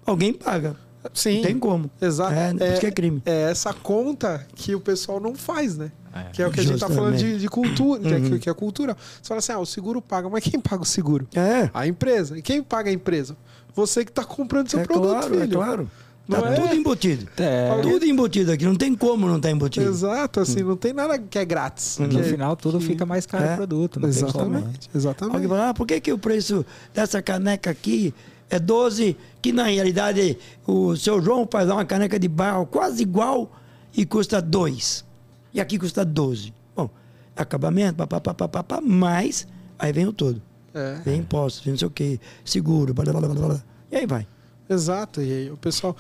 Alguém 0.05 0.33
paga. 0.33 0.75
Sim. 1.13 1.37
Não 1.37 1.43
tem 1.43 1.59
como. 1.59 1.89
Exato. 2.01 2.33
É, 2.33 2.53
é, 2.59 2.71
isso 2.71 2.79
que 2.79 2.87
é 2.87 2.91
crime. 2.91 3.21
É 3.25 3.51
essa 3.51 3.73
conta 3.73 4.45
que 4.55 4.75
o 4.75 4.79
pessoal 4.79 5.19
não 5.19 5.35
faz, 5.35 5.77
né? 5.77 5.91
É. 6.13 6.31
Que 6.31 6.41
é 6.41 6.47
o 6.47 6.51
que 6.51 6.61
a 6.61 6.63
gente 6.63 6.75
está 6.75 6.89
falando 6.89 7.17
de, 7.17 7.37
de 7.37 7.47
cultura, 7.49 8.01
uhum. 8.01 8.07
que, 8.07 8.13
é, 8.13 8.17
uhum. 8.17 8.39
que 8.39 8.49
é 8.49 8.53
cultura. 8.53 8.95
Você 9.21 9.27
fala 9.27 9.39
assim, 9.39 9.51
ah, 9.51 9.59
o 9.59 9.65
seguro 9.65 10.01
paga, 10.01 10.29
mas 10.29 10.43
quem 10.43 10.59
paga 10.59 10.81
o 10.81 10.85
seguro? 10.85 11.27
É. 11.35 11.69
A 11.73 11.85
empresa. 11.85 12.37
E 12.37 12.41
quem 12.41 12.63
paga 12.63 12.89
a 12.89 12.93
empresa? 12.93 13.35
Você 13.73 14.05
que 14.05 14.11
está 14.11 14.23
comprando 14.23 14.69
seu 14.69 14.79
é 14.79 14.83
produto, 14.85 15.09
claro, 15.09 15.29
filho. 15.29 15.43
É 15.43 15.47
claro. 15.47 15.91
Tá 16.29 16.41
não 16.41 16.47
é? 16.47 16.55
tudo 16.55 16.73
embutido. 16.73 17.27
É. 17.37 17.79
Tudo 17.81 18.05
embutido 18.05 18.51
aqui, 18.51 18.65
não 18.65 18.75
tem 18.75 18.95
como 18.95 19.27
não 19.27 19.35
estar 19.35 19.49
tá 19.49 19.51
embutido. 19.51 19.87
Exato, 19.87 20.39
assim, 20.39 20.63
hum. 20.63 20.69
não 20.69 20.77
tem 20.77 20.91
nada 20.91 21.19
que 21.19 21.37
é 21.37 21.45
grátis. 21.45 21.99
No 21.99 22.09
que 22.09 22.23
final, 22.23 22.55
tudo 22.55 22.79
que... 22.79 22.85
fica 22.85 23.05
mais 23.05 23.25
caro 23.25 23.45
é. 23.45 23.53
o 23.53 23.57
produto. 23.57 24.05
exatamente, 24.05 24.89
exatamente. 24.93 25.35
Alguém 25.35 25.49
fala, 25.49 25.69
ah, 25.69 25.73
por 25.73 25.85
que, 25.85 26.01
que 26.01 26.11
o 26.11 26.17
preço 26.17 26.65
dessa 26.93 27.21
caneca 27.21 27.69
aqui 27.69 28.13
é 28.49 28.59
12, 28.59 29.17
que 29.41 29.51
na 29.51 29.63
realidade 29.63 30.37
o 30.65 30.95
seu 30.95 31.21
João 31.21 31.47
faz 31.49 31.69
uma 31.69 31.85
caneca 31.85 32.19
de 32.19 32.27
barro 32.27 32.65
quase 32.65 33.01
igual 33.01 33.51
e 33.95 34.05
custa 34.05 34.41
2. 34.41 35.05
E 35.53 35.59
aqui 35.59 35.79
custa 35.79 36.05
12. 36.05 36.53
Bom, 36.75 36.89
acabamento, 37.35 37.95
papapá, 37.95 38.33
papapá, 38.33 38.81
mas 38.81 39.47
aí 39.79 39.91
vem 39.91 40.07
o 40.07 40.13
todo. 40.13 40.41
É. 40.73 40.99
Vem 41.05 41.19
impostos, 41.19 41.63
vem 41.63 41.71
não 41.73 41.79
sei 41.79 41.87
o 41.87 41.91
quê, 41.91 42.19
seguro, 42.43 42.93
blá, 42.93 43.05
blá, 43.05 43.19
blá, 43.21 43.33
blá, 43.33 43.63
e 43.91 43.95
aí 43.95 44.05
vai. 44.05 44.27
Exato, 44.69 45.21
e 45.21 45.31
aí 45.31 45.51
o 45.51 45.57
pessoal 45.57 45.95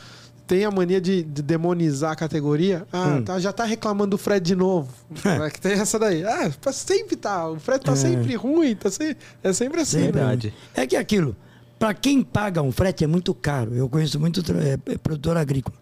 tem 0.47 0.63
a 0.63 0.71
mania 0.71 1.01
de, 1.01 1.23
de 1.23 1.41
demonizar 1.41 2.11
a 2.11 2.15
categoria. 2.15 2.85
Ah, 2.91 3.17
hum. 3.17 3.23
tá, 3.23 3.39
já 3.39 3.51
tá 3.51 3.63
reclamando 3.63 4.11
do 4.11 4.17
Fred 4.17 4.45
de 4.45 4.55
novo. 4.55 4.91
é 5.25 5.49
que 5.49 5.59
tem 5.59 5.73
essa 5.73 5.97
daí. 5.97 6.23
Ah, 6.23 6.51
sempre 6.71 7.15
tá. 7.15 7.49
O 7.49 7.59
Fred 7.59 7.83
tá 7.83 7.93
é. 7.93 7.95
sempre 7.95 8.35
ruim, 8.35 8.75
tá 8.75 8.91
sempre, 8.91 9.17
é 9.43 9.53
sempre 9.53 9.81
assim. 9.81 10.01
Verdade. 10.01 10.53
Né? 10.75 10.83
É 10.83 10.87
que 10.87 10.95
aquilo, 10.95 11.35
para 11.77 11.93
quem 11.93 12.23
paga 12.23 12.61
um 12.61 12.71
frete 12.71 13.03
é 13.03 13.07
muito 13.07 13.33
caro. 13.33 13.73
Eu 13.75 13.89
conheço 13.89 14.19
muito 14.19 14.41
é, 14.53 14.93
é, 14.93 14.97
produtor 14.97 15.37
agrícola. 15.37 15.77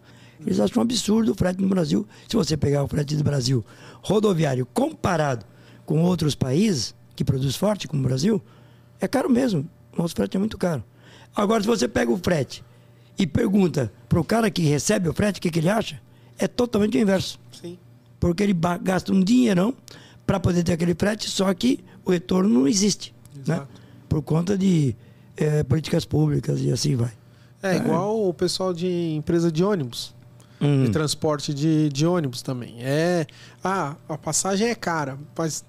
Eles 0.46 0.60
acham 0.60 0.82
um 0.82 0.84
absurdo 0.84 1.32
o 1.32 1.36
frete 1.36 1.62
no 1.62 1.70
Brasil. 1.70 2.06
Se 2.28 2.36
você 2.36 2.58
pegar 2.58 2.84
o 2.84 2.88
frete 2.88 3.16
do 3.16 3.24
Brasil 3.24 3.64
rodoviário 4.02 4.66
comparado 4.66 5.46
com 5.86 6.02
outros 6.02 6.36
países 6.36 6.94
que 7.16 7.24
produz 7.24 7.56
forte, 7.56 7.88
como 7.88 8.02
o 8.02 8.06
Brasil, 8.06 8.42
é 9.00 9.08
caro 9.08 9.30
mesmo. 9.30 9.70
O 9.96 10.02
nosso 10.02 10.16
frete 10.16 10.36
é 10.36 10.40
muito 10.40 10.58
caro. 10.58 10.84
Agora, 11.36 11.62
se 11.62 11.68
você 11.68 11.88
pega 11.88 12.12
o 12.12 12.18
frete 12.18 12.64
e 13.18 13.26
pergunta 13.26 13.92
para 14.10 14.20
o 14.20 14.24
cara 14.24 14.50
que 14.50 14.64
recebe 14.64 15.08
o 15.08 15.14
frete 15.14 15.40
o 15.40 15.42
que, 15.42 15.50
que 15.50 15.60
ele 15.60 15.70
acha, 15.70 16.02
é 16.38 16.48
totalmente 16.48 16.98
o 16.98 17.02
inverso. 17.02 17.40
Sim. 17.52 17.78
Porque 18.20 18.44
ele 18.44 18.56
gasta 18.82 19.14
um 19.14 19.24
dinheirão 19.24 19.74
para 20.26 20.40
poder 20.40 20.64
ter 20.64 20.74
aquele 20.74 20.96
frete, 20.96 21.30
só 21.30 21.54
que 21.54 21.84
o 22.04 22.12
retorno 22.12 22.50
não 22.50 22.68
existe. 22.68 23.14
Né? 23.48 23.66
Por 24.08 24.22
conta 24.22 24.58
de 24.58 24.96
é, 25.38 25.64
políticas 25.64 26.06
públicas 26.06 26.60
e 26.62 26.72
assim 26.72 26.96
vai. 26.96 27.12
É, 27.62 27.74
é, 27.74 27.78
igual 27.78 28.28
o 28.28 28.34
pessoal 28.34 28.74
de 28.74 29.14
empresa 29.16 29.52
de 29.52 29.64
ônibus. 29.64 30.14
Hum. 30.60 30.86
De 30.86 30.92
transporte 30.92 31.54
de, 31.54 31.90
de 31.90 32.06
ônibus 32.06 32.42
também. 32.42 32.78
É. 32.80 33.26
Ah, 33.64 33.96
a 34.08 34.18
passagem 34.18 34.70
é 34.70 34.76
cara, 34.76 35.18
mas 35.38 35.66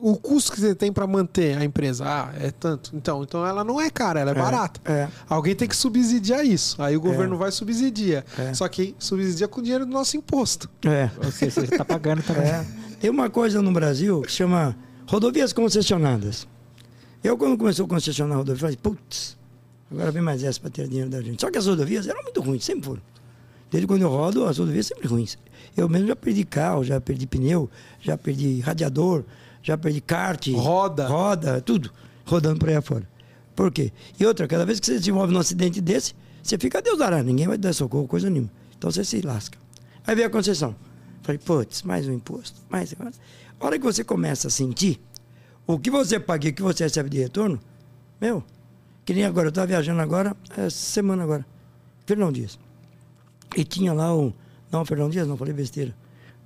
o 0.00 0.16
custo 0.16 0.52
que 0.52 0.60
você 0.60 0.74
tem 0.74 0.92
para 0.92 1.06
manter 1.06 1.58
a 1.58 1.64
empresa, 1.64 2.04
ah, 2.06 2.32
é 2.40 2.50
tanto. 2.50 2.94
Então, 2.94 3.22
então 3.22 3.44
ela 3.44 3.64
não 3.64 3.80
é 3.80 3.90
cara, 3.90 4.20
ela 4.20 4.30
é, 4.30 4.34
é 4.34 4.36
barata. 4.36 4.80
É. 4.84 5.08
Alguém 5.28 5.54
tem 5.54 5.66
que 5.66 5.76
subsidiar 5.76 6.44
isso. 6.44 6.80
Aí 6.80 6.96
o 6.96 7.00
governo 7.00 7.34
é. 7.34 7.38
vai 7.38 7.50
subsidiar. 7.50 8.24
É. 8.38 8.54
Só 8.54 8.68
que 8.68 8.94
subsidia 8.98 9.48
com 9.48 9.60
o 9.60 9.62
dinheiro 9.62 9.84
do 9.84 9.92
nosso 9.92 10.16
imposto. 10.16 10.70
É. 10.86 11.10
Ou 11.24 11.32
seja, 11.32 11.52
você 11.52 11.60
está 11.62 11.78
tá 11.78 11.84
pagando 11.84 12.22
também. 12.22 12.44
É. 12.44 12.64
Tem 13.00 13.10
uma 13.10 13.28
coisa 13.28 13.60
no 13.60 13.72
Brasil 13.72 14.22
que 14.22 14.30
chama 14.30 14.76
rodovias 15.06 15.52
concessionadas. 15.52 16.46
Eu, 17.28 17.36
quando 17.36 17.58
começou 17.58 17.84
a 17.84 17.88
concessionar 17.90 18.36
a 18.36 18.38
rodovia, 18.38 18.58
falei, 18.58 18.76
putz, 18.78 19.36
agora 19.90 20.10
vem 20.10 20.22
mais 20.22 20.42
essa 20.42 20.58
para 20.58 20.70
ter 20.70 20.88
dinheiro 20.88 21.10
da 21.10 21.20
gente. 21.20 21.38
Só 21.38 21.50
que 21.50 21.58
as 21.58 21.66
rodovias 21.66 22.08
eram 22.08 22.22
muito 22.22 22.40
ruins, 22.40 22.64
sempre 22.64 22.86
foram. 22.86 23.02
Desde 23.70 23.86
quando 23.86 24.00
eu 24.00 24.08
rodo, 24.08 24.46
as 24.46 24.56
rodovias 24.56 24.86
sempre 24.86 25.06
ruins. 25.06 25.36
Eu 25.76 25.90
mesmo 25.90 26.08
já 26.08 26.16
perdi 26.16 26.42
carro, 26.42 26.82
já 26.82 26.98
perdi 26.98 27.26
pneu, 27.26 27.68
já 28.00 28.16
perdi 28.16 28.60
radiador, 28.60 29.24
já 29.62 29.76
perdi 29.76 30.00
kart. 30.00 30.48
Roda. 30.54 31.06
Roda, 31.06 31.60
tudo. 31.60 31.92
Rodando 32.24 32.60
por 32.60 32.70
aí 32.70 32.76
afora. 32.76 33.06
Por 33.54 33.70
quê? 33.70 33.92
E 34.18 34.24
outra, 34.24 34.48
cada 34.48 34.64
vez 34.64 34.80
que 34.80 34.86
você 34.86 34.98
se 34.98 35.10
envolve 35.10 35.30
num 35.30 35.40
acidente 35.40 35.82
desse, 35.82 36.14
você 36.42 36.56
fica 36.56 36.80
Deus 36.80 36.98
dará, 36.98 37.22
ninguém 37.22 37.46
vai 37.46 37.58
te 37.58 37.60
dar 37.60 37.74
socorro, 37.74 38.08
coisa 38.08 38.30
nenhuma. 38.30 38.50
Então 38.78 38.90
você 38.90 39.04
se 39.04 39.20
lasca. 39.20 39.58
Aí 40.06 40.14
veio 40.14 40.28
a 40.28 40.30
concessão. 40.30 40.74
Falei, 41.20 41.38
putz, 41.38 41.82
mais 41.82 42.08
um 42.08 42.12
imposto, 42.14 42.58
mais 42.70 42.94
um. 42.94 43.04
A 43.60 43.66
hora 43.66 43.78
que 43.78 43.84
você 43.84 44.02
começa 44.02 44.48
a 44.48 44.50
sentir 44.50 44.98
o 45.68 45.78
que 45.78 45.90
você 45.90 46.18
paga 46.18 46.48
e 46.48 46.50
o 46.50 46.54
que 46.54 46.62
você 46.62 46.84
recebe 46.84 47.10
de 47.10 47.18
retorno, 47.18 47.60
meu, 48.18 48.42
que 49.04 49.12
nem 49.12 49.24
agora, 49.24 49.48
eu 49.48 49.50
estava 49.50 49.66
viajando 49.66 50.00
agora, 50.00 50.34
essa 50.56 50.70
semana 50.70 51.22
agora, 51.22 51.46
Fernão 52.06 52.32
Dias. 52.32 52.58
E 53.54 53.64
tinha 53.64 53.92
lá 53.92 54.16
o. 54.16 54.32
Não, 54.72 54.82
Fernão 54.86 55.10
Dias, 55.10 55.28
não, 55.28 55.36
falei 55.36 55.52
besteira. 55.52 55.94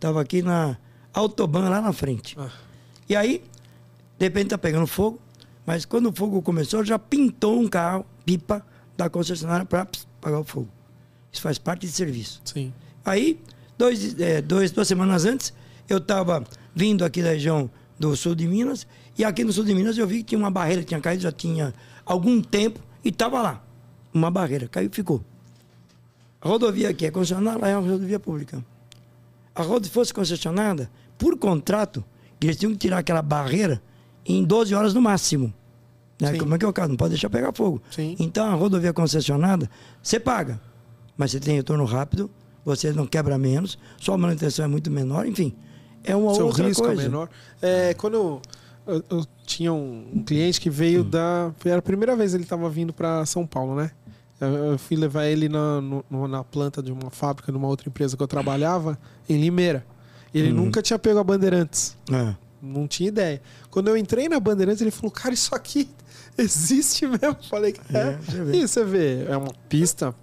Tava 0.01 0.21
aqui 0.21 0.43
na 0.43 0.77
Autobahn, 1.15 1.69
lá 1.69 1.81
na 1.81 1.93
frente. 1.93 2.37
Ah. 2.37 2.51
E 3.09 3.15
aí, 3.15 3.45
de 4.19 4.27
repente 4.27 4.49
tá 4.49 4.59
pegando 4.59 4.89
fogo, 4.89 5.21
mas 5.65 5.85
quando 5.85 6.09
o 6.09 6.13
fogo 6.13 6.43
começou, 6.43 6.85
já 6.85 6.99
pintou 6.99 7.61
um 7.61 7.69
carro, 7.69 8.05
pipa, 8.25 8.67
da 8.97 9.09
concessionária 9.09 9.65
para 9.65 9.87
pagar 10.21 10.41
o 10.41 10.45
fogo. 10.45 10.69
Isso 11.31 11.43
faz 11.43 11.59
parte 11.59 11.87
de 11.87 11.93
serviço. 11.93 12.43
Sim. 12.45 12.73
Aí, 13.05 13.41
dois, 13.79 14.19
é, 14.21 14.43
dois, 14.43 14.73
duas 14.73 14.89
semanas 14.89 15.25
antes, 15.25 15.55
eu 15.89 15.99
estava 15.99 16.43
vindo 16.75 17.05
aqui 17.05 17.23
da 17.23 17.31
região 17.31 17.71
do 17.99 18.17
sul 18.17 18.35
de 18.35 18.49
Minas, 18.49 18.87
e 19.19 19.25
aqui 19.25 19.45
no 19.45 19.53
sul 19.53 19.65
de 19.65 19.75
Minas 19.75 19.97
eu 19.99 20.07
vi 20.07 20.19
que 20.19 20.25
tinha 20.25 20.39
uma 20.39 20.51
barreira 20.51 20.83
que 20.83 20.89
tinha 20.89 21.01
caído, 21.01 21.23
já 21.23 21.33
tinha 21.33 21.75
algum 22.05 22.41
tempo, 22.41 22.81
e 23.05 23.09
estava 23.09 23.41
lá. 23.43 23.63
Uma 24.13 24.31
barreira, 24.31 24.69
caiu 24.69 24.89
e 24.91 24.95
ficou. 24.95 25.23
A 26.41 26.49
rodovia 26.49 26.89
aqui 26.91 27.07
é 27.07 27.11
concessionada, 27.11 27.59
lá 27.59 27.69
é 27.69 27.77
uma 27.77 27.89
rodovia 27.89 28.19
pública. 28.19 28.65
A 29.55 29.63
rodovia 29.63 29.91
fosse 29.91 30.13
concessionada, 30.13 30.91
por 31.19 31.39
contrato, 31.39 32.05
eles 32.41 32.57
tinham 32.57 32.73
que 32.73 32.79
tirar 32.79 32.99
aquela 32.99 33.23
barreira 33.23 33.81
em 34.27 34.43
12 34.45 34.75
horas 34.75 34.95
no 34.95 35.01
máximo. 35.01 35.53
Né? 36.21 36.37
Como 36.37 36.55
é 36.55 36.59
que 36.59 36.65
é 36.65 36.69
o 36.69 36.73
caso? 36.73 36.91
Não 36.91 36.97
pode 36.97 37.11
deixar 37.11 37.31
pegar 37.31 37.53
fogo. 37.53 37.83
Sim. 37.91 38.17
Então, 38.19 38.47
a 38.47 38.55
rodovia 38.55 38.93
concessionada, 38.93 39.69
você 40.03 40.19
paga, 40.21 40.61
mas 41.17 41.31
você 41.33 41.41
tem 41.41 41.57
retorno 41.57 41.85
rápido, 41.85 42.31
você 42.65 42.93
não 42.93 43.07
quebra 43.07 43.37
menos, 43.39 43.79
sua 43.99 44.17
manutenção 44.17 44.65
é 44.65 44.69
muito 44.69 44.91
menor, 44.91 45.27
enfim. 45.27 45.55
É 46.05 46.15
uma 46.15 46.35
Seu 46.35 46.47
outra 46.47 46.67
risco 46.67 46.85
é 46.85 46.87
coisa. 46.87 47.03
é 47.03 47.05
menor. 47.05 47.29
É, 47.61 47.95
quando 47.95 48.15
eu, 48.15 48.43
eu, 48.87 49.03
eu 49.11 49.27
tinha 49.45 49.73
um, 49.73 50.07
um, 50.15 50.23
cliente 50.23 50.61
que 50.61 50.71
veio 50.71 51.03
hum. 51.03 51.11
da. 51.11 51.53
Era 51.65 51.79
a 51.79 51.83
primeira 51.83 52.17
vez 52.17 52.33
que 52.33 52.37
ele 52.37 52.45
estava 52.45 52.69
vindo 52.69 52.93
para 52.93 53.25
São 53.27 53.47
Paulo, 53.47 53.75
né? 53.75 53.91
Eu 54.41 54.77
fui 54.77 54.97
levar 54.97 55.27
ele 55.27 55.49
na, 55.49 55.81
no, 55.81 56.27
na 56.27 56.43
planta 56.43 56.83
de 56.83 56.91
uma 56.91 57.11
fábrica, 57.11 57.53
de 57.53 57.57
uma 57.57 57.69
outra 57.69 57.89
empresa 57.89 58.17
que 58.17 58.23
eu 58.23 58.27
trabalhava, 58.27 58.99
em 59.29 59.41
Limeira. 59.41 59.87
Ele 60.35 60.51
hum. 60.51 60.57
nunca 60.57 60.83
tinha 60.83 60.99
pego 60.99 61.21
a 61.21 61.25
Bandeirantes. 61.25 61.97
É. 62.11 62.35
Não 62.61 62.89
tinha 62.89 63.09
ideia. 63.09 63.41
Quando 63.71 63.89
eu 63.89 63.97
entrei 63.97 64.29
na 64.29 64.41
Bandeirantes, 64.41 64.83
ele 64.83 64.91
falou: 64.91 65.13
Cara, 65.13 65.33
isso 65.33 65.55
aqui 65.55 65.89
existe 66.37 67.07
mesmo. 67.07 67.37
Falei: 67.49 67.75
É. 67.93 67.99
é. 67.99 68.57
E 68.57 68.67
você 68.67 68.85
vê, 68.85 69.25
é 69.25 69.37
uma 69.37 69.53
pista 69.69 70.15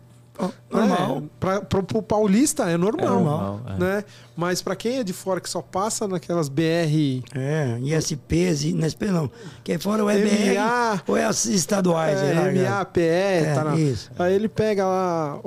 normal. 0.69 1.17
É, 1.17 1.21
pra, 1.39 1.62
pra, 1.62 1.84
pro 1.84 2.02
paulista 2.02 2.69
é 2.69 2.78
normal. 2.78 3.06
É 3.06 3.10
normal 3.10 3.62
é. 3.67 3.78
né? 3.78 4.04
Mas 4.36 4.62
para 4.62 4.75
quem 4.75 4.99
é 4.99 5.04
de 5.04 5.12
fora 5.12 5.41
que 5.41 5.49
só 5.49 5.62
passa 5.62 6.08
naquelas 6.08 6.47
BR. 6.47 7.23
É, 7.36 7.78
ISPs, 7.82 8.63
ISP 8.63 9.06
não. 9.08 9.30
Quem 9.63 9.78
fora 9.78 10.04
o 10.04 10.10
EBR 10.10 10.56
MA, 10.56 11.04
ou 11.08 11.17
é 11.17 11.25
as 11.25 11.45
estaduais. 11.45 12.19
É, 12.19 12.34
MA, 12.34 12.86
PE, 12.86 13.02
é, 13.02 13.54
tá 13.54 13.63
na, 13.63 13.75
isso. 13.75 14.10
Aí 14.17 14.34
ele 14.34 14.47
pega 14.47 14.86
lá 14.86 15.39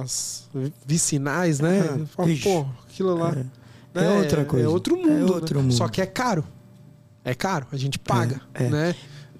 as 0.00 0.48
vicinais, 0.86 1.60
né? 1.60 1.80
Ah, 1.82 2.06
fala, 2.06 2.28
pô, 2.42 2.66
aquilo 2.88 3.14
lá. 3.14 3.30
É, 3.30 4.00
né? 4.00 4.06
é 4.06 4.18
outra 4.18 4.44
coisa. 4.44 4.66
É 4.66 4.68
outro 4.68 4.96
mundo. 4.96 5.32
É 5.32 5.34
outro 5.34 5.58
né? 5.58 5.62
mundo. 5.62 5.74
Só 5.74 5.88
que 5.88 6.00
é 6.00 6.06
caro. 6.06 6.44
É 7.24 7.34
caro, 7.34 7.66
a 7.70 7.76
gente 7.76 7.98
paga, 8.00 8.40
é, 8.52 8.64
é. 8.64 8.68
né? 8.68 8.94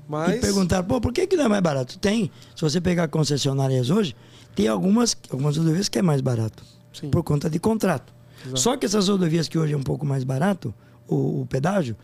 Mas... 0.09 0.37
E 0.37 0.41
perguntar, 0.41 0.83
pô, 0.83 1.01
por 1.01 1.12
que, 1.12 1.27
que 1.27 1.37
não 1.37 1.45
é 1.45 1.49
mais 1.49 1.62
barato? 1.62 1.99
Tem. 1.99 2.31
Se 2.55 2.62
você 2.62 2.81
pegar 2.81 3.09
concessionárias 3.09 3.91
hoje, 3.91 4.15
tem 4.55 4.69
algumas, 4.69 5.17
algumas 5.31 5.57
rodovias 5.57 5.88
que 5.88 5.99
é 5.99 6.03
mais 6.03 6.21
barato. 6.21 6.62
Sim. 6.93 7.11
Por 7.11 7.23
conta 7.23 7.49
de 7.49 7.59
contrato. 7.59 8.12
Exato. 8.45 8.61
Só 8.61 8.77
que 8.77 8.87
essas 8.87 9.09
rodovias 9.09 9.49
que 9.49 9.59
hoje 9.59 9.73
é 9.73 9.77
um 9.77 9.83
pouco 9.83 10.05
mais 10.05 10.25
barato, 10.25 10.75
o, 11.09 11.43
o 11.43 11.47
pedágio, 11.47 11.97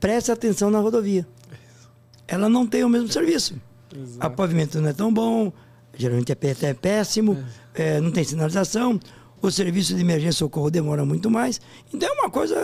preste 0.00 0.32
atenção 0.32 0.70
na 0.70 0.78
rodovia. 0.78 1.26
Ela 2.26 2.48
não 2.48 2.66
tem 2.66 2.84
o 2.84 2.88
mesmo 2.88 3.10
serviço. 3.10 3.54
Exato. 3.94 4.26
A 4.26 4.30
pavimento 4.30 4.80
não 4.80 4.88
é 4.88 4.92
tão 4.92 5.12
bom, 5.12 5.52
geralmente 5.96 6.32
é, 6.32 6.74
péssimo, 6.74 7.38
é. 7.74 7.96
É, 7.96 8.00
não 8.00 8.10
tem 8.10 8.24
sinalização, 8.24 9.00
o 9.40 9.50
serviço 9.50 9.94
de 9.94 10.00
emergência 10.00 10.38
socorro 10.38 10.70
demora 10.70 11.04
muito 11.04 11.30
mais. 11.30 11.60
Então 11.92 12.08
é 12.08 12.12
uma 12.12 12.30
coisa. 12.30 12.56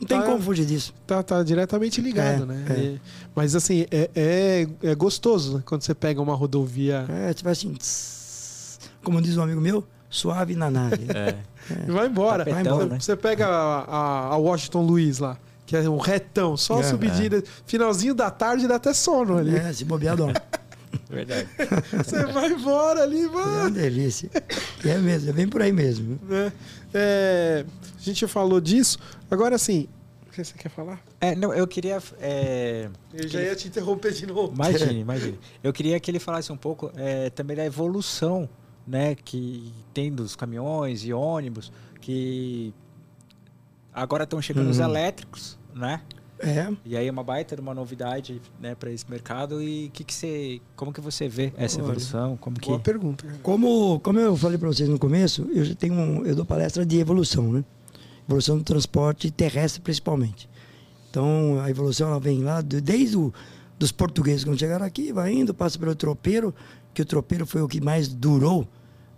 Não 0.00 0.06
tem 0.06 0.20
tá, 0.20 0.26
como 0.26 0.40
fugir 0.42 0.66
disso. 0.66 0.92
Tá, 1.06 1.22
tá 1.22 1.42
diretamente 1.42 2.00
ligado, 2.00 2.42
é, 2.42 2.46
né? 2.46 2.64
É. 2.68 3.00
mas 3.34 3.54
assim, 3.54 3.86
é, 3.90 4.10
é, 4.14 4.66
é, 4.82 4.94
gostoso 4.94 5.56
né? 5.56 5.62
quando 5.64 5.82
você 5.82 5.94
pega 5.94 6.20
uma 6.20 6.34
rodovia. 6.34 7.06
É, 7.08 7.34
vai 7.42 7.52
assim. 7.52 7.72
Tss, 7.74 8.80
como 9.02 9.20
diz 9.22 9.36
um 9.36 9.42
amigo 9.42 9.60
meu, 9.60 9.84
suave 10.10 10.54
na 10.56 10.70
nave. 10.70 11.06
É. 11.14 11.36
E 11.88 11.90
vai 11.90 12.08
embora. 12.08 12.44
Tapetão, 12.44 12.62
vai 12.62 12.72
embora. 12.72 12.86
Né? 12.90 13.00
Você 13.00 13.16
pega 13.16 13.46
a, 13.46 14.34
a, 14.34 14.36
Washington 14.36 14.82
Luiz 14.82 15.18
lá 15.18 15.38
que 15.66 15.74
é 15.74 15.88
um 15.88 15.96
retão, 15.96 16.56
só 16.56 16.80
é, 16.80 16.82
subidinha. 16.82 17.38
É. 17.38 17.42
Finalzinho 17.66 18.14
da 18.14 18.30
tarde 18.30 18.68
dá 18.68 18.76
até 18.76 18.92
sono 18.92 19.38
ali. 19.38 19.56
É, 19.56 19.72
se 19.72 19.84
bobear, 19.84 20.16
dorme. 20.16 20.34
Verdade. 21.14 21.48
Você 22.04 22.26
vai 22.26 22.52
embora 22.52 23.02
ali, 23.02 23.26
mano. 23.28 23.56
É 23.56 23.60
uma 23.62 23.70
delícia. 23.70 24.30
E 24.84 24.88
é 24.88 24.98
mesmo, 24.98 25.30
é 25.30 25.32
bem 25.32 25.48
por 25.48 25.62
aí 25.62 25.72
mesmo. 25.72 26.18
É, 26.30 26.52
é, 26.92 27.66
a 27.96 28.00
gente 28.00 28.26
falou 28.26 28.60
disso. 28.60 28.98
Agora, 29.30 29.56
assim, 29.56 29.88
o 30.26 30.30
que 30.30 30.44
você 30.44 30.54
quer 30.56 30.68
falar? 30.68 31.02
É, 31.20 31.34
não, 31.34 31.54
eu 31.54 31.66
queria. 31.66 32.02
É, 32.20 32.88
eu 33.12 33.28
já 33.28 33.40
ia 33.40 33.54
te 33.54 33.68
interromper 33.68 34.12
de 34.12 34.26
novo. 34.26 34.54
Imagine, 34.54 35.00
imagine. 35.00 35.38
Eu 35.62 35.72
queria 35.72 35.98
que 36.00 36.10
ele 36.10 36.18
falasse 36.18 36.52
um 36.52 36.56
pouco 36.56 36.90
é, 36.96 37.30
também 37.30 37.56
da 37.56 37.64
evolução 37.64 38.48
né, 38.86 39.14
que 39.14 39.72
tem 39.92 40.12
dos 40.12 40.36
caminhões 40.36 41.04
e 41.04 41.12
ônibus, 41.12 41.72
que 42.00 42.72
agora 43.92 44.24
estão 44.24 44.40
chegando 44.42 44.66
uhum. 44.66 44.70
os 44.70 44.78
elétricos, 44.78 45.58
né? 45.74 46.02
É. 46.44 46.72
E 46.84 46.96
aí 46.96 47.06
é 47.06 47.10
uma 47.10 47.24
baita 47.24 47.56
de 47.56 47.62
uma 47.62 47.74
novidade, 47.74 48.40
né, 48.60 48.74
para 48.74 48.90
esse 48.90 49.08
mercado 49.10 49.62
e 49.62 49.88
que 49.90 50.04
que 50.04 50.14
você, 50.14 50.60
como 50.76 50.92
que 50.92 51.00
você 51.00 51.28
vê 51.28 51.52
essa 51.56 51.78
Olha, 51.78 51.86
evolução? 51.86 52.36
Como 52.36 52.58
que 52.58 52.68
Boa 52.68 52.80
pergunta. 52.80 53.26
Como, 53.42 54.00
como 54.00 54.18
eu 54.18 54.36
falei 54.36 54.58
para 54.58 54.68
vocês 54.68 54.88
no 54.88 54.98
começo, 54.98 55.48
eu 55.54 55.74
tenho 55.74 55.94
um, 55.94 56.24
eu 56.24 56.34
dou 56.34 56.44
palestra 56.44 56.84
de 56.84 56.98
evolução, 56.98 57.52
né? 57.52 57.64
Evolução 58.26 58.58
do 58.58 58.64
transporte 58.64 59.30
terrestre 59.30 59.80
principalmente. 59.80 60.48
Então, 61.10 61.60
a 61.60 61.70
evolução 61.70 62.08
ela 62.08 62.20
vem 62.20 62.42
lá 62.42 62.60
desde 62.60 63.16
o, 63.16 63.32
dos 63.78 63.92
portugueses 63.92 64.44
quando 64.44 64.58
chegaram 64.58 64.84
aqui, 64.84 65.12
vai 65.12 65.32
indo, 65.32 65.54
passa 65.54 65.78
pelo 65.78 65.94
tropeiro, 65.94 66.54
que 66.92 67.02
o 67.02 67.04
tropeiro 67.04 67.46
foi 67.46 67.62
o 67.62 67.68
que 67.68 67.80
mais 67.80 68.08
durou 68.08 68.66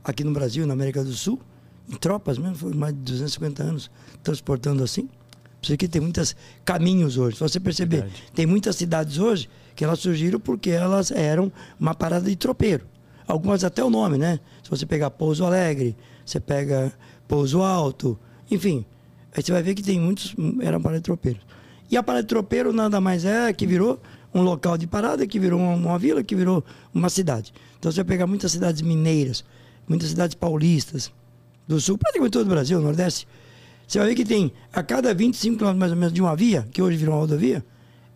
aqui 0.05 0.23
no 0.23 0.33
Brasil, 0.33 0.67
na 0.67 0.75
América 0.75 1.03
do 1.03 1.13
Sul, 1.13 1.41
em 1.89 1.97
tropas 1.97 2.39
mesmo, 2.39 2.57
foi 2.57 2.75
mais 2.75 2.95
de 2.95 3.01
250 3.01 3.63
anos 3.63 3.91
transportando 4.23 4.83
assim. 4.83 5.09
Você 5.67 5.77
que 5.77 5.89
tem 5.89 6.01
muitos 6.01 6.37
caminhos 6.65 7.19
hoje. 7.19 7.37
Se 7.37 7.43
você 7.43 7.59
perceber, 7.59 8.03
Verdade. 8.03 8.23
tem 8.35 8.47
muitas 8.47 8.77
cidades 8.77 9.19
hoje 9.19 9.49
que 9.75 9.85
elas 9.85 9.99
surgiram 9.99 10.39
porque 10.39 10.71
elas 10.71 11.11
eram 11.11 11.53
uma 11.79 11.95
parada 11.95 12.29
de 12.29 12.37
tropeiro. 12.37 12.87
Algumas 13.27 13.65
até 13.65 13.83
o 13.83 13.91
nome, 13.91 14.17
né? 14.17 14.39
Se 14.63 14.71
você 14.71 14.87
pegar 14.87 15.11
Pouso 15.11 15.45
Alegre, 15.45 15.97
você 16.25 16.39
pega 16.39 16.93
Pouso 17.27 17.63
Alto, 17.63 18.19
enfim. 18.51 18.85
Aí 19.37 19.43
você 19.43 19.51
vai 19.51 19.63
ver 19.63 19.75
que 19.75 19.83
tem 19.83 19.99
muitos 19.99 20.35
eram 20.63 20.81
parada 20.81 21.01
de 21.01 21.05
tropeiros. 21.05 21.43
E 21.91 21.97
a 21.97 22.03
parada 22.03 22.23
de 22.23 22.29
tropeiro 22.29 22.73
nada 22.73 23.01
mais 23.01 23.25
é 23.25 23.53
que 23.53 23.67
virou 23.67 24.01
um 24.33 24.43
local 24.43 24.79
de 24.79 24.87
parada, 24.87 25.27
que 25.27 25.39
virou 25.39 25.59
uma, 25.59 25.75
uma 25.75 25.99
vila, 25.99 26.23
que 26.23 26.37
virou 26.37 26.65
uma 26.95 27.09
cidade. 27.09 27.53
Então 27.79 27.91
você 27.91 27.97
vai 27.97 28.05
pegar 28.05 28.27
muitas 28.27 28.53
cidades 28.53 28.83
mineiras, 28.83 29.45
muitas 29.89 30.11
cidades 30.11 30.35
paulistas, 30.37 31.13
do 31.67 31.81
sul, 31.81 31.99
praticamente 31.99 32.33
todo 32.33 32.47
o 32.47 32.51
Brasil, 32.51 32.81
Nordeste, 32.81 33.27
você 33.87 33.99
vai 33.99 34.09
ver 34.09 34.15
que 34.15 34.25
tem 34.25 34.53
a 34.73 34.83
cada 34.83 35.15
25 35.15 35.59
km 35.59 35.75
mais 35.77 35.93
ou 35.93 35.99
menos 35.99 36.13
de 36.13 36.21
uma 36.21 36.35
via, 36.35 36.67
que 36.73 36.83
hoje 36.83 36.97
virou 36.97 37.15
uma 37.15 37.21
rodovia, 37.21 37.65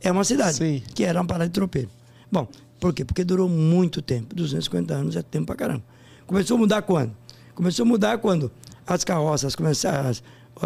é 0.01 0.11
uma 0.11 0.25
cidade, 0.25 0.57
Sim. 0.57 0.83
que 0.95 1.05
era 1.05 1.21
uma 1.21 1.27
parada 1.27 1.47
de 1.47 1.53
tropeiro. 1.53 1.89
Bom, 2.31 2.49
por 2.81 2.93
quê? 2.93 3.05
Porque 3.05 3.23
durou 3.23 3.49
muito 3.49 4.01
tempo. 4.01 4.35
250 4.35 4.95
anos 4.95 5.17
é 5.17 5.23
tempo 5.23 5.47
pra 5.47 5.57
caramba. 5.57 5.85
Começou 6.27 6.57
a 6.57 6.59
mudar 6.59 6.83
quando? 6.83 7.15
Começou 7.55 7.85
a 7.85 7.87
mudar 7.87 8.19
quando 8.19 8.51
as 8.87 9.05
carroças 9.05 9.55
começaram, 9.55 10.09
as, 10.09 10.23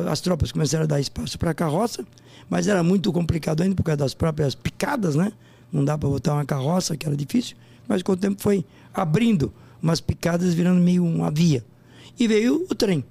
as 0.07 0.21
tropas 0.21 0.53
começaram 0.53 0.85
a 0.85 0.87
dar 0.87 1.01
espaço 1.01 1.39
para 1.39 1.51
a 1.51 1.55
carroça, 1.55 2.07
mas 2.49 2.69
era 2.69 2.83
muito 2.83 3.13
complicado 3.13 3.63
ainda 3.63 3.75
por 3.75 3.83
causa 3.83 3.99
das 3.99 4.15
próprias 4.15 4.55
picadas, 4.55 5.17
né? 5.17 5.33
Não 5.73 5.85
dá 5.85 5.99
para 5.99 6.09
botar 6.09 6.35
uma 6.35 6.45
carroça, 6.45 6.97
que 6.97 7.07
era 7.07 7.17
difícil, 7.17 7.57
mas 7.89 8.03
com 8.03 8.13
o 8.13 8.17
tempo 8.17 8.41
foi 8.41 8.65
abrindo 8.93 9.53
umas 9.83 10.01
picadas, 10.01 10.55
virando 10.55 10.81
meio 10.81 11.05
uma 11.05 11.31
via. 11.31 11.65
E 12.19 12.29
veio 12.29 12.65
o 12.71 12.75
trem 12.75 13.05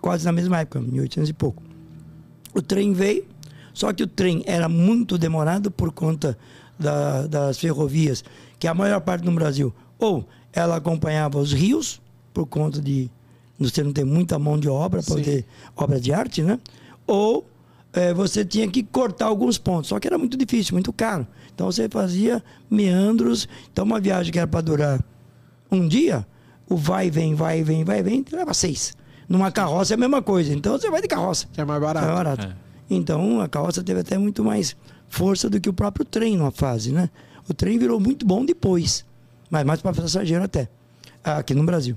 quase 0.00 0.24
na 0.24 0.32
mesma 0.32 0.60
época, 0.60 0.80
1800 0.80 1.30
e 1.30 1.32
pouco. 1.32 1.62
O 2.54 2.62
trem 2.62 2.92
veio, 2.92 3.24
só 3.72 3.92
que 3.92 4.02
o 4.02 4.06
trem 4.06 4.42
era 4.46 4.68
muito 4.68 5.18
demorado 5.18 5.70
por 5.70 5.92
conta 5.92 6.36
da, 6.78 7.26
das 7.26 7.58
ferrovias, 7.58 8.24
que 8.58 8.66
a 8.66 8.74
maior 8.74 9.00
parte 9.00 9.24
no 9.24 9.32
Brasil, 9.32 9.74
ou 9.98 10.26
ela 10.52 10.76
acompanhava 10.76 11.38
os 11.38 11.52
rios, 11.52 12.00
por 12.32 12.46
conta 12.46 12.80
de 12.80 13.10
você 13.58 13.82
não 13.82 13.92
ter 13.92 14.04
muita 14.04 14.38
mão 14.38 14.58
de 14.58 14.68
obra, 14.68 15.02
para 15.02 15.16
ter 15.16 15.46
obra 15.74 16.00
de 16.00 16.12
arte, 16.12 16.42
né? 16.42 16.58
Ou 17.06 17.46
é, 17.92 18.12
você 18.12 18.44
tinha 18.44 18.68
que 18.68 18.82
cortar 18.82 19.26
alguns 19.26 19.56
pontos, 19.56 19.88
só 19.88 19.98
que 19.98 20.06
era 20.06 20.18
muito 20.18 20.36
difícil, 20.36 20.74
muito 20.74 20.92
caro. 20.92 21.26
Então 21.54 21.70
você 21.72 21.88
fazia 21.88 22.44
meandros. 22.70 23.48
Então 23.72 23.84
uma 23.84 23.98
viagem 23.98 24.30
que 24.30 24.38
era 24.38 24.46
para 24.46 24.60
durar 24.60 25.04
um 25.70 25.88
dia, 25.88 26.26
o 26.68 26.76
vai, 26.76 27.10
vem, 27.10 27.34
vai, 27.34 27.62
vem, 27.62 27.84
vai, 27.84 28.02
vem, 28.02 28.24
leva 28.30 28.52
seis. 28.52 28.94
Numa 29.28 29.50
carroça 29.50 29.94
é 29.94 29.96
a 29.96 29.98
mesma 29.98 30.22
coisa. 30.22 30.52
Então 30.52 30.78
você 30.78 30.90
vai 30.90 31.02
de 31.02 31.08
carroça. 31.08 31.46
Que 31.52 31.60
é 31.60 31.64
mais 31.64 31.80
barato. 31.80 32.06
É 32.06 32.12
barato. 32.12 32.46
É. 32.46 32.56
Então 32.88 33.40
a 33.40 33.48
carroça 33.48 33.82
teve 33.82 34.00
até 34.00 34.16
muito 34.16 34.44
mais 34.44 34.76
força 35.08 35.50
do 35.50 35.60
que 35.60 35.68
o 35.68 35.72
próprio 35.72 36.04
trem 36.04 36.36
numa 36.36 36.50
fase, 36.50 36.92
né? 36.92 37.10
O 37.48 37.54
trem 37.54 37.78
virou 37.78 37.98
muito 38.00 38.26
bom 38.26 38.44
depois, 38.44 39.04
mas 39.50 39.64
mais 39.64 39.80
para 39.80 39.92
passageiro 39.92 40.44
até, 40.44 40.68
aqui 41.22 41.54
no 41.54 41.64
Brasil. 41.64 41.96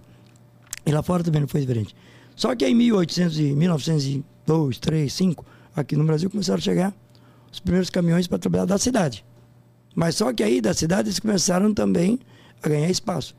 E 0.85 0.91
lá 0.91 1.01
fora 1.01 1.23
também 1.23 1.41
não 1.41 1.47
foi 1.47 1.61
diferente. 1.61 1.95
Só 2.35 2.55
que 2.55 2.63
aí 2.63 2.71
em 2.71 2.75
1800 2.75 3.39
e 3.39 3.43
1902, 3.53 4.77
3, 4.77 5.11
5, 5.11 5.45
aqui 5.75 5.95
no 5.95 6.03
Brasil 6.03 6.29
começaram 6.29 6.59
a 6.59 6.61
chegar 6.61 6.93
os 7.51 7.59
primeiros 7.59 7.89
caminhões 7.89 8.27
para 8.27 8.37
trabalhar 8.37 8.65
da 8.65 8.77
cidade. 8.77 9.25
Mas 9.95 10.15
só 10.15 10.31
que 10.31 10.43
aí 10.43 10.61
da 10.61 10.73
cidade 10.73 11.09
eles 11.09 11.19
começaram 11.19 11.73
também 11.73 12.19
a 12.61 12.69
ganhar 12.69 12.89
espaço. 12.89 13.35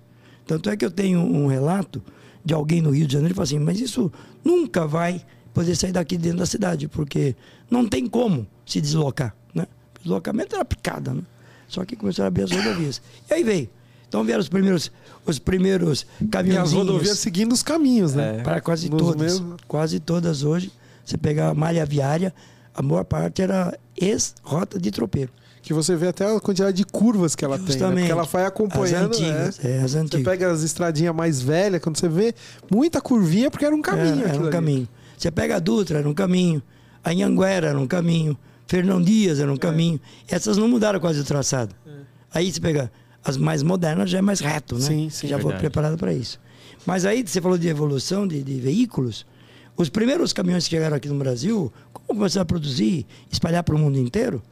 Tanto 0.46 0.68
é 0.68 0.76
que 0.76 0.84
eu 0.84 0.90
tenho 0.90 1.20
um 1.20 1.46
relato 1.46 2.02
de 2.44 2.54
alguém 2.54 2.80
no 2.80 2.90
Rio 2.90 3.06
de 3.06 3.12
Janeiro 3.12 3.34
que 3.34 3.36
fala 3.36 3.44
assim, 3.44 3.58
mas 3.58 3.80
isso 3.80 4.10
nunca 4.44 4.86
vai 4.86 5.24
poder 5.52 5.74
sair 5.76 5.92
daqui 5.92 6.16
dentro 6.16 6.38
da 6.38 6.46
cidade, 6.46 6.88
porque 6.88 7.34
não 7.70 7.86
tem 7.86 8.06
como 8.06 8.46
se 8.64 8.80
deslocar. 8.80 9.34
Né? 9.54 9.66
O 9.96 10.02
deslocamento 10.02 10.54
era 10.54 10.64
picada, 10.64 11.12
né? 11.14 11.22
Só 11.68 11.84
que 11.84 11.94
começaram 11.94 12.26
a 12.26 12.28
abrir 12.28 12.42
as 12.44 12.50
rodovias. 12.50 13.00
E 13.28 13.34
aí 13.34 13.44
veio. 13.44 13.68
Então 14.08 14.24
vieram 14.24 14.40
os 14.40 14.48
primeiros, 14.48 14.90
os 15.24 15.38
primeiros 15.38 16.04
caminhões. 16.30 16.58
E 16.58 16.62
as 16.62 16.72
rodovias 16.72 17.18
seguindo 17.20 17.52
os 17.52 17.62
caminhos, 17.62 18.14
né? 18.14 18.38
É. 18.38 18.42
Para 18.42 18.60
quase 18.60 18.88
todas. 18.88 19.40
Quase 19.68 20.00
todas 20.00 20.42
hoje. 20.42 20.72
Você 21.04 21.16
pegar 21.16 21.48
a 21.48 21.54
malha 21.54 21.86
viária, 21.86 22.34
a 22.74 22.82
maior 22.82 23.04
parte 23.04 23.40
era 23.40 23.78
ex-rota 23.96 24.80
de 24.80 24.90
tropeiro. 24.90 25.30
Que 25.62 25.74
você 25.74 25.94
vê 25.94 26.08
até 26.08 26.24
a 26.24 26.40
quantidade 26.40 26.76
de 26.76 26.84
curvas 26.84 27.36
que 27.36 27.44
ela 27.44 27.58
Justamente. 27.58 27.78
tem, 27.78 27.88
né? 27.88 28.00
Porque 28.00 28.12
ela 28.12 28.22
vai 28.24 28.46
acompanhando. 28.46 29.10
As 29.10 29.20
antigas, 29.20 29.58
né? 29.58 29.70
é, 29.70 29.82
as 29.82 29.94
antigas. 29.94 30.20
Você 30.20 30.30
pega 30.30 30.50
as 30.50 30.62
estradinhas 30.62 31.14
mais 31.14 31.40
velhas, 31.40 31.82
quando 31.82 31.98
você 31.98 32.08
vê 32.08 32.34
muita 32.70 33.00
curvinha, 33.00 33.50
porque 33.50 33.64
era 33.64 33.74
um 33.74 33.82
caminho. 33.82 34.24
Era, 34.24 34.34
era 34.34 34.42
um 34.42 34.50
caminho. 34.50 34.88
Você 35.18 35.30
pega 35.30 35.56
a 35.56 35.58
Dutra, 35.58 35.98
era 35.98 36.08
um 36.08 36.14
caminho. 36.14 36.62
A 37.04 37.10
Anhanguera 37.10 37.68
era 37.68 37.78
um 37.78 37.86
caminho. 37.86 38.38
Fernão 38.66 39.02
Dias 39.02 39.38
era 39.38 39.50
um 39.50 39.56
é. 39.56 39.58
caminho. 39.58 40.00
Essas 40.28 40.56
não 40.56 40.68
mudaram 40.68 40.98
quase 41.00 41.20
o 41.20 41.24
traçado. 41.24 41.74
É. 41.86 41.90
Aí 42.32 42.50
você 42.50 42.60
pega 42.60 42.90
as 43.24 43.36
mais 43.36 43.62
modernas, 43.62 44.08
já 44.08 44.18
é 44.18 44.22
mais 44.22 44.40
reto, 44.40 44.76
né? 44.76 44.80
Sim, 44.80 45.10
sim. 45.10 45.28
Já 45.28 45.38
foi 45.38 45.54
preparado 45.54 45.98
para 45.98 46.12
isso. 46.12 46.40
Mas 46.86 47.04
aí 47.04 47.22
você 47.26 47.40
falou 47.40 47.58
de 47.58 47.68
evolução 47.68 48.26
de, 48.26 48.42
de 48.42 48.60
veículos. 48.60 49.26
Os 49.76 49.88
primeiros 49.88 50.32
caminhões 50.32 50.64
que 50.64 50.70
chegaram 50.70 50.96
aqui 50.96 51.08
no 51.08 51.16
Brasil, 51.16 51.72
como 51.92 52.18
começaram 52.18 52.42
a 52.42 52.46
produzir, 52.46 53.06
espalhar 53.30 53.62
para 53.62 53.74
o 53.74 53.78
mundo 53.78 53.98
inteiro, 53.98 54.42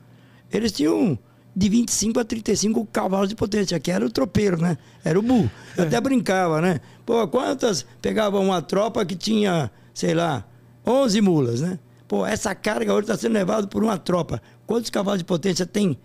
eles 0.53 0.73
tinham 0.73 1.19
de 1.55 1.69
25 1.69 2.21
a 2.21 2.25
35 2.25 2.87
cavalos 2.87 3.29
de 3.29 3.35
potência, 3.35 3.79
que 3.81 3.91
era 3.91 4.05
o 4.05 4.11
tropeiro, 4.11 4.61
né? 4.61 4.79
Era 5.05 5.19
o 5.19 5.23
burro. 5.23 5.51
Eu 5.77 5.85
até 5.85 6.01
brincava, 6.01 6.61
né? 6.61 6.81
Pô, 7.05 7.27
quantas 7.27 7.85
pegava 8.01 8.39
uma 8.39 8.63
tropa 8.63 9.05
que 9.05 9.17
tinha, 9.17 9.71
sei 9.93 10.15
lá, 10.15 10.47
11 10.87 11.21
mulas, 11.21 11.61
né? 11.61 11.79
Pô, 12.07 12.25
essa 12.25 12.55
carga 12.55 12.93
hoje 12.95 13.03
está 13.03 13.17
sendo 13.17 13.33
levada 13.33 13.67
por 13.67 13.83
uma 13.83 13.99
tropa. 13.99 14.41
Quantos 14.67 14.89
cavalos 14.89 15.19
de 15.19 15.25
potência 15.25 15.67
tem? 15.67 15.99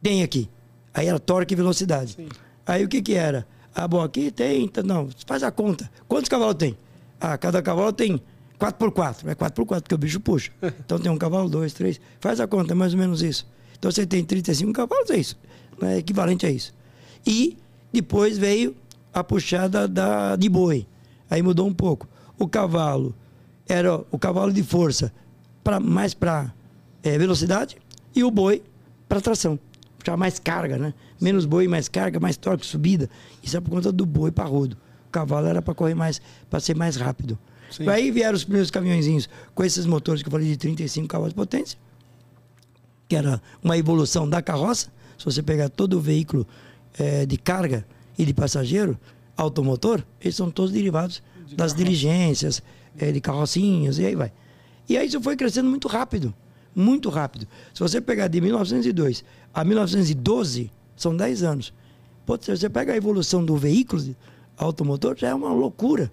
Tem 0.00 0.22
aqui. 0.22 0.48
Aí 0.94 1.08
era 1.08 1.18
torque 1.18 1.52
e 1.52 1.56
velocidade. 1.56 2.12
Sim. 2.12 2.28
Aí 2.64 2.84
o 2.84 2.88
que 2.88 3.02
que 3.02 3.14
era? 3.14 3.46
Ah, 3.74 3.86
bom, 3.86 4.00
aqui 4.00 4.30
tem... 4.30 4.70
Não, 4.84 5.08
faz 5.26 5.42
a 5.42 5.50
conta. 5.50 5.90
Quantos 6.08 6.28
cavalos 6.28 6.54
tem? 6.54 6.78
Ah, 7.20 7.36
cada 7.36 7.60
cavalo 7.60 7.92
tem 7.92 8.22
4x4. 8.58 9.28
É 9.28 9.34
4x4, 9.34 9.80
porque 9.82 9.94
o 9.94 9.98
bicho 9.98 10.20
puxa. 10.20 10.50
Então 10.84 10.98
tem 10.98 11.10
um 11.10 11.18
cavalo, 11.18 11.48
dois, 11.48 11.72
três. 11.72 12.00
Faz 12.20 12.40
a 12.40 12.46
conta, 12.46 12.72
é 12.72 12.74
mais 12.74 12.92
ou 12.92 12.98
menos 12.98 13.22
isso. 13.22 13.46
Então 13.78 13.90
você 13.90 14.06
tem 14.06 14.24
35 14.24 14.72
cavalos, 14.72 15.10
é 15.10 15.18
isso. 15.18 15.38
É 15.82 15.98
equivalente 15.98 16.46
a 16.46 16.50
isso. 16.50 16.74
E 17.26 17.58
depois 17.92 18.38
veio 18.38 18.74
a 19.12 19.22
puxada 19.22 19.86
da, 19.86 20.36
de 20.36 20.48
boi. 20.48 20.86
Aí 21.30 21.42
mudou 21.42 21.66
um 21.66 21.74
pouco. 21.74 22.08
O 22.38 22.48
cavalo 22.48 23.14
era 23.68 23.96
o 24.10 24.18
cavalo 24.18 24.52
de 24.52 24.62
força 24.62 25.12
para 25.64 25.80
mais 25.80 26.14
para 26.14 26.52
é, 27.02 27.18
velocidade 27.18 27.76
e 28.14 28.22
o 28.22 28.30
boi 28.30 28.62
para 29.08 29.20
tração. 29.20 29.58
Puxava 29.98 30.16
mais 30.16 30.38
carga, 30.38 30.78
né? 30.78 30.94
Menos 31.20 31.46
boi, 31.46 31.66
mais 31.66 31.88
carga, 31.88 32.20
mais 32.20 32.36
torque, 32.36 32.64
subida. 32.64 33.10
Isso 33.42 33.56
é 33.56 33.60
por 33.60 33.70
conta 33.70 33.90
do 33.90 34.06
boi 34.06 34.30
parrudo. 34.30 34.76
O 35.08 35.10
cavalo 35.10 35.46
era 35.46 35.60
para 35.60 35.74
correr 35.74 35.94
mais, 35.94 36.20
para 36.48 36.60
ser 36.60 36.76
mais 36.76 36.96
rápido. 36.96 37.38
Sim. 37.76 37.88
Aí 37.88 38.10
vieram 38.10 38.36
os 38.36 38.44
primeiros 38.44 38.70
caminhõezinhos 38.70 39.28
com 39.54 39.64
esses 39.64 39.86
motores 39.86 40.22
que 40.22 40.28
eu 40.28 40.32
falei 40.32 40.48
de 40.48 40.56
35 40.56 41.08
cavalos 41.08 41.32
de 41.32 41.36
potência 41.36 41.78
que 43.08 43.16
era 43.16 43.40
uma 43.62 43.76
evolução 43.76 44.28
da 44.28 44.42
carroça. 44.42 44.88
Se 45.18 45.24
você 45.24 45.42
pegar 45.42 45.68
todo 45.68 45.94
o 45.94 46.00
veículo 46.00 46.46
é, 46.98 47.24
de 47.24 47.36
carga 47.36 47.86
e 48.18 48.24
de 48.24 48.34
passageiro, 48.34 48.98
automotor, 49.36 50.02
eles 50.20 50.36
são 50.36 50.50
todos 50.50 50.72
derivados 50.72 51.22
de 51.46 51.54
das 51.54 51.74
diligências, 51.74 52.62
é, 52.98 53.12
de 53.12 53.20
carrocinhas, 53.20 53.98
e 53.98 54.06
aí 54.06 54.14
vai. 54.14 54.32
E 54.88 54.96
aí 54.96 55.06
isso 55.06 55.20
foi 55.20 55.36
crescendo 55.36 55.68
muito 55.68 55.88
rápido, 55.88 56.34
muito 56.74 57.08
rápido. 57.08 57.46
Se 57.72 57.80
você 57.80 58.00
pegar 58.00 58.28
de 58.28 58.40
1902 58.40 59.24
a 59.52 59.64
1912, 59.64 60.70
são 60.96 61.16
10 61.16 61.42
anos. 61.42 61.72
Pô, 62.24 62.36
se 62.40 62.54
você 62.54 62.68
pega 62.68 62.92
a 62.92 62.96
evolução 62.96 63.44
do 63.44 63.56
veículo 63.56 64.02
automotor, 64.56 65.16
já 65.16 65.28
é 65.28 65.34
uma 65.34 65.52
loucura. 65.52 66.10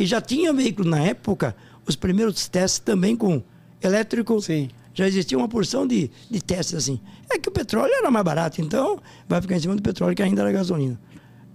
E 0.00 0.06
já 0.06 0.20
tinha 0.20 0.52
veículo 0.52 0.88
na 0.88 1.00
época, 1.00 1.54
os 1.86 1.94
primeiros 1.94 2.48
testes 2.48 2.80
também 2.80 3.14
com 3.14 3.42
elétrico, 3.82 4.40
Sim 4.40 4.68
já 4.92 5.06
existia 5.06 5.38
uma 5.38 5.48
porção 5.48 5.86
de, 5.86 6.10
de 6.30 6.42
testes 6.42 6.74
assim. 6.74 7.00
É 7.30 7.38
que 7.38 7.48
o 7.48 7.52
petróleo 7.52 7.92
era 7.92 8.10
mais 8.10 8.24
barato, 8.24 8.60
então 8.60 9.00
vai 9.28 9.40
ficar 9.40 9.56
em 9.56 9.60
cima 9.60 9.74
do 9.76 9.82
petróleo 9.82 10.14
que 10.14 10.22
ainda 10.22 10.42
era 10.42 10.52
gasolina. 10.52 11.00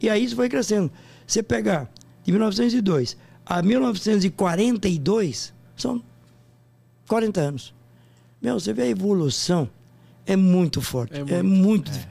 E 0.01 0.09
aí 0.09 0.23
isso 0.23 0.35
foi 0.35 0.49
crescendo. 0.49 0.91
Você 1.27 1.43
pegar 1.43 1.89
de 2.23 2.31
1902 2.31 3.17
a 3.45 3.61
1942, 3.61 5.53
são 5.75 6.01
40 7.07 7.41
anos. 7.41 7.73
Meu, 8.41 8.59
você 8.59 8.73
vê 8.73 8.83
a 8.83 8.87
evolução, 8.87 9.69
é 10.25 10.35
muito 10.35 10.81
forte, 10.81 11.15
é 11.15 11.19
muito. 11.19 11.33
É 11.33 11.43
muito 11.43 11.91
é. 11.91 12.07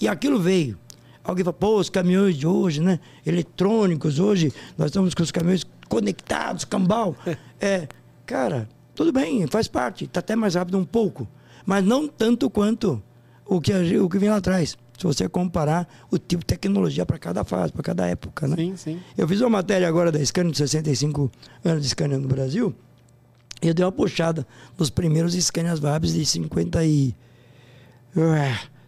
E 0.00 0.08
aquilo 0.08 0.38
veio. 0.38 0.78
Alguém 1.24 1.44
fala, 1.44 1.54
pô, 1.54 1.80
os 1.80 1.90
caminhões 1.90 2.36
de 2.36 2.46
hoje, 2.46 2.80
né? 2.80 3.00
Eletrônicos, 3.24 4.20
hoje 4.20 4.52
nós 4.78 4.86
estamos 4.88 5.12
com 5.14 5.24
os 5.24 5.32
caminhões 5.32 5.66
conectados, 5.88 6.64
cambal. 6.64 7.16
é, 7.60 7.88
cara, 8.24 8.68
tudo 8.94 9.12
bem, 9.12 9.46
faz 9.46 9.68
parte, 9.68 10.04
está 10.04 10.20
até 10.20 10.34
mais 10.34 10.54
rápido 10.54 10.78
um 10.78 10.84
pouco, 10.84 11.28
mas 11.64 11.84
não 11.84 12.08
tanto 12.08 12.48
quanto 12.48 13.02
o 13.44 13.60
que, 13.60 13.72
o 13.98 14.08
que 14.08 14.18
vem 14.18 14.30
lá 14.30 14.36
atrás. 14.36 14.76
Se 14.98 15.04
você 15.04 15.28
comparar 15.28 15.86
o 16.10 16.18
tipo 16.18 16.40
de 16.40 16.46
tecnologia 16.46 17.04
para 17.04 17.18
cada 17.18 17.44
fase, 17.44 17.70
para 17.70 17.82
cada 17.82 18.06
época, 18.06 18.48
né? 18.48 18.56
Sim, 18.56 18.76
sim. 18.76 19.00
Eu 19.16 19.28
fiz 19.28 19.42
uma 19.42 19.50
matéria 19.50 19.86
agora 19.86 20.10
da 20.10 20.24
Scania 20.24 20.50
de 20.50 20.56
65 20.56 21.30
anos 21.62 21.82
de 21.82 21.88
Scania 21.90 22.18
no 22.18 22.26
Brasil, 22.26 22.74
e 23.62 23.68
eu 23.68 23.74
dei 23.74 23.84
uma 23.84 23.92
puxada 23.92 24.46
nos 24.78 24.90
primeiros 24.90 25.34
Scanias 25.34 25.78
Vabs 25.78 26.12
de 26.12 26.24
50 26.24 26.84
e... 26.84 27.14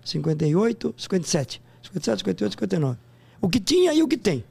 58, 0.04 0.94
57. 0.96 1.62
57, 1.82 2.18
58, 2.20 2.52
59. 2.52 2.98
O 3.40 3.48
que 3.48 3.60
tinha 3.60 3.92
e 3.92 4.02
o 4.02 4.08
que 4.08 4.16
tem. 4.16 4.44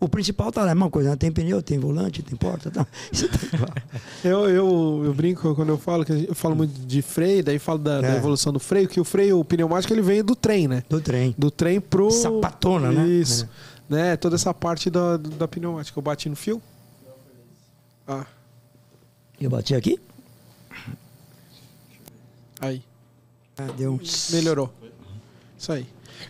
O 0.00 0.08
principal 0.08 0.52
tá 0.52 0.62
lá, 0.62 0.68
é 0.68 0.72
a 0.72 0.74
mesma 0.74 0.90
coisa, 0.90 1.10
né? 1.10 1.16
tem 1.16 1.32
pneu, 1.32 1.62
tem 1.62 1.78
volante, 1.78 2.22
tem 2.22 2.36
porta, 2.36 2.70
tá. 2.70 2.86
Isso 3.10 3.28
tá 3.28 3.38
igual. 3.56 3.70
eu, 4.22 4.50
eu, 4.50 5.02
eu 5.06 5.14
brinco 5.14 5.54
quando 5.54 5.70
eu 5.70 5.78
falo, 5.78 6.04
que 6.04 6.12
eu 6.28 6.34
falo 6.34 6.56
muito 6.56 6.72
de 6.86 7.00
freio, 7.00 7.42
daí 7.42 7.58
falo 7.58 7.78
da, 7.78 7.98
é. 7.98 8.02
da, 8.02 8.16
evolução 8.16 8.52
do 8.52 8.58
freio, 8.58 8.88
que 8.88 9.00
o 9.00 9.04
freio 9.04 9.38
o 9.38 9.44
pneumático 9.44 9.92
ele 9.94 10.02
veio 10.02 10.22
do 10.22 10.36
trem, 10.36 10.68
né? 10.68 10.82
Do 10.88 11.00
trem. 11.00 11.34
Do 11.38 11.50
trem 11.50 11.80
pro. 11.80 12.10
Sapatona, 12.10 12.90
né? 12.92 13.06
Isso. 13.06 13.48
É. 13.90 13.94
Né? 13.94 14.16
Toda 14.16 14.34
essa 14.34 14.52
parte 14.52 14.90
da, 14.90 15.16
da 15.16 15.48
pneumática. 15.48 15.98
Eu 15.98 16.02
bati 16.02 16.28
no 16.28 16.36
fio? 16.36 16.60
Ah. 18.06 18.26
Eu 19.40 19.48
bati 19.48 19.74
aqui? 19.74 19.98
Aí. 22.60 22.82
Ah, 23.56 23.68
deu. 23.76 23.98
Melhorou. 24.32 24.72
Isso 25.56 25.72
aí. 25.72 25.86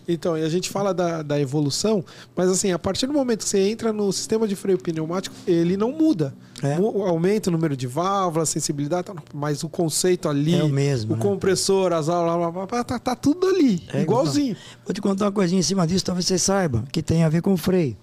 Então, 0.07 0.37
e 0.37 0.43
a 0.43 0.49
gente 0.49 0.69
fala 0.69 0.93
da, 0.93 1.21
da 1.21 1.39
evolução, 1.39 2.03
mas 2.35 2.49
assim, 2.49 2.71
a 2.71 2.79
partir 2.79 3.07
do 3.07 3.13
momento 3.13 3.43
que 3.43 3.49
você 3.49 3.69
entra 3.69 3.91
no 3.91 4.11
sistema 4.11 4.47
de 4.47 4.55
freio 4.55 4.77
pneumático, 4.77 5.35
ele 5.47 5.77
não 5.77 5.91
muda. 5.91 6.33
É. 6.61 6.79
O, 6.79 7.03
aumenta 7.03 7.49
o 7.49 7.51
número 7.51 7.75
de 7.75 7.87
válvulas, 7.87 8.49
sensibilidade, 8.49 9.11
mas 9.33 9.63
o 9.63 9.69
conceito 9.69 10.29
ali, 10.29 10.55
é 10.55 10.63
o, 10.63 10.69
mesmo, 10.69 11.13
o 11.13 11.17
né? 11.17 11.21
compressor, 11.21 11.93
as 11.93 12.09
aulas, 12.09 12.67
tá, 12.85 12.99
tá 12.99 13.15
tudo 13.15 13.47
ali, 13.47 13.83
é 13.93 14.01
igualzinho. 14.01 14.55
Vou 14.85 14.93
te 14.93 15.01
contar 15.01 15.25
uma 15.25 15.31
coisinha 15.31 15.59
em 15.59 15.63
cima 15.63 15.85
disso, 15.85 16.05
talvez 16.05 16.25
você 16.25 16.37
saiba, 16.37 16.83
que 16.91 17.01
tem 17.01 17.23
a 17.23 17.29
ver 17.29 17.41
com 17.41 17.53
o 17.53 17.57
freio. 17.57 17.95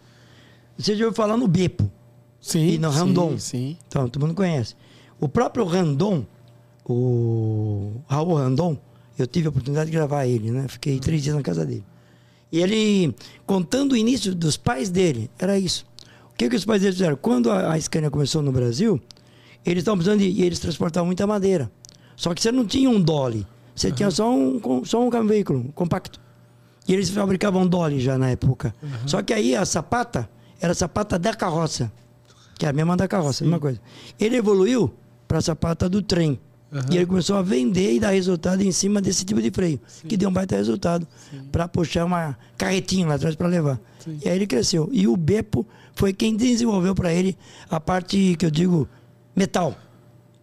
Você 0.77 0.95
já 0.97 1.05
ouviu 1.05 1.17
falar 1.17 1.37
no 1.37 1.47
Bepo. 1.47 1.91
Sim. 2.41 2.71
E 2.71 2.79
no 2.79 2.91
Randon. 2.91 3.31
Sim, 3.33 3.39
sim. 3.39 3.77
Então, 3.87 4.09
todo 4.09 4.21
mundo 4.21 4.35
conhece. 4.35 4.75
O 5.21 5.29
próprio 5.29 5.65
Randon, 5.65 6.27
o 6.85 7.93
Raul 8.09 8.35
Randon, 8.35 8.77
Eu 9.23 9.27
tive 9.27 9.47
a 9.47 9.51
oportunidade 9.51 9.91
de 9.91 9.97
gravar 9.97 10.27
ele, 10.27 10.51
né? 10.51 10.67
Fiquei 10.69 10.99
três 10.99 11.23
dias 11.23 11.35
na 11.35 11.43
casa 11.43 11.65
dele. 11.65 11.85
E 12.51 12.61
ele, 12.61 13.15
contando 13.47 13.93
o 13.93 13.97
início 13.97 14.35
dos 14.35 14.57
pais 14.57 14.91
dele, 14.91 15.31
era 15.39 15.59
isso. 15.59 15.87
O 16.33 16.37
que, 16.37 16.49
que 16.49 16.57
os 16.57 16.65
pais 16.65 16.83
dele 16.83 16.93
fizeram? 16.93 17.17
Quando 17.17 17.51
a, 17.51 17.73
a 17.73 17.81
Scania 17.81 18.11
começou 18.11 18.43
no 18.43 18.53
Brasil, 18.53 19.01
eles 19.65 19.83
estavam 19.83 19.99
precisando 19.99 20.21
de. 20.21 20.29
E 20.29 20.43
eles 20.43 20.59
transportavam 20.59 21.07
muita 21.07 21.27
madeira. 21.27 21.71
Só 22.17 22.35
que 22.35 22.43
você 22.43 22.53
não 22.53 22.67
tinha 22.67 22.91
um 22.91 23.01
dolly. 23.01 23.47
Você 23.75 23.89
uhum. 23.89 23.95
tinha 23.95 24.11
só 24.11 24.31
um, 24.31 24.85
só 24.85 25.03
um 25.03 25.27
veículo 25.27 25.73
compacto. 25.75 26.21
E 26.87 26.93
eles 26.93 27.09
fabricavam 27.11 27.67
dolly 27.67 28.01
já 28.01 28.19
na 28.19 28.31
época. 28.31 28.75
Uhum. 28.83 28.91
Só 29.07 29.23
que 29.23 29.33
aí 29.33 29.55
a 29.55 29.65
sapata 29.65 30.29
era 30.61 30.73
a 30.73 30.75
sapata 30.75 31.19
da 31.19 31.35
carroça. 31.35 31.93
Que 32.59 32.67
é 32.67 32.69
a 32.69 32.73
mesma 32.73 32.97
da 32.97 33.09
carroça, 33.09 33.39
Sim. 33.39 33.45
a 33.45 33.47
mesma 33.47 33.61
coisa. 33.61 33.81
Ele 34.21 34.37
evoluiu 34.37 34.93
para 35.27 35.39
a 35.39 35.41
sapata 35.41 35.89
do 35.89 36.03
trem. 36.03 36.39
Uhum. 36.73 36.81
E 36.91 36.97
ele 36.97 37.07
começou 37.07 37.37
a 37.37 37.43
vender 37.43 37.95
e 37.95 38.01
dar 38.01 38.11
resultado 38.11 38.63
em 38.63 38.73
cima 38.73 39.01
desse 39.01 39.25
tipo 39.27 39.43
de 39.43 39.51
freio, 39.51 39.79
Sim. 39.87 40.09
que 40.09 40.17
deu 40.17 40.31
um 40.31 40.33
baita 40.33 40.57
resultado 40.57 41.07
para 41.51 41.69
puxar 41.69 42.07
uma 42.07 42.37
carretinha 42.57 43.07
lá 43.07 43.17
atrás 43.17 43.37
para 43.37 43.47
levar. 43.47 43.79
Sim. 43.99 44.19
E 44.25 44.29
aí 44.29 44.37
ele 44.37 44.47
cresceu. 44.47 44.89
E 44.91 45.07
o 45.07 45.15
Bepo 45.15 45.67
foi 45.95 46.15
quem 46.15 46.35
desenvolveu 46.35 46.95
para 46.95 47.13
ele 47.13 47.37
a 47.69 47.79
parte 47.79 48.37
que 48.39 48.47
eu 48.47 48.51
digo 48.51 48.89
metal 49.37 49.77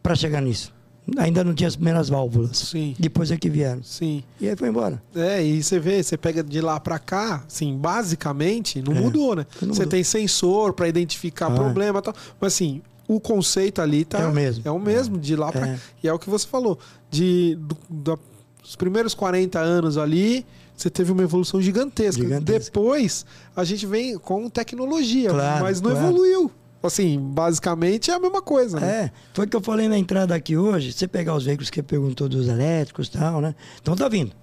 para 0.04 0.14
chegar 0.16 0.42
nisso. 0.42 0.72
Ainda 1.18 1.44
não 1.44 1.56
tinha 1.56 1.68
as 1.68 1.76
primeiras 1.76 2.10
válvulas. 2.10 2.56
Sim. 2.58 2.96
Depois 3.00 3.32
é 3.32 3.38
que 3.38 3.50
vieram. 3.50 3.82
Sim. 3.82 4.24
E 4.40 4.48
aí 4.48 4.56
foi 4.56 4.70
embora. 4.70 5.02
É, 5.16 5.44
e 5.44 5.64
você 5.64 5.80
vê, 5.80 6.04
você 6.04 6.16
pega 6.16 6.44
de 6.44 6.62
lá 6.62 6.80
para 6.80 7.00
cá, 7.00 7.44
assim, 7.48 7.76
basicamente, 7.76 8.82
não 8.84 8.96
é. 8.96 9.00
mudou, 9.00 9.36
né? 9.36 9.48
Não 9.62 9.70
você 9.74 9.82
mudou. 9.82 9.88
tem 9.88 10.04
sensor 10.04 10.74
para 10.74 10.88
identificar 10.88 11.48
ah. 11.48 11.56
problema 11.56 11.98
e 11.98 12.02
tal. 12.04 12.14
Mas 12.40 12.54
assim, 12.54 12.84
o 13.10 13.20
conceito 13.20 13.82
ali 13.82 14.06
tá. 14.06 14.20
É 14.20 14.28
o 14.28 14.32
mesmo. 14.32 14.62
É 14.64 14.72
o 14.72 14.78
mesmo, 14.78 15.18
de 15.18 15.36
lá. 15.36 15.52
É. 15.56 15.80
E 16.04 16.08
é 16.08 16.14
o 16.14 16.20
que 16.20 16.30
você 16.30 16.48
falou. 16.48 16.78
De, 17.10 17.58
do, 17.90 18.20
dos 18.62 18.76
primeiros 18.76 19.16
40 19.16 19.58
anos 19.60 19.98
ali, 19.98 20.46
você 20.78 20.92
teve 20.92 21.12
uma 21.12 21.24
evolução 21.24 21.60
gigantesca. 21.60 22.22
gigantesca. 22.22 22.66
Depois, 22.66 23.26
a 23.56 23.64
gente 23.64 23.88
vem 23.88 24.16
com 24.20 24.48
tecnologia, 24.48 25.32
claro, 25.32 25.64
mas 25.64 25.82
não 25.82 25.90
claro. 25.90 26.08
evoluiu. 26.08 26.52
Assim, 26.84 27.20
basicamente 27.20 28.12
é 28.12 28.14
a 28.14 28.20
mesma 28.20 28.44
coisa. 28.44 28.80
Né? 28.80 28.88
É, 28.88 29.12
foi 29.34 29.46
o 29.48 29.50
que 29.50 29.56
eu 29.56 29.62
falei 29.62 29.90
na 29.90 29.98
entrada 29.98 30.36
aqui 30.36 30.56
hoje. 30.56 30.94
Você 30.94 31.08
pegar 31.08 31.34
os 31.34 31.44
veículos 31.44 31.72
que 31.72 31.82
perguntou 31.82 32.30
dos 32.30 32.48
elétricos 32.48 33.08
e 33.08 33.12
tal, 33.12 33.42
né? 33.42 33.56
Então 33.82 33.96
tá 33.96 34.08
vindo. 34.08 34.34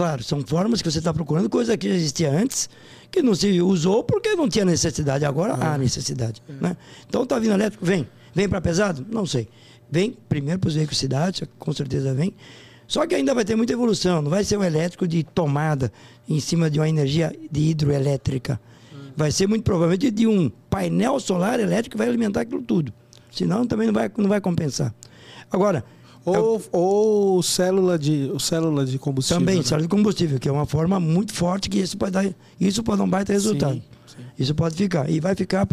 Claro, 0.00 0.24
são 0.24 0.40
formas 0.40 0.80
que 0.80 0.90
você 0.90 0.96
está 0.96 1.12
procurando, 1.12 1.50
coisa 1.50 1.76
que 1.76 1.86
já 1.86 1.94
existia 1.94 2.30
antes, 2.32 2.70
que 3.10 3.20
não 3.20 3.34
se 3.34 3.60
usou 3.60 4.02
porque 4.02 4.34
não 4.34 4.48
tinha 4.48 4.64
necessidade. 4.64 5.26
Agora 5.26 5.52
há 5.52 5.76
necessidade. 5.76 6.42
É. 6.48 6.52
Né? 6.54 6.76
Então 7.06 7.26
tá 7.26 7.38
vindo 7.38 7.52
elétrico, 7.52 7.84
vem. 7.84 8.08
Vem 8.34 8.48
para 8.48 8.62
pesado? 8.62 9.04
Não 9.10 9.26
sei. 9.26 9.46
Vem 9.90 10.16
primeiro 10.26 10.58
para 10.58 10.68
os 10.68 10.74
veículos 10.74 10.96
cidade, 10.96 11.46
com 11.58 11.70
certeza 11.74 12.14
vem. 12.14 12.34
Só 12.88 13.06
que 13.06 13.14
ainda 13.14 13.34
vai 13.34 13.44
ter 13.44 13.54
muita 13.56 13.74
evolução. 13.74 14.22
Não 14.22 14.30
vai 14.30 14.42
ser 14.42 14.56
o 14.56 14.64
elétrico 14.64 15.06
de 15.06 15.22
tomada 15.22 15.92
em 16.26 16.40
cima 16.40 16.70
de 16.70 16.80
uma 16.80 16.88
energia 16.88 17.36
de 17.52 17.60
hidroelétrica. 17.60 18.58
Hum. 18.94 19.10
Vai 19.14 19.30
ser 19.30 19.48
muito 19.48 19.64
provavelmente 19.64 20.10
de 20.10 20.26
um 20.26 20.50
painel 20.70 21.20
solar 21.20 21.60
elétrico 21.60 21.90
que 21.90 21.98
vai 21.98 22.08
alimentar 22.08 22.40
aquilo 22.40 22.62
tudo. 22.62 22.90
Senão 23.30 23.66
também 23.66 23.88
não 23.88 23.92
vai, 23.92 24.10
não 24.16 24.30
vai 24.30 24.40
compensar. 24.40 24.94
Agora, 25.52 25.84
ou, 26.24 26.62
ou 26.70 27.42
célula 27.42 27.98
de, 27.98 28.30
célula 28.38 28.84
de 28.84 28.98
combustível. 28.98 29.40
Também, 29.40 29.58
né? 29.58 29.62
célula 29.62 29.82
de 29.82 29.88
combustível, 29.88 30.38
que 30.38 30.48
é 30.48 30.52
uma 30.52 30.66
forma 30.66 31.00
muito 31.00 31.32
forte 31.32 31.68
que 31.68 31.78
isso 31.78 31.96
pode 31.96 32.12
dar, 32.12 32.34
isso 32.60 32.82
pode 32.82 32.98
dar 32.98 33.04
um 33.04 33.08
baita 33.08 33.32
resultado. 33.32 33.74
Sim, 33.74 33.82
sim. 34.06 34.22
Isso 34.38 34.54
pode 34.54 34.76
ficar. 34.76 35.08
E 35.08 35.20
vai 35.20 35.34
ficar. 35.34 35.66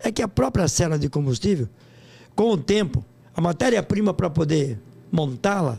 É 0.00 0.12
que 0.12 0.22
a 0.22 0.28
própria 0.28 0.68
célula 0.68 0.98
de 0.98 1.08
combustível, 1.08 1.68
com 2.34 2.50
o 2.50 2.58
tempo, 2.58 3.04
a 3.34 3.40
matéria-prima 3.40 4.12
para 4.12 4.28
poder 4.28 4.78
montá-la, 5.10 5.78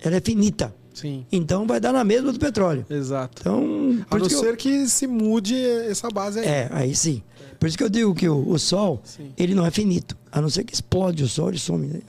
ela 0.00 0.16
é 0.16 0.20
finita. 0.20 0.74
Sim. 0.92 1.26
Então 1.32 1.66
vai 1.66 1.80
dar 1.80 1.92
na 1.92 2.04
mesma 2.04 2.32
do 2.32 2.38
petróleo. 2.38 2.86
Exato. 2.88 3.40
Então, 3.40 4.04
a 4.08 4.16
não 4.16 4.26
que 4.26 4.34
ser 4.34 4.50
eu... 4.50 4.56
que 4.56 4.86
se 4.86 5.08
mude 5.08 5.56
essa 5.56 6.08
base 6.08 6.38
aí. 6.38 6.46
É, 6.46 6.68
aí 6.70 6.94
sim. 6.94 7.20
Por 7.58 7.66
isso 7.66 7.76
que 7.76 7.82
eu 7.82 7.88
digo 7.88 8.14
que 8.14 8.28
o, 8.28 8.48
o 8.48 8.58
Sol, 8.58 9.00
sim. 9.02 9.32
ele 9.36 9.54
não 9.54 9.66
é 9.66 9.70
finito. 9.70 10.16
A 10.30 10.40
não 10.40 10.48
ser 10.48 10.62
que 10.62 10.72
explode 10.72 11.24
o 11.24 11.28
Sol, 11.28 11.48
ele 11.48 11.58
some. 11.58 12.02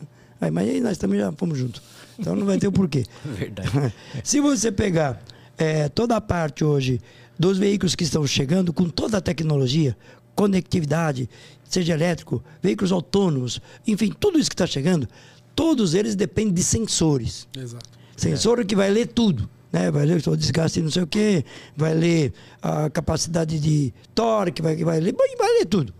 Aí, 0.45 0.51
mas 0.51 0.69
aí 0.69 0.79
nós 0.79 0.97
também 0.97 1.19
já 1.19 1.31
fomos 1.31 1.57
juntos. 1.57 1.81
Então 2.19 2.35
não 2.35 2.45
vai 2.45 2.57
ter 2.57 2.67
o 2.67 2.71
porquê. 2.71 3.03
Verdade. 3.25 3.93
Se 4.23 4.39
você 4.39 4.71
pegar 4.71 5.21
é, 5.57 5.89
toda 5.89 6.15
a 6.15 6.21
parte 6.21 6.63
hoje 6.63 7.01
dos 7.37 7.57
veículos 7.57 7.95
que 7.95 8.03
estão 8.03 8.25
chegando 8.27 8.71
com 8.71 8.87
toda 8.87 9.17
a 9.17 9.21
tecnologia, 9.21 9.97
conectividade, 10.35 11.27
seja 11.63 11.93
elétrico, 11.93 12.43
veículos 12.61 12.91
autônomos, 12.91 13.59
enfim, 13.87 14.13
tudo 14.17 14.37
isso 14.37 14.49
que 14.49 14.53
está 14.53 14.67
chegando, 14.67 15.07
todos 15.55 15.95
eles 15.95 16.15
dependem 16.15 16.53
de 16.53 16.63
sensores. 16.63 17.47
Exato. 17.57 17.89
Sensor 18.15 18.59
é. 18.59 18.63
que 18.63 18.75
vai 18.75 18.91
ler 18.91 19.07
tudo. 19.07 19.49
Né? 19.71 19.89
Vai 19.89 20.05
ler 20.05 20.25
o 20.25 20.37
desgaste 20.37 20.79
não 20.79 20.91
sei 20.91 21.03
o 21.03 21.07
quê, 21.07 21.43
vai 21.75 21.93
ler 21.93 22.33
a 22.61 22.89
capacidade 22.89 23.59
de 23.59 23.91
torque, 24.13 24.61
vai, 24.61 24.75
vai, 24.77 24.99
ler, 24.99 25.15
vai 25.37 25.53
ler 25.57 25.65
tudo. 25.65 25.93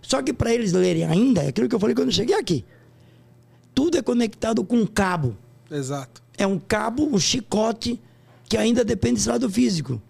Só 0.00 0.22
que 0.22 0.32
para 0.32 0.52
eles 0.54 0.72
lerem 0.72 1.04
ainda, 1.04 1.42
é 1.42 1.48
aquilo 1.48 1.68
que 1.68 1.74
eu 1.74 1.78
falei 1.78 1.94
quando 1.94 2.08
eu 2.08 2.14
cheguei 2.14 2.34
aqui 2.34 2.64
tudo 3.74 3.98
é 3.98 4.02
conectado 4.02 4.64
com 4.64 4.76
um 4.76 4.86
cabo. 4.86 5.36
Exato. 5.70 6.22
É 6.36 6.46
um 6.46 6.58
cabo, 6.58 7.04
um 7.04 7.18
chicote, 7.18 8.00
que 8.48 8.56
ainda 8.56 8.84
depende 8.84 9.16
desse 9.16 9.28
lado 9.28 9.48
físico. 9.48 10.00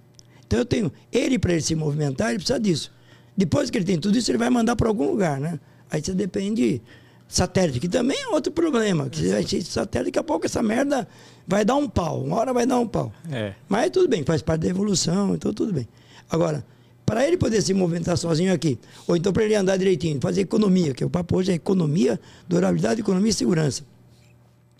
Então 0.47 0.59
eu 0.59 0.65
tenho. 0.65 0.93
Ele, 1.13 1.39
para 1.39 1.53
ele 1.53 1.63
se 1.63 1.75
movimentar, 1.75 2.31
ele 2.31 2.39
precisa 2.39 2.59
disso. 2.59 2.93
Depois 3.37 3.71
que 3.71 3.79
ele 3.79 3.85
tem 3.85 3.99
tudo 3.99 4.19
isso, 4.19 4.31
ele 4.31 4.39
vai 4.39 4.51
mandar 4.51 4.77
para 4.77 4.89
algum 4.89 5.11
lugar, 5.11 5.39
né? 5.41 5.61
Aí 5.91 6.03
você 6.03 6.13
depende. 6.13 6.83
Satélite, 7.29 7.79
que 7.79 7.89
também 7.89 8.21
é 8.21 8.27
outro 8.29 8.51
problema. 8.53 9.09
Que 9.09 9.29
vai 9.29 9.47
ser 9.47 9.63
satélite, 9.63 10.11
daqui 10.11 10.19
a 10.19 10.25
pouco 10.25 10.47
essa 10.47 10.61
merda 10.63 11.07
vai 11.47 11.65
dar 11.65 11.77
um 11.77 11.89
pau. 11.89 12.25
Uma 12.25 12.37
hora 12.37 12.53
vai 12.53 12.67
dar 12.67 12.81
um 12.81 12.89
pau. 12.89 13.13
É. 13.31 13.55
Mas 13.69 13.91
tudo 13.91 14.09
bem, 14.09 14.25
faz 14.25 14.43
parte 14.43 14.63
da 14.63 14.69
evolução, 14.69 15.35
então 15.37 15.53
tudo 15.53 15.73
bem. 15.73 15.87
Agora, 16.29 16.65
para 17.11 17.27
ele 17.27 17.37
poder 17.37 17.61
se 17.61 17.75
movimentar 17.75 18.17
sozinho 18.17 18.55
aqui, 18.55 18.79
ou 19.05 19.17
então 19.17 19.33
para 19.33 19.43
ele 19.43 19.57
andar 19.57 19.77
direitinho, 19.77 20.21
fazer 20.21 20.43
economia, 20.43 20.95
que 20.95 21.05
o 21.05 21.11
papo 21.11 21.39
hoje 21.39 21.51
é 21.51 21.57
economia, 21.57 22.21
durabilidade, 22.49 23.01
economia 23.01 23.31
e 23.31 23.33
segurança. 23.33 23.83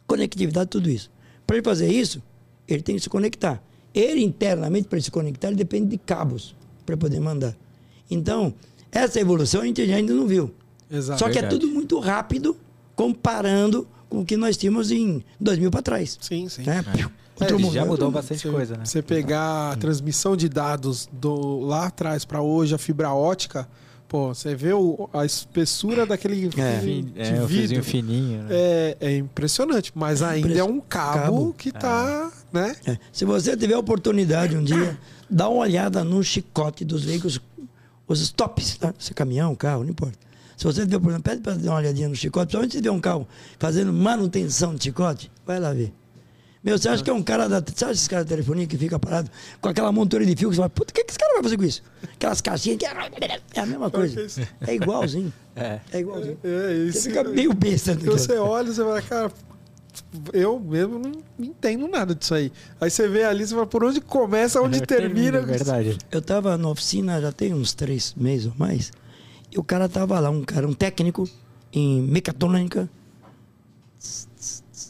Conectividade, 0.07 0.71
tudo 0.71 0.89
isso. 0.89 1.11
Para 1.45 1.57
ele 1.57 1.65
fazer 1.65 1.93
isso, 1.93 2.23
ele 2.69 2.83
tem 2.83 2.95
que 2.95 3.03
se 3.03 3.11
conectar. 3.11 3.61
Ele 3.93 4.23
internamente, 4.23 4.87
para 4.87 5.01
se 5.01 5.11
conectar, 5.11 5.49
ele 5.49 5.57
depende 5.57 5.89
de 5.89 5.99
cabos 5.99 6.55
para 6.87 6.97
poder 6.97 7.19
mandar. 7.19 7.57
Então, 8.09 8.55
essa 8.93 9.19
evolução 9.19 9.63
a 9.63 9.65
gente 9.65 9.83
ainda 9.83 10.15
não 10.15 10.29
viu. 10.29 10.55
Exato, 10.89 11.19
Só 11.19 11.25
que 11.25 11.37
é 11.37 11.41
verdade. 11.41 11.57
é 11.57 11.59
tudo 11.59 11.75
muito 11.75 11.99
rápido 11.99 12.57
comparando 12.95 13.89
com 14.09 14.21
o 14.21 14.25
que 14.25 14.37
nós 14.37 14.57
tínhamos 14.57 14.93
em 14.93 15.21
2000 15.41 15.69
para 15.69 15.83
trás. 15.83 16.17
Sim, 16.21 16.49
sim. 16.49 16.63
Né? 16.63 16.85
É. 16.97 17.11
Outro 17.41 17.57
é, 17.57 17.71
já 17.71 17.85
mudou 17.85 18.11
bastante 18.11 18.43
você, 18.43 18.51
coisa, 18.51 18.77
né? 18.77 18.85
Você 18.85 19.03
pegar 19.03 19.73
a 19.73 19.77
transmissão 19.77 20.37
de 20.37 20.49
dados 20.49 21.09
do 21.13 21.61
lá 21.61 21.87
atrás 21.87 22.25
para 22.25 22.43
hoje, 22.43 22.75
a 22.75 22.79
fibra 22.79 23.13
ótica, 23.13 23.69
pô, 24.11 24.35
você 24.35 24.57
vê 24.57 24.73
o, 24.73 25.09
a 25.13 25.25
espessura 25.25 26.05
daquele 26.05 26.51
é, 26.59 26.73
é, 27.17 27.33
de 27.33 27.47
vidro. 27.47 27.85
fininho. 27.85 28.43
Né? 28.43 28.49
É, 28.51 28.97
é 29.01 29.17
impressionante, 29.17 29.93
mas 29.95 30.21
ainda 30.21 30.53
é 30.59 30.65
um 30.65 30.81
cabo, 30.81 31.21
cabo. 31.21 31.55
que 31.57 31.71
tá, 31.71 32.31
é. 32.53 32.59
né? 32.59 32.77
É. 32.85 32.99
Se 33.13 33.25
você 33.25 33.57
tiver 33.57 33.75
a 33.75 33.79
oportunidade 33.79 34.57
um 34.57 34.65
dia, 34.65 34.99
dá 35.31 35.49
uma 35.49 35.61
olhada 35.61 36.03
no 36.03 36.23
chicote 36.25 36.85
dos 36.85 37.05
veículos, 37.05 37.41
os 38.09 38.21
stops, 38.21 38.77
tá? 38.79 38.93
Se 38.99 39.13
é 39.13 39.15
caminhão, 39.15 39.55
carro, 39.55 39.85
não 39.85 39.91
importa. 39.91 40.19
Se 40.57 40.65
você 40.65 40.83
tiver 40.83 40.97
oportunidade, 40.97 41.23
pede 41.23 41.43
para 41.43 41.55
dar 41.55 41.71
uma 41.71 41.79
olhadinha 41.79 42.09
no 42.09 42.17
chicote, 42.17 42.47
principalmente 42.47 42.73
se 42.73 42.79
tiver 42.79 42.91
um 42.91 43.01
carro 43.01 43.27
fazendo 43.61 43.93
manutenção 43.93 44.75
de 44.75 44.83
chicote, 44.83 45.31
vai 45.47 45.61
lá 45.61 45.73
ver. 45.73 45.95
Meu, 46.63 46.79
você 46.79 46.91
acha 46.91 47.03
que 47.03 47.09
é 47.09 47.13
um 47.13 47.23
cara 47.23 47.49
da. 47.49 47.63
Sabe 47.75 47.93
esses 47.93 48.07
caras 48.07 48.27
da 48.27 48.31
telefonia 48.31 48.67
que 48.67 48.77
fica 48.77 48.99
parado 48.99 49.31
com 49.63 49.69
aquela 49.71 49.91
montura 49.91 50.27
de 50.27 50.37
fio 50.37 50.51
que 50.51 50.57
você 50.57 50.61
fala, 50.61 50.69
puta, 50.69 50.91
o 50.91 50.95
que, 50.95 51.05
que 51.05 51.11
esse 51.11 51.19
cara 51.19 51.33
vai 51.35 51.43
fazer 51.43 51.57
com 51.57 51.65
isso? 51.65 51.83
Aquelas 52.03 52.41
caixinhas 52.43 52.79
que 52.79 52.85
é 52.85 53.61
a 53.61 53.67
mesma 53.67 53.91
coisa. 53.91 54.27
É 54.67 54.75
igualzinho. 54.75 55.33
É. 55.57 55.81
É 55.91 56.01
igualzinho. 56.01 56.39
É, 56.45 56.73
isso. 56.87 57.01
Você 57.01 57.09
fica 57.09 57.25
meio 57.25 57.55
besta. 57.55 57.95
Né, 57.95 58.03
você 58.05 58.35
olha, 58.35 58.71
você 58.71 58.83
fala, 58.83 59.01
cara, 59.01 59.33
eu 60.35 60.61
mesmo 60.61 60.99
não 60.99 61.13
entendo 61.39 61.89
nada 61.89 62.15
disso 62.15 62.35
aí. 62.35 62.53
Aí 62.79 62.91
você 62.91 63.09
vê 63.09 63.25
ali, 63.25 63.47
você 63.47 63.55
fala, 63.55 63.67
por 63.67 63.83
onde 63.83 64.01
começa, 64.03 64.61
onde 64.61 64.83
termina. 64.83 65.39
É 65.39 65.43
verdade. 65.43 65.99
Eu 66.11 66.21
tava 66.21 66.59
na 66.59 66.69
oficina 66.69 67.23
já 67.23 67.33
tem 67.33 67.55
uns 67.55 67.73
três 67.73 68.15
meses 68.15 68.47
ou 68.49 68.53
mais. 68.59 68.93
E 69.51 69.59
o 69.59 69.65
cara 69.65 69.89
tava 69.89 70.21
lá, 70.21 70.29
um 70.29 70.45
cara, 70.45 70.69
um 70.69 70.75
técnico 70.75 71.27
em 71.73 72.03
mecatrônica. 72.03 72.89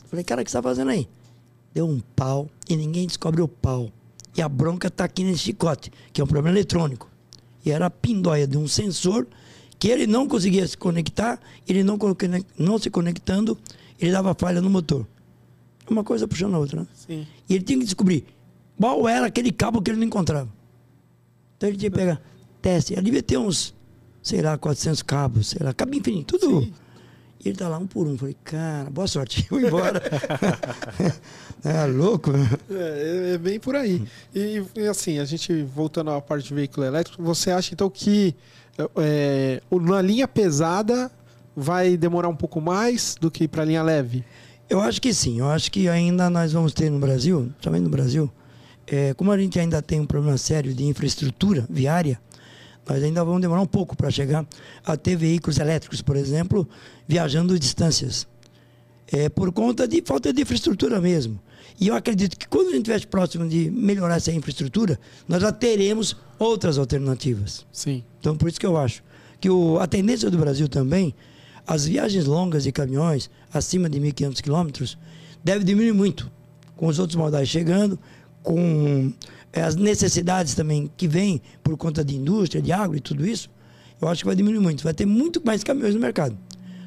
Falei, 0.06 0.24
cara, 0.24 0.42
o 0.42 0.44
que 0.44 0.50
você 0.50 0.58
tá 0.58 0.62
fazendo 0.62 0.90
aí? 0.90 1.08
Deu 1.72 1.86
um 1.86 2.00
pau 2.00 2.48
e 2.68 2.76
ninguém 2.76 3.06
descobre 3.06 3.40
o 3.42 3.48
pau. 3.48 3.90
E 4.36 4.42
a 4.42 4.48
bronca 4.48 4.88
está 4.88 5.04
aqui 5.04 5.24
nesse 5.24 5.40
chicote, 5.40 5.90
que 6.12 6.20
é 6.20 6.24
um 6.24 6.26
problema 6.26 6.54
eletrônico. 6.54 7.08
E 7.64 7.70
era 7.70 7.86
a 7.86 7.90
pindóia 7.90 8.46
de 8.46 8.56
um 8.56 8.66
sensor 8.66 9.26
que 9.78 9.88
ele 9.88 10.06
não 10.06 10.28
conseguia 10.28 10.66
se 10.66 10.76
conectar, 10.76 11.40
ele 11.66 11.82
não, 11.82 11.98
não 12.58 12.78
se 12.78 12.90
conectando, 12.90 13.58
ele 13.98 14.12
dava 14.12 14.34
falha 14.34 14.60
no 14.60 14.68
motor. 14.68 15.06
Uma 15.88 16.04
coisa 16.04 16.28
puxando 16.28 16.54
a 16.54 16.58
outra, 16.58 16.80
né? 16.80 16.86
Sim. 16.94 17.26
E 17.48 17.54
ele 17.54 17.64
tinha 17.64 17.78
que 17.78 17.84
descobrir 17.84 18.24
qual 18.78 19.08
era 19.08 19.26
aquele 19.26 19.50
cabo 19.50 19.82
que 19.82 19.90
ele 19.90 19.98
não 19.98 20.06
encontrava. 20.06 20.48
Então 21.56 21.68
ele 21.68 21.78
tinha 21.78 21.90
que 21.90 21.96
pegar 21.96 22.20
teste. 22.62 22.92
Ele 22.92 23.02
devia 23.02 23.22
ter 23.22 23.38
uns, 23.38 23.74
sei 24.22 24.40
lá, 24.40 24.56
400 24.56 25.02
cabos, 25.02 25.48
sei 25.48 25.64
lá, 25.64 25.74
cabo 25.74 25.94
infinito, 25.94 26.38
tudo. 26.38 26.62
Sim. 26.62 26.72
E 27.42 27.48
ele 27.48 27.56
tá 27.56 27.68
lá 27.68 27.78
um 27.78 27.86
por 27.86 28.06
um. 28.06 28.18
Falei, 28.18 28.36
cara, 28.44 28.90
boa 28.90 29.06
sorte. 29.06 29.46
Vou 29.50 29.60
embora. 29.60 30.02
é 31.64 31.86
louco. 31.86 32.32
Né? 32.32 32.50
É, 32.70 33.32
é, 33.34 33.38
bem 33.38 33.58
por 33.58 33.74
aí. 33.74 34.06
E, 34.34 34.62
e, 34.76 34.86
assim, 34.86 35.18
a 35.18 35.24
gente 35.24 35.62
voltando 35.62 36.10
à 36.10 36.20
parte 36.20 36.48
de 36.48 36.54
veículo 36.54 36.86
elétrico, 36.86 37.22
você 37.22 37.50
acha 37.50 37.72
então 37.72 37.88
que 37.88 38.34
é, 38.96 39.62
na 39.70 40.02
linha 40.02 40.28
pesada 40.28 41.10
vai 41.56 41.96
demorar 41.96 42.28
um 42.28 42.36
pouco 42.36 42.60
mais 42.60 43.16
do 43.18 43.30
que 43.30 43.48
para 43.48 43.62
a 43.62 43.64
linha 43.64 43.82
leve? 43.82 44.24
Eu 44.68 44.80
acho 44.80 45.00
que 45.00 45.12
sim. 45.12 45.40
Eu 45.40 45.48
acho 45.48 45.70
que 45.72 45.88
ainda 45.88 46.28
nós 46.28 46.52
vamos 46.52 46.72
ter 46.72 46.90
no 46.90 46.98
Brasil, 46.98 47.50
também 47.60 47.80
no 47.80 47.88
Brasil, 47.88 48.30
é, 48.86 49.14
como 49.14 49.32
a 49.32 49.38
gente 49.38 49.58
ainda 49.58 49.80
tem 49.80 49.98
um 49.98 50.06
problema 50.06 50.36
sério 50.36 50.74
de 50.74 50.84
infraestrutura 50.84 51.66
viária, 51.70 52.20
nós 52.90 53.04
ainda 53.04 53.24
vamos 53.24 53.40
demorar 53.40 53.60
um 53.60 53.66
pouco 53.66 53.96
para 53.96 54.10
chegar 54.10 54.44
a 54.84 54.96
ter 54.96 55.14
veículos 55.14 55.58
elétricos, 55.58 56.02
por 56.02 56.16
exemplo, 56.16 56.68
viajando 57.06 57.56
distâncias. 57.56 58.26
É 59.06 59.28
por 59.28 59.52
conta 59.52 59.86
de 59.86 60.02
falta 60.04 60.32
de 60.32 60.42
infraestrutura 60.42 61.00
mesmo. 61.00 61.38
E 61.78 61.86
eu 61.86 61.94
acredito 61.94 62.36
que 62.36 62.48
quando 62.48 62.70
a 62.70 62.72
gente 62.72 62.90
estiver 62.90 63.06
próximo 63.06 63.48
de 63.48 63.70
melhorar 63.70 64.16
essa 64.16 64.32
infraestrutura, 64.32 64.98
nós 65.28 65.40
já 65.40 65.52
teremos 65.52 66.16
outras 66.36 66.78
alternativas. 66.78 67.64
Sim. 67.72 68.02
Então, 68.18 68.36
por 68.36 68.48
isso 68.48 68.58
que 68.58 68.66
eu 68.66 68.76
acho 68.76 69.04
que 69.40 69.48
o, 69.48 69.78
a 69.78 69.86
tendência 69.86 70.28
do 70.28 70.36
Brasil 70.36 70.68
também, 70.68 71.14
as 71.64 71.86
viagens 71.86 72.26
longas 72.26 72.64
de 72.64 72.72
caminhões, 72.72 73.30
acima 73.54 73.88
de 73.88 74.00
1.500 74.00 74.40
quilômetros, 74.42 74.98
deve 75.44 75.64
diminuir 75.64 75.92
muito. 75.92 76.28
Com 76.76 76.88
os 76.88 76.98
outros 76.98 77.16
modais 77.16 77.48
chegando, 77.48 77.96
com 78.42 79.12
as 79.52 79.74
necessidades 79.74 80.54
também 80.54 80.90
que 80.96 81.08
vêm 81.08 81.42
por 81.62 81.76
conta 81.76 82.04
de 82.04 82.14
indústria, 82.16 82.62
de 82.62 82.72
agro 82.72 82.96
e 82.96 83.00
tudo 83.00 83.26
isso, 83.26 83.50
eu 84.00 84.08
acho 84.08 84.22
que 84.22 84.26
vai 84.26 84.36
diminuir 84.36 84.60
muito. 84.60 84.84
Vai 84.84 84.94
ter 84.94 85.06
muito 85.06 85.44
mais 85.44 85.64
caminhões 85.64 85.94
no 85.94 86.00
mercado. 86.00 86.36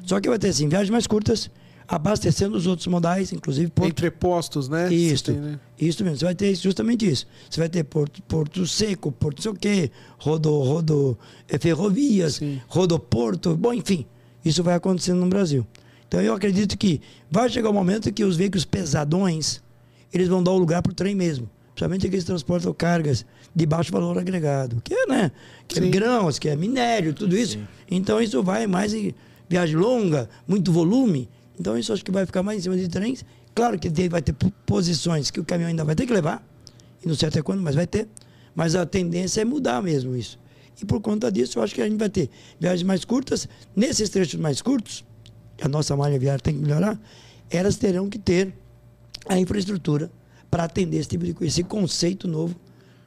Só 0.04 0.20
que 0.20 0.28
vai 0.28 0.38
ter, 0.38 0.48
assim, 0.48 0.68
viagens 0.68 0.90
mais 0.90 1.06
curtas, 1.06 1.50
abastecendo 1.86 2.56
os 2.56 2.66
outros 2.66 2.86
modais, 2.86 3.32
inclusive 3.32 3.70
porto. 3.70 3.90
Entrepostos, 3.90 4.68
né? 4.68 4.92
Isso, 4.92 5.24
tem, 5.24 5.36
né? 5.36 5.60
isso 5.78 6.02
mesmo. 6.02 6.18
Você 6.18 6.24
vai 6.24 6.34
ter 6.34 6.54
justamente 6.54 7.08
isso. 7.08 7.26
Você 7.48 7.60
vai 7.60 7.68
ter 7.68 7.84
porto, 7.84 8.22
porto 8.22 8.66
seco, 8.66 9.12
porto 9.12 9.42
sei 9.42 9.50
o 9.50 9.54
quê, 9.54 9.90
rodo, 10.18 10.50
rodo 10.60 11.18
é, 11.48 11.58
ferrovias, 11.58 12.36
Sim. 12.36 12.60
rodoporto, 12.66 13.56
bom, 13.56 13.72
enfim. 13.72 14.06
Isso 14.44 14.62
vai 14.62 14.74
acontecendo 14.74 15.20
no 15.20 15.26
Brasil. 15.26 15.66
Então 16.06 16.20
eu 16.20 16.34
acredito 16.34 16.76
que 16.76 17.00
vai 17.30 17.48
chegar 17.48 17.68
o 17.68 17.72
um 17.72 17.74
momento 17.74 18.12
que 18.12 18.24
os 18.24 18.36
veículos 18.36 18.64
pesadões, 18.64 19.62
eles 20.12 20.28
vão 20.28 20.42
dar 20.42 20.50
o 20.52 20.58
lugar 20.58 20.82
para 20.82 20.92
o 20.92 20.94
trem 20.94 21.14
mesmo 21.14 21.48
principalmente 21.74 22.06
aqueles 22.06 22.24
transportam 22.24 22.72
cargas 22.72 23.26
de 23.54 23.66
baixo 23.66 23.90
valor 23.90 24.16
agregado, 24.16 24.80
que 24.82 24.94
é, 24.94 25.06
né? 25.06 25.32
Que 25.66 25.80
é 25.80 25.88
grãos, 25.88 26.38
que 26.38 26.48
é 26.48 26.54
minério, 26.54 27.12
tudo 27.12 27.36
isso. 27.36 27.58
Sim. 27.58 27.66
Então 27.90 28.20
isso 28.20 28.42
vai 28.42 28.66
mais 28.66 28.94
em 28.94 29.12
viagem 29.48 29.76
longa, 29.76 30.28
muito 30.46 30.72
volume. 30.72 31.28
Então 31.58 31.76
isso 31.76 31.92
acho 31.92 32.04
que 32.04 32.12
vai 32.12 32.24
ficar 32.24 32.42
mais 32.42 32.58
em 32.58 32.62
cima 32.62 32.76
de 32.76 32.88
trens. 32.88 33.24
Claro 33.54 33.78
que 33.78 33.88
vai 34.08 34.22
ter 34.22 34.34
posições 34.64 35.30
que 35.30 35.40
o 35.40 35.44
caminhão 35.44 35.68
ainda 35.68 35.84
vai 35.84 35.94
ter 35.94 36.06
que 36.06 36.12
levar, 36.12 36.44
e 37.04 37.08
não 37.08 37.14
sei 37.14 37.28
até 37.28 37.42
quando, 37.42 37.62
mas 37.62 37.74
vai 37.74 37.86
ter. 37.86 38.08
Mas 38.54 38.76
a 38.76 38.86
tendência 38.86 39.40
é 39.40 39.44
mudar 39.44 39.82
mesmo 39.82 40.16
isso. 40.16 40.38
E 40.80 40.84
por 40.84 41.00
conta 41.00 41.30
disso, 41.30 41.58
eu 41.58 41.62
acho 41.62 41.74
que 41.74 41.82
a 41.82 41.88
gente 41.88 41.98
vai 41.98 42.08
ter 42.08 42.30
viagens 42.58 42.84
mais 42.84 43.04
curtas. 43.04 43.48
Nesses 43.74 44.08
trechos 44.10 44.38
mais 44.40 44.62
curtos, 44.62 45.04
a 45.60 45.68
nossa 45.68 45.96
malha 45.96 46.18
viária 46.18 46.40
tem 46.40 46.54
que 46.54 46.60
melhorar, 46.60 47.00
elas 47.50 47.76
terão 47.76 48.08
que 48.08 48.18
ter 48.18 48.52
a 49.28 49.38
infraestrutura 49.38 50.10
para 50.54 50.62
atender 50.62 50.98
esse 50.98 51.08
tipo 51.08 51.24
de 51.24 51.34
coisa, 51.34 51.52
esse 51.52 51.64
conceito 51.64 52.28
novo 52.28 52.54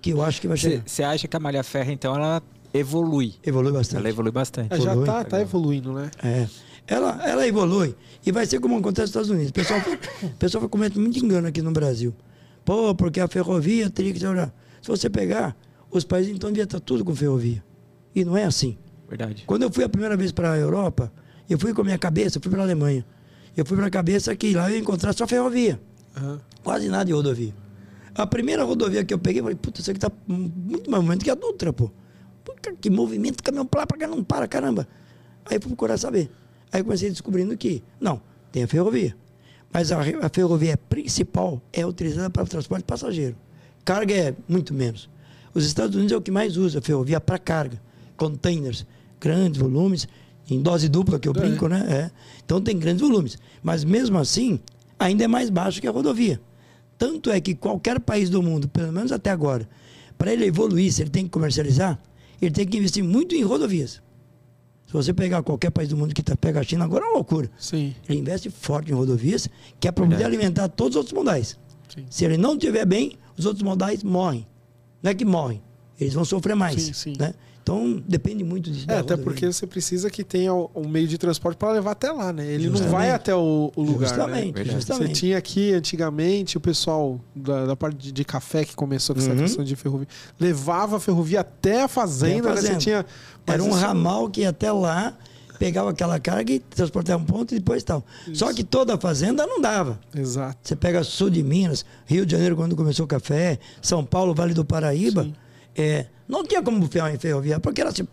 que 0.01 0.09
eu 0.09 0.21
acho 0.21 0.41
que 0.41 0.49
vai 0.49 0.57
chegar. 0.57 0.83
Você 0.85 1.01
acha 1.01 1.29
que 1.29 1.37
a 1.37 1.39
malha 1.39 1.63
ferra, 1.63 1.93
então, 1.93 2.13
ela 2.13 2.43
evolui? 2.73 3.35
Evolui 3.41 3.71
bastante. 3.71 3.99
Ela 4.01 4.09
evolui 4.09 4.31
bastante. 4.33 4.73
Ela 4.73 4.81
já 4.81 4.93
está 4.97 5.23
tá 5.23 5.39
evoluindo, 5.39 5.93
né? 5.93 6.11
É. 6.21 6.45
Ela, 6.85 7.25
ela 7.25 7.47
evolui 7.47 7.95
e 8.25 8.33
vai 8.33 8.45
ser 8.45 8.59
como 8.59 8.77
acontece 8.77 9.03
nos 9.03 9.09
Estados 9.11 9.29
Unidos. 9.29 9.51
O 9.51 9.53
pessoal, 9.53 9.79
o 10.23 10.29
pessoal 10.31 10.67
comete 10.67 10.99
muito 10.99 11.17
engano 11.23 11.47
aqui 11.47 11.61
no 11.61 11.71
Brasil. 11.71 12.13
Pô, 12.65 12.93
porque 12.93 13.21
a 13.21 13.29
ferrovia 13.29 13.89
teria 13.89 14.11
que 14.11 14.19
ser. 14.19 14.51
Se 14.81 14.89
você 14.89 15.09
pegar, 15.09 15.55
os 15.89 16.03
países 16.03 16.35
então 16.35 16.49
devia 16.49 16.65
estar 16.65 16.81
tudo 16.81 17.05
com 17.05 17.15
ferrovia. 17.15 17.63
E 18.13 18.25
não 18.25 18.35
é 18.35 18.43
assim. 18.43 18.77
Verdade. 19.07 19.45
Quando 19.47 19.63
eu 19.63 19.71
fui 19.71 19.85
a 19.85 19.89
primeira 19.89 20.17
vez 20.17 20.33
para 20.33 20.51
a 20.51 20.57
Europa, 20.57 21.13
eu 21.49 21.57
fui 21.57 21.73
com 21.73 21.79
a 21.79 21.85
minha 21.85 21.97
cabeça, 21.97 22.41
fui 22.41 22.51
para 22.51 22.59
a 22.59 22.65
Alemanha. 22.65 23.05
Eu 23.55 23.65
fui 23.65 23.77
para 23.77 23.87
a 23.87 23.89
cabeça 23.89 24.35
que 24.35 24.53
lá 24.53 24.69
eu 24.69 24.75
ia 24.75 24.81
encontrar 24.81 25.13
só 25.13 25.25
ferrovia. 25.25 25.79
Uhum. 26.21 26.39
Quase 26.63 26.89
nada 26.89 27.05
de 27.05 27.13
rodovia. 27.13 27.53
A 28.15 28.25
primeira 28.25 28.63
rodovia 28.63 29.05
que 29.05 29.13
eu 29.13 29.19
peguei, 29.19 29.41
eu 29.41 29.43
falei, 29.43 29.57
puta, 29.57 29.79
isso 29.79 29.91
aqui 29.91 29.99
tá 29.99 30.11
muito 30.27 30.89
mais 30.89 31.03
movimento 31.03 31.23
que 31.23 31.29
a 31.29 31.35
Dutra, 31.35 31.71
pô. 31.71 31.91
Puta, 32.43 32.73
que 32.73 32.89
movimento, 32.89 33.43
caminhão 33.43 33.67
lá, 33.75 33.85
pra 33.85 33.97
cá, 33.97 34.07
não 34.07 34.23
para, 34.23 34.47
caramba. 34.47 34.87
Aí 35.45 35.59
fui 35.59 35.69
procurar 35.69 35.97
saber. 35.97 36.29
Aí 36.71 36.83
comecei 36.83 37.09
descobrindo 37.09 37.55
que, 37.55 37.83
não, 37.99 38.21
tem 38.51 38.63
a 38.63 38.67
ferrovia. 38.67 39.15
Mas 39.71 39.91
a, 39.91 39.99
a 39.99 40.29
ferrovia 40.29 40.77
principal 40.77 41.61
é 41.71 41.85
utilizada 41.85 42.29
para 42.29 42.43
o 42.43 42.47
transporte 42.47 42.83
passageiro. 42.83 43.35
Carga 43.85 44.13
é 44.13 44.35
muito 44.47 44.73
menos. 44.73 45.09
Os 45.53 45.65
Estados 45.65 45.95
Unidos 45.95 46.11
é 46.11 46.17
o 46.17 46.21
que 46.21 46.31
mais 46.31 46.57
usa 46.57 46.79
a 46.79 46.81
ferrovia 46.81 47.21
para 47.21 47.37
carga. 47.37 47.81
Containers, 48.15 48.85
grandes 49.19 49.61
volumes, 49.61 50.07
em 50.49 50.61
dose 50.61 50.89
dupla, 50.89 51.19
que 51.19 51.27
eu 51.27 51.33
brinco, 51.33 51.67
né? 51.67 51.85
É. 51.89 52.11
Então 52.43 52.59
tem 52.61 52.77
grandes 52.77 53.01
volumes. 53.01 53.37
Mas 53.61 53.83
mesmo 53.83 54.17
assim, 54.17 54.59
ainda 54.99 55.23
é 55.23 55.27
mais 55.27 55.49
baixo 55.49 55.81
que 55.81 55.87
a 55.87 55.91
rodovia. 55.91 56.41
Tanto 56.97 57.29
é 57.29 57.39
que 57.39 57.53
qualquer 57.53 57.99
país 57.99 58.29
do 58.29 58.41
mundo, 58.41 58.67
pelo 58.67 58.91
menos 58.91 59.11
até 59.11 59.29
agora, 59.29 59.67
para 60.17 60.33
ele 60.33 60.45
evoluir, 60.45 60.91
se 60.91 61.01
ele 61.01 61.09
tem 61.09 61.25
que 61.25 61.29
comercializar, 61.29 61.99
ele 62.41 62.51
tem 62.51 62.65
que 62.65 62.77
investir 62.77 63.03
muito 63.03 63.35
em 63.35 63.43
rodovias. 63.43 64.01
Se 64.87 64.93
você 64.93 65.13
pegar 65.13 65.43
qualquer 65.43 65.69
país 65.69 65.89
do 65.89 65.97
mundo 65.97 66.13
que 66.13 66.23
tá, 66.23 66.35
pega 66.35 66.61
a 66.61 66.63
China, 66.63 66.85
agora 66.85 67.05
é 67.05 67.07
uma 67.09 67.15
loucura. 67.15 67.51
Sim. 67.57 67.93
Ele 68.07 68.19
investe 68.19 68.49
forte 68.49 68.89
em 68.89 68.95
rodovias, 68.95 69.49
que 69.79 69.87
é 69.87 69.91
para 69.91 70.07
poder 70.07 70.23
alimentar 70.23 70.69
todos 70.69 70.91
os 70.91 70.97
outros 70.97 71.13
modais. 71.13 71.59
Sim. 71.93 72.05
Se 72.09 72.25
ele 72.25 72.37
não 72.37 72.53
estiver 72.53 72.85
bem, 72.85 73.17
os 73.37 73.45
outros 73.45 73.63
modais 73.63 74.01
morrem. 74.01 74.47
Não 75.03 75.11
é 75.11 75.13
que 75.13 75.25
morrem, 75.25 75.61
eles 75.99 76.13
vão 76.13 76.23
sofrer 76.23 76.55
mais. 76.55 76.81
Sim, 76.81 76.93
sim. 76.93 77.13
Né? 77.19 77.33
Então 77.67 78.01
depende 78.07 78.45
muito 78.45 78.71
disso. 78.71 78.85
É, 78.87 78.99
até 78.99 79.17
porque 79.17 79.45
você 79.51 79.67
precisa 79.67 80.09
que 80.09 80.23
tenha 80.23 80.53
um 80.53 80.87
meio 80.87 81.05
de 81.05 81.17
transporte 81.17 81.57
para 81.57 81.73
levar 81.73 81.91
até 81.91 82.09
lá, 82.09 82.31
né? 82.31 82.45
Ele 82.45 82.63
justamente. 82.63 82.83
não 82.83 82.91
vai 82.97 83.11
até 83.11 83.35
o, 83.35 83.73
o 83.75 83.81
lugar. 83.81 84.07
Justamente, 84.07 84.57
né? 84.57 84.73
justamente. 84.73 85.07
Você 85.09 85.13
tinha 85.13 85.37
aqui 85.37 85.73
antigamente 85.73 86.55
o 86.55 86.61
pessoal 86.61 87.19
da, 87.35 87.65
da 87.65 87.75
parte 87.75 87.97
de, 87.97 88.13
de, 88.13 88.23
café 88.23 88.63
que 88.63 88.73
começou 88.73 89.13
com 89.13 89.21
essa 89.21 89.31
uhum. 89.31 89.37
questão 89.37 89.65
de 89.65 89.75
ferrovia, 89.75 90.07
levava 90.39 90.95
a 90.95 90.99
ferrovia 90.99 91.41
até 91.41 91.83
a 91.83 91.87
fazenda, 91.89 92.51
até 92.51 92.51
a 92.51 92.55
fazenda. 92.55 92.73
Né? 92.73 92.79
Você 92.79 92.85
tinha, 92.85 93.05
Era 93.45 93.61
um 93.61 93.71
ramal 93.71 94.29
que 94.29 94.41
ia 94.41 94.49
até 94.49 94.71
lá 94.71 95.17
pegava 95.59 95.89
aquela 95.89 96.19
carga 96.19 96.53
e 96.53 96.59
transportava 96.59 97.21
um 97.21 97.25
ponto 97.25 97.53
e 97.55 97.57
depois 97.57 97.83
tal. 97.83 98.05
Isso. 98.27 98.35
Só 98.35 98.53
que 98.53 98.63
toda 98.63 98.93
a 98.93 98.97
fazenda 98.97 99.45
não 99.47 99.59
dava. 99.59 99.99
Exato. 100.15 100.59
Você 100.61 100.75
pega 100.75 101.03
sul 101.03 101.31
de 101.31 101.41
Minas, 101.41 101.83
Rio 102.05 102.27
de 102.27 102.31
Janeiro 102.31 102.55
quando 102.55 102.75
começou 102.75 103.05
o 103.05 103.07
café, 103.07 103.57
São 103.81 104.05
Paulo, 104.05 104.35
Vale 104.35 104.53
do 104.53 104.63
Paraíba. 104.63 105.23
Sim. 105.23 105.33
É, 105.75 106.05
não 106.27 106.43
tinha 106.43 106.61
como 106.61 106.87
ferrovia, 106.87 107.59
porque 107.59 107.81
era 107.81 107.89
assim, 107.89 108.03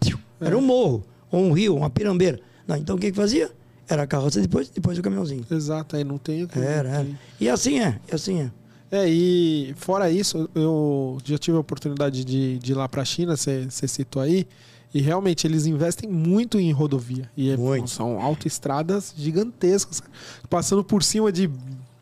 é. 0.40 0.46
era 0.46 0.56
um 0.56 0.60
morro, 0.60 1.04
ou 1.30 1.42
um 1.42 1.52
rio, 1.52 1.76
uma 1.76 1.90
pirambeira. 1.90 2.40
Não, 2.66 2.76
então 2.76 2.96
o 2.96 2.98
que, 2.98 3.10
que 3.10 3.16
fazia? 3.16 3.50
Era 3.88 4.04
a 4.04 4.06
carroça 4.06 4.40
depois, 4.40 4.70
depois 4.70 4.98
o 4.98 5.02
caminhãozinho. 5.02 5.44
Exato, 5.50 5.96
aí 5.96 6.04
não 6.04 6.16
tem 6.16 6.44
o 6.44 6.48
que. 6.48 6.58
Era, 6.58 6.88
era. 6.88 7.06
E 7.40 7.48
assim 7.48 7.80
é, 7.80 8.00
e 8.10 8.14
assim 8.14 8.40
é. 8.40 8.50
É, 8.90 9.08
e 9.08 9.74
fora 9.76 10.10
isso, 10.10 10.48
eu 10.54 11.18
já 11.24 11.36
tive 11.36 11.56
a 11.56 11.60
oportunidade 11.60 12.24
de, 12.24 12.58
de 12.58 12.72
ir 12.72 12.74
lá 12.74 12.88
para 12.88 13.02
a 13.02 13.04
China, 13.04 13.36
você 13.36 13.88
citou 13.88 14.22
aí, 14.22 14.46
e 14.94 15.00
realmente 15.00 15.46
eles 15.46 15.66
investem 15.66 16.08
muito 16.08 16.60
em 16.60 16.70
rodovia. 16.70 17.28
E 17.36 17.50
é, 17.50 17.56
são 17.88 18.20
autoestradas 18.20 19.12
gigantescas, 19.16 20.00
passando 20.48 20.84
por 20.84 21.02
cima 21.02 21.32
de, 21.32 21.50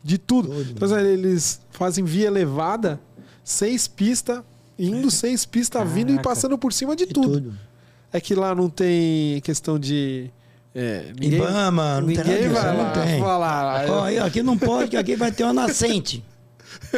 de 0.03 0.19
tudo. 0.19 0.49
Doido, 0.49 0.71
então, 0.71 0.99
eles 0.99 1.59
fazem 1.71 2.05
via 2.05 2.27
elevada, 2.27 2.99
seis 3.43 3.87
pistas, 3.87 4.43
indo 4.77 5.09
seis 5.11 5.45
pistas, 5.45 5.81
Caraca. 5.81 5.95
vindo 5.95 6.13
e 6.13 6.21
passando 6.21 6.57
por 6.57 6.73
cima 6.73 6.95
de, 6.95 7.05
de 7.05 7.13
tudo. 7.13 7.41
tudo. 7.41 7.53
É 8.11 8.21
que 8.21 8.35
lá 8.35 8.53
não 8.53 8.69
tem 8.69 9.41
questão 9.41 9.79
de. 9.79 10.29
É, 10.75 11.13
ninguém, 11.19 11.39
Ibama, 11.39 12.01
não 12.01 12.07
ninguém 12.07 12.23
tem 12.23 12.49
vai 12.49 12.75
lá, 12.77 12.83
não 12.83 12.93
tem. 12.93 13.19
falar. 13.19 13.89
Ó, 13.89 14.25
aqui 14.25 14.41
não 14.41 14.57
pode, 14.57 14.91
que 14.91 14.97
aqui 14.97 15.15
vai 15.15 15.31
ter 15.31 15.43
uma 15.43 15.53
nascente. 15.53 16.23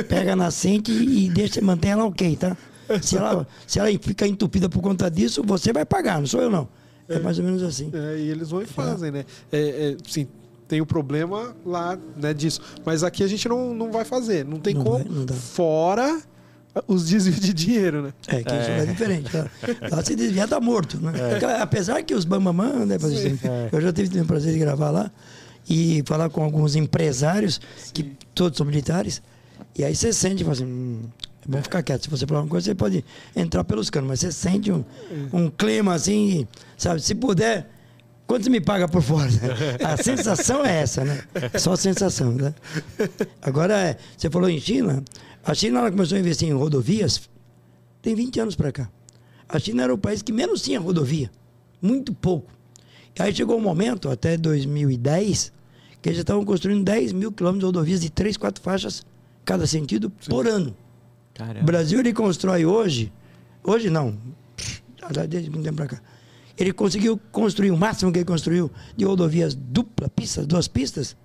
Pega 0.07 0.33
a 0.33 0.35
nascente 0.35 0.91
e 0.91 1.29
deixa, 1.29 1.61
mantém 1.61 1.91
ela 1.91 2.05
ok, 2.05 2.35
tá? 2.37 2.55
Se 3.01 3.17
ela, 3.17 3.47
se 3.65 3.79
ela 3.79 3.89
ficar 3.99 4.27
entupida 4.27 4.69
por 4.69 4.81
conta 4.81 5.09
disso, 5.09 5.43
você 5.43 5.73
vai 5.73 5.85
pagar, 5.85 6.19
não 6.19 6.27
sou 6.27 6.41
eu 6.41 6.49
não. 6.49 6.67
É, 7.09 7.15
é 7.15 7.19
mais 7.19 7.37
ou 7.39 7.45
menos 7.45 7.63
assim. 7.63 7.91
É, 7.93 8.17
e 8.19 8.29
eles 8.29 8.49
vão 8.49 8.61
e 8.61 8.65
fazem, 8.65 9.09
é. 9.09 9.11
né? 9.11 9.25
É, 9.51 9.59
é, 9.59 9.97
sim, 10.07 10.27
tem 10.67 10.81
o 10.81 10.85
problema 10.85 11.55
lá 11.65 11.97
né, 12.15 12.33
disso. 12.33 12.61
Mas 12.85 13.03
aqui 13.03 13.23
a 13.23 13.27
gente 13.27 13.47
não, 13.47 13.73
não 13.73 13.91
vai 13.91 14.05
fazer. 14.05 14.45
Não 14.45 14.59
tem 14.59 14.73
não 14.73 14.83
como. 14.83 15.03
Vai, 15.03 15.25
não 15.25 15.35
fora 15.35 16.21
os 16.87 17.09
desvios 17.09 17.39
de 17.39 17.53
dinheiro, 17.53 18.03
né? 18.03 18.13
É, 18.27 18.43
que 18.43 18.53
é. 18.53 18.61
isso 18.61 18.69
é 18.71 18.85
diferente. 18.85 19.31
Tá? 19.31 19.47
Lá 19.89 20.03
se 20.03 20.15
desviar 20.15 20.47
tá 20.47 20.59
morto, 20.59 20.99
né? 20.99 21.13
É. 21.41 21.61
Apesar 21.61 22.01
que 22.03 22.13
os 22.13 22.25
Bambamã, 22.25 22.85
né, 22.85 22.95
assim, 22.95 23.39
eu 23.71 23.81
já 23.81 23.93
tive 23.93 24.19
o 24.19 24.25
prazer 24.25 24.53
de 24.53 24.59
gravar 24.59 24.91
lá 24.91 25.11
e 25.69 26.03
falar 26.05 26.29
com 26.29 26.43
alguns 26.43 26.75
empresários, 26.75 27.61
Sim. 27.77 27.91
que 27.93 28.03
todos 28.33 28.57
são 28.57 28.65
militares, 28.65 29.21
e 29.77 29.83
aí 29.83 29.95
você 29.95 30.11
sente, 30.11 30.47
assim, 30.49 30.65
hum, 30.65 31.01
é 31.47 31.51
bom 31.51 31.61
ficar 31.61 31.81
quieto. 31.81 32.03
Se 32.03 32.09
você 32.09 32.25
falar 32.27 32.41
uma 32.41 32.49
coisa, 32.49 32.65
você 32.65 32.75
pode 32.75 33.05
entrar 33.35 33.63
pelos 33.63 33.89
canos, 33.89 34.09
mas 34.09 34.19
você 34.19 34.31
sente 34.31 34.71
um, 34.71 34.83
um 35.31 35.49
clima 35.49 35.93
assim, 35.93 36.47
sabe? 36.77 37.01
Se 37.01 37.15
puder, 37.15 37.69
Quanto 38.27 38.43
você 38.43 38.49
me 38.49 38.59
paga 38.59 38.87
por 38.87 39.03
fora? 39.03 39.29
A 39.83 39.97
sensação 40.01 40.65
é 40.65 40.81
essa, 40.81 41.03
né? 41.03 41.21
Só 41.59 41.73
a 41.73 41.77
sensação, 41.77 42.31
né? 42.31 42.53
Agora, 43.41 43.95
você 44.17 44.29
falou 44.29 44.49
em 44.49 44.59
China. 44.59 45.03
A 45.45 45.53
China 45.53 45.79
ela 45.79 45.91
começou 45.91 46.17
a 46.17 46.19
investir 46.19 46.49
em 46.49 46.53
rodovias 46.53 47.29
tem 48.05 48.13
20 48.13 48.39
anos 48.39 48.55
para 48.55 48.71
cá. 48.71 48.89
A 49.49 49.57
China 49.57 49.81
era 49.81 49.93
o 49.93 49.97
país 49.97 50.21
que 50.21 50.31
menos 50.31 50.61
tinha 50.61 50.79
rodovia. 50.79 51.31
Muito 51.81 52.13
pouco. 52.13 52.51
E 53.17 53.21
aí 53.21 53.33
chegou 53.33 53.57
um 53.57 53.61
momento, 53.61 54.09
até 54.09 54.37
2010, 54.37 55.51
que 56.01 56.09
eles 56.09 56.17
já 56.17 56.21
estavam 56.21 56.45
construindo 56.45 56.83
10 56.83 57.13
mil 57.13 57.31
quilômetros 57.31 57.61
de 57.61 57.65
rodovias 57.65 58.01
de 58.01 58.11
3, 58.11 58.37
4 58.37 58.61
faixas 58.61 59.03
cada 59.43 59.65
sentido 59.65 60.11
Sim. 60.19 60.29
por 60.29 60.47
ano. 60.47 60.77
Caramba. 61.33 61.61
O 61.61 61.63
Brasil 61.63 61.99
ele 61.99 62.13
constrói 62.13 62.63
hoje, 62.63 63.11
hoje 63.63 63.89
não, 63.89 64.15
desde 65.27 65.49
muito 65.49 65.63
tempo 65.63 65.77
para 65.77 65.87
cá, 65.87 66.01
ele 66.55 66.71
conseguiu 66.71 67.19
construir 67.31 67.71
o 67.71 67.77
máximo 67.77 68.11
que 68.11 68.19
ele 68.19 68.25
construiu 68.25 68.69
de 68.95 69.03
rodovias 69.03 69.55
dupla 69.55 70.09
pista, 70.09 70.45
duas 70.45 70.67
pistas, 70.67 71.17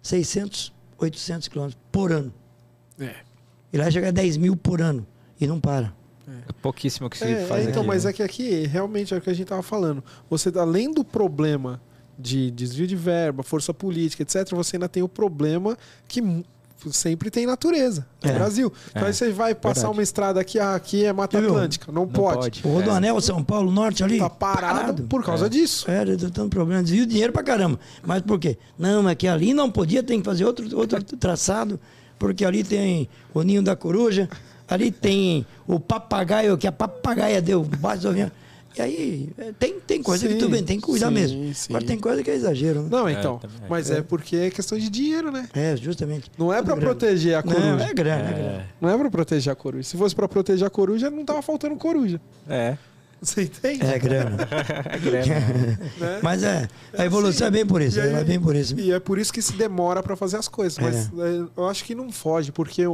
600, 0.00 0.72
800 0.96 1.48
quilômetros 1.48 1.82
por 1.90 2.12
ano. 2.12 2.32
É. 3.00 3.16
Ele 3.74 3.82
vai 3.82 3.90
chegar 3.90 4.08
a 4.08 4.12
10 4.12 4.36
mil 4.36 4.54
por 4.54 4.80
ano 4.80 5.04
e 5.40 5.48
não 5.48 5.58
para. 5.58 5.92
É 6.28 6.52
pouquíssimo 6.62 7.10
que 7.10 7.18
se 7.18 7.24
é, 7.24 7.44
faz 7.44 7.66
é, 7.66 7.70
Então, 7.70 7.82
aqui, 7.82 7.88
mas 7.88 8.04
né? 8.04 8.10
é 8.10 8.12
que 8.12 8.22
aqui, 8.22 8.66
realmente, 8.66 9.12
é 9.12 9.16
o 9.16 9.20
que 9.20 9.28
a 9.28 9.32
gente 9.32 9.42
estava 9.42 9.64
falando. 9.64 10.02
Você, 10.30 10.48
além 10.56 10.92
do 10.92 11.04
problema 11.04 11.82
de 12.16 12.52
desvio 12.52 12.86
de 12.86 12.94
verba, 12.94 13.42
força 13.42 13.74
política, 13.74 14.22
etc., 14.22 14.48
você 14.50 14.76
ainda 14.76 14.88
tem 14.88 15.02
o 15.02 15.08
problema 15.08 15.76
que 16.06 16.22
sempre 16.92 17.30
tem 17.30 17.46
natureza. 17.46 18.06
É. 18.22 18.28
No 18.28 18.34
Brasil. 18.34 18.72
Então 18.90 19.02
é. 19.02 19.06
aí 19.06 19.12
você 19.12 19.32
vai 19.32 19.56
passar 19.56 19.74
Verdade. 19.74 19.96
uma 19.96 20.02
estrada 20.04 20.40
aqui, 20.40 20.60
ah, 20.60 20.76
aqui 20.76 21.04
é 21.04 21.12
Mata 21.12 21.36
Atlântica. 21.36 21.90
Não, 21.90 22.02
não 22.02 22.08
pode. 22.08 22.38
pode. 22.38 22.62
O 22.64 22.74
Rodoanel, 22.74 23.18
é. 23.18 23.20
São 23.20 23.42
Paulo 23.42 23.72
Norte 23.72 24.04
ali. 24.04 24.18
Tá 24.18 24.30
parado, 24.30 24.78
parado. 24.78 25.02
por 25.04 25.24
causa 25.24 25.46
é. 25.46 25.48
disso. 25.48 25.90
É, 25.90 26.04
tendo 26.04 26.48
problema. 26.48 26.80
Desvio 26.80 27.06
dinheiro 27.06 27.32
pra 27.32 27.42
caramba. 27.42 27.80
Mas 28.06 28.22
por 28.22 28.38
quê? 28.38 28.56
Não, 28.78 29.08
é 29.08 29.16
que 29.16 29.26
ali 29.26 29.52
não 29.52 29.68
podia, 29.68 30.00
tem 30.00 30.20
que 30.20 30.24
fazer 30.24 30.44
outro, 30.44 30.78
outro 30.78 31.02
traçado, 31.16 31.80
porque 32.18 32.44
ali 32.44 32.64
tem 32.64 33.08
o 33.32 33.42
ninho 33.42 33.62
da 33.62 33.76
coruja, 33.76 34.28
ali 34.68 34.90
tem 34.90 35.46
o 35.66 35.78
papagaio, 35.78 36.56
que 36.56 36.66
a 36.66 36.72
papagaia 36.72 37.40
deu 37.40 37.62
baixo 37.62 38.02
do 38.02 38.08
avião. 38.08 38.30
E 38.76 38.82
aí, 38.82 39.28
é, 39.38 39.52
tem, 39.52 39.78
tem 39.78 40.02
coisa 40.02 40.26
sim, 40.26 40.34
que 40.34 40.40
tu 40.40 40.48
bem, 40.48 40.64
tem 40.64 40.80
que 40.80 40.82
cuidar 40.84 41.06
sim, 41.08 41.14
mesmo. 41.14 41.54
Sim. 41.54 41.72
Mas 41.72 41.84
tem 41.84 41.96
coisa 41.96 42.24
que 42.24 42.30
é 42.30 42.34
exagero. 42.34 42.82
Né? 42.82 42.88
Não, 42.90 43.08
então. 43.08 43.40
É, 43.44 43.68
mas 43.68 43.88
é. 43.88 43.98
é. 43.98 44.02
porque 44.02 44.34
é 44.34 44.50
questão 44.50 44.76
de 44.76 44.90
dinheiro, 44.90 45.30
né? 45.30 45.48
É, 45.54 45.76
justamente. 45.76 46.28
Não 46.36 46.52
é 46.52 46.60
para 46.60 46.76
proteger 46.76 47.36
a 47.36 47.42
coruja. 47.42 47.76
Não, 47.76 47.84
é 47.84 47.94
grana, 47.94 48.28
é, 48.28 48.30
é 48.30 48.34
grana. 48.34 48.66
Não 48.80 48.90
é 48.90 48.98
para 48.98 49.10
proteger 49.10 49.52
a 49.52 49.56
coruja. 49.56 49.84
Se 49.84 49.96
fosse 49.96 50.14
para 50.14 50.26
proteger 50.26 50.66
a 50.66 50.70
coruja, 50.70 51.08
não 51.08 51.24
tava 51.24 51.40
faltando 51.40 51.76
coruja. 51.76 52.20
É. 52.48 52.76
Você 53.24 53.42
entende? 53.42 53.84
É 53.84 53.98
grana. 53.98 54.36
é 54.90 54.98
grana. 54.98 55.78
né? 55.98 56.20
Mas 56.22 56.42
é, 56.42 56.68
a 56.96 57.04
evolução 57.04 57.46
é 57.46 57.50
bem 57.50 57.66
por 57.66 57.80
isso. 57.80 58.00
Aí, 58.00 58.12
é 58.12 58.24
bem 58.24 58.40
por 58.40 58.54
isso. 58.54 58.78
E 58.78 58.92
é 58.92 59.00
por 59.00 59.18
isso 59.18 59.32
que 59.32 59.40
se 59.40 59.52
demora 59.54 60.02
para 60.02 60.14
fazer 60.14 60.36
as 60.36 60.48
coisas. 60.48 60.78
Mas 60.78 61.10
eu 61.56 61.68
acho 61.68 61.84
que 61.84 61.94
não 61.94 62.12
foge, 62.12 62.52
porque 62.52 62.86
o, 62.86 62.92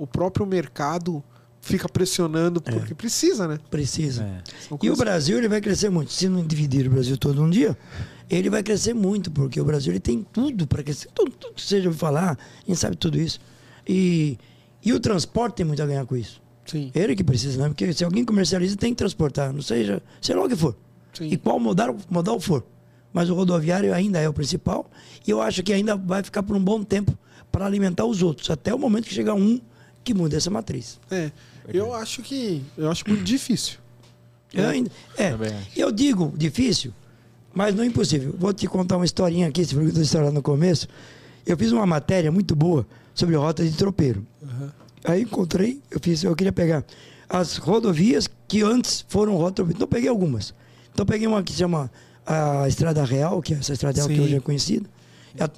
o 0.00 0.08
próprio 0.10 0.46
mercado 0.46 1.22
fica 1.60 1.88
pressionando 1.88 2.62
é. 2.64 2.70
porque 2.70 2.92
é. 2.92 2.96
precisa, 2.96 3.46
né? 3.46 3.58
Precisa. 3.70 4.22
É. 4.24 4.42
E 4.82 4.90
o 4.90 4.96
Brasil 4.96 5.38
ele 5.38 5.48
vai 5.48 5.60
crescer 5.60 5.90
muito. 5.90 6.12
Se 6.12 6.28
não 6.28 6.44
dividir 6.44 6.86
o 6.86 6.90
Brasil 6.90 7.16
todo 7.16 7.42
um 7.42 7.50
dia, 7.50 7.76
ele 8.28 8.48
vai 8.48 8.62
crescer 8.62 8.94
muito, 8.94 9.30
porque 9.30 9.60
o 9.60 9.64
Brasil 9.64 9.92
ele 9.92 10.00
tem 10.00 10.26
tudo 10.32 10.66
para 10.66 10.82
crescer. 10.82 11.08
Tudo, 11.14 11.30
tudo 11.32 11.54
que 11.54 11.62
seja 11.62 11.92
falar, 11.92 12.38
a 12.38 12.66
gente 12.66 12.78
sabe 12.78 12.96
tudo 12.96 13.20
isso. 13.20 13.40
E, 13.86 14.38
e 14.84 14.92
o 14.92 15.00
transporte 15.00 15.56
tem 15.56 15.66
muito 15.66 15.82
a 15.82 15.86
ganhar 15.86 16.06
com 16.06 16.16
isso. 16.16 16.40
Sim. 16.70 16.92
Ele 16.94 17.16
que 17.16 17.24
precisa, 17.24 17.60
né? 17.60 17.68
Porque 17.68 17.92
se 17.92 18.04
alguém 18.04 18.24
comercializa, 18.24 18.76
tem 18.76 18.90
que 18.90 18.96
transportar, 18.96 19.52
não 19.52 19.60
seja, 19.60 20.00
sei 20.20 20.36
lá 20.36 20.44
o 20.44 20.48
que 20.48 20.54
for. 20.54 20.76
Sim. 21.12 21.28
E 21.28 21.36
qual 21.36 21.58
modal, 21.58 21.96
modal 22.08 22.38
for. 22.38 22.64
Mas 23.12 23.28
o 23.28 23.34
rodoviário 23.34 23.92
ainda 23.92 24.20
é 24.20 24.28
o 24.28 24.32
principal. 24.32 24.88
E 25.26 25.30
eu 25.30 25.42
acho 25.42 25.64
que 25.64 25.72
ainda 25.72 25.96
vai 25.96 26.22
ficar 26.22 26.44
por 26.44 26.54
um 26.54 26.62
bom 26.62 26.84
tempo 26.84 27.18
para 27.50 27.66
alimentar 27.66 28.04
os 28.04 28.22
outros, 28.22 28.48
até 28.50 28.72
o 28.72 28.78
momento 28.78 29.06
que 29.06 29.14
chegar 29.14 29.34
um 29.34 29.60
que 30.04 30.14
muda 30.14 30.36
essa 30.36 30.48
matriz. 30.48 31.00
É. 31.10 31.32
Eu 31.66 31.92
acho 31.92 32.22
que. 32.22 32.62
Eu 32.78 32.88
acho 32.88 33.04
muito 33.08 33.24
difícil. 33.24 33.78
Eu 34.52 34.68
ainda, 34.68 34.90
é, 35.16 35.36
eu 35.76 35.92
digo 35.92 36.32
difícil, 36.36 36.92
mas 37.54 37.74
não 37.74 37.84
é 37.84 37.86
impossível. 37.86 38.34
Vou 38.36 38.52
te 38.52 38.66
contar 38.66 38.96
uma 38.96 39.04
historinha 39.04 39.46
aqui, 39.46 39.64
você 39.64 39.74
perguntou 39.74 40.00
a 40.00 40.02
história 40.02 40.30
no 40.30 40.42
começo. 40.42 40.88
Eu 41.46 41.56
fiz 41.56 41.70
uma 41.72 41.86
matéria 41.86 42.32
muito 42.32 42.56
boa 42.56 42.86
sobre 43.14 43.36
rota 43.36 43.64
de 43.64 43.76
tropeiro. 43.76 44.26
Aí 45.04 45.22
encontrei, 45.22 45.80
eu 45.90 45.98
fiz, 46.00 46.22
eu 46.22 46.34
queria 46.36 46.52
pegar 46.52 46.84
as 47.28 47.56
rodovias 47.56 48.28
que 48.48 48.62
antes 48.62 49.04
foram 49.08 49.36
rota 49.36 49.62
Então 49.62 49.86
peguei 49.86 50.08
algumas. 50.08 50.54
Então 50.92 51.06
peguei 51.06 51.26
uma 51.26 51.42
que 51.42 51.52
se 51.52 51.58
chama 51.58 51.90
a 52.26 52.68
Estrada 52.68 53.04
Real, 53.04 53.40
que 53.40 53.54
é 53.54 53.58
essa 53.58 53.72
Estrada 53.72 53.96
Real 53.96 54.08
Sim. 54.08 54.14
que 54.14 54.20
hoje 54.20 54.36
é 54.36 54.40
conhecida. 54.40 54.88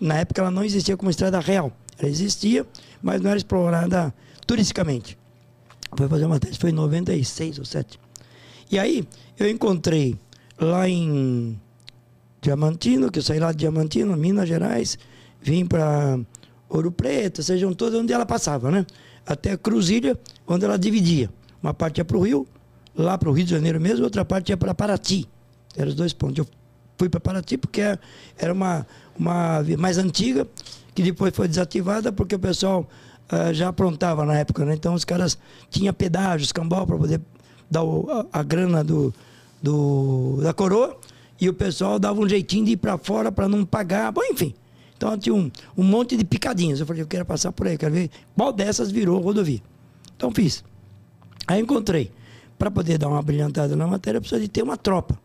Na 0.01 0.19
época 0.19 0.41
ela 0.41 0.51
não 0.51 0.65
existia 0.65 0.97
como 0.97 1.11
Estrada 1.11 1.41
Real. 1.41 1.73
Ela 1.99 2.11
existia, 2.11 2.67
mas 3.03 3.21
não 3.21 3.31
era 3.31 3.39
explorada 3.39 4.15
turisticamente. 4.47 5.19
Foi 5.97 6.09
fazer 6.09 6.27
uma 6.27 6.39
tese, 6.39 6.59
foi 6.59 6.71
em 6.71 6.75
96 6.75 7.59
ou 7.59 7.65
7. 7.65 7.99
E 8.71 8.79
aí, 8.79 9.07
eu 9.39 9.49
encontrei 9.49 10.17
lá 10.59 10.89
em 10.89 11.59
Diamantino, 12.41 13.11
que 13.11 13.19
eu 13.19 13.23
saí 13.23 13.39
lá 13.39 13.53
de 13.53 13.59
Diamantino, 13.59 14.17
Minas 14.17 14.49
Gerais, 14.49 14.99
vim 15.41 15.67
para 15.67 16.19
Ouro 16.69 16.91
Preto, 16.91 17.43
sejam 17.43 17.75
todas 17.75 18.01
onde 18.01 18.13
ela 18.13 18.25
passava, 18.25 18.71
né? 18.71 18.87
Até 19.27 19.57
Cruzilha, 19.57 20.19
onde 20.47 20.65
ela 20.65 20.79
dividia. 20.79 21.31
Uma 21.63 21.73
parte 21.73 21.99
ia 21.99 22.05
para 22.05 22.17
o 22.17 22.21
Rio, 22.21 22.47
lá 22.97 23.17
para 23.17 23.31
o 23.31 23.33
Rio 23.33 23.45
de 23.45 23.51
Janeiro 23.51 23.81
mesmo, 23.81 24.05
outra 24.05 24.25
parte 24.25 24.51
ia 24.51 24.57
para 24.57 24.75
Paraty. 24.75 25.29
Eram 25.77 25.89
os 25.89 25.95
dois 25.95 26.13
pontos. 26.13 26.39
Eu 26.39 26.47
fui 26.99 27.09
para 27.09 27.21
Paraty 27.21 27.57
porque 27.57 27.81
era 28.37 28.53
uma, 28.53 28.87
uma 29.19 29.65
mais 29.79 29.99
antiga, 29.99 30.47
que 30.95 31.03
depois 31.03 31.35
foi 31.35 31.49
desativada 31.49 32.13
porque 32.13 32.35
o 32.35 32.39
pessoal 32.39 32.89
uh, 33.33 33.55
já 33.55 33.69
aprontava 33.69 34.25
na 34.25 34.39
época, 34.39 34.65
né? 34.65 34.75
Então 34.75 34.95
os 34.95 35.05
caras 35.05 35.39
tinham 35.71 35.95
pedágio, 35.95 36.45
escambau 36.45 36.87
para 36.87 36.97
poder 36.97 37.21
dar 37.71 37.83
o, 37.83 38.11
a, 38.11 38.41
a, 38.41 38.43
grana 38.43 38.85
do, 38.85 39.15
do, 39.63 40.41
da 40.43 40.53
coroa 40.53 40.99
e 41.41 41.49
o 41.49 41.55
pessoal 41.55 41.99
dava 41.99 42.21
um 42.21 42.29
jeitinho 42.29 42.67
de 42.67 42.73
ir 42.73 42.77
para 42.77 42.99
fora 42.99 43.33
para 43.33 43.49
não 43.49 43.65
pagar. 43.65 44.13
Bom, 44.13 44.23
enfim. 44.25 44.55
Então 45.03 45.19
tinha 45.19 45.35
um, 45.35 45.51
um 45.77 45.83
monte 45.83 46.17
de 46.17 46.25
picadinhas. 46.25 46.79
Eu 46.79 46.87
falei, 46.87 47.03
eu 47.03 47.07
quero 47.09 47.25
passar 47.25 47.51
por 47.51 47.67
aí, 47.67 47.77
quero 47.77 47.93
ver 47.93 48.09
qual 48.37 48.53
dessas 48.53 48.89
virou 48.89 49.21
rodovia. 49.21 49.61
Então 50.17 50.31
fiz. 50.31 50.63
Aí 51.49 51.61
encontrei. 51.61 52.13
Para 52.57 52.71
poder 52.71 52.99
dar 52.99 53.09
uma 53.09 53.21
brilhantada 53.21 53.75
na 53.75 53.85
matéria, 53.85 54.21
precisa 54.21 54.41
de 54.41 54.47
ter 54.47 54.63
uma 54.63 54.77
tropa. 54.77 55.19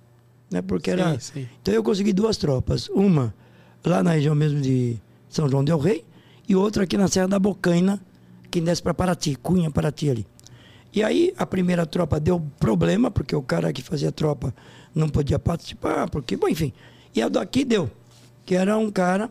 Né? 0.50 0.64
Porque 0.64 0.90
sim, 0.90 1.00
era. 1.00 1.20
Sim. 1.20 1.48
Então 1.62 1.72
eu 1.72 1.84
consegui 1.84 2.12
duas 2.12 2.38
tropas. 2.38 2.90
Uma 2.90 3.32
lá 3.86 4.02
na 4.02 4.14
região 4.14 4.34
mesmo 4.34 4.60
de 4.60 4.98
São 5.30 5.48
João 5.48 5.64
Del 5.64 5.78
Rei 5.78 6.04
e 6.50 6.56
outra 6.56 6.86
aqui 6.86 6.98
na 6.98 7.08
Serra 7.08 7.28
da 7.28 7.38
Bocaina, 7.38 8.02
que 8.50 8.60
desce 8.60 8.82
para 8.82 8.96
Paraty, 8.96 9.36
Cunha, 9.36 9.70
Paraty 9.70 10.10
ali. 10.10 10.28
E 10.92 11.04
aí 11.04 11.36
a 11.38 11.46
primeira 11.46 11.86
tropa 11.86 12.20
deu 12.20 12.42
problema, 12.60 13.12
porque 13.12 13.36
o 13.36 13.44
cara 13.44 13.72
que 13.72 13.84
fazia 13.84 14.12
tropa 14.12 14.52
não 14.96 15.08
podia 15.08 15.38
participar, 15.38 16.10
porque, 16.10 16.36
bom, 16.36 16.48
enfim. 16.48 16.74
E 17.14 17.22
a 17.22 17.30
daqui 17.30 17.64
deu, 17.64 17.92
que 18.44 18.56
era 18.56 18.76
um 18.76 18.90
cara, 18.90 19.30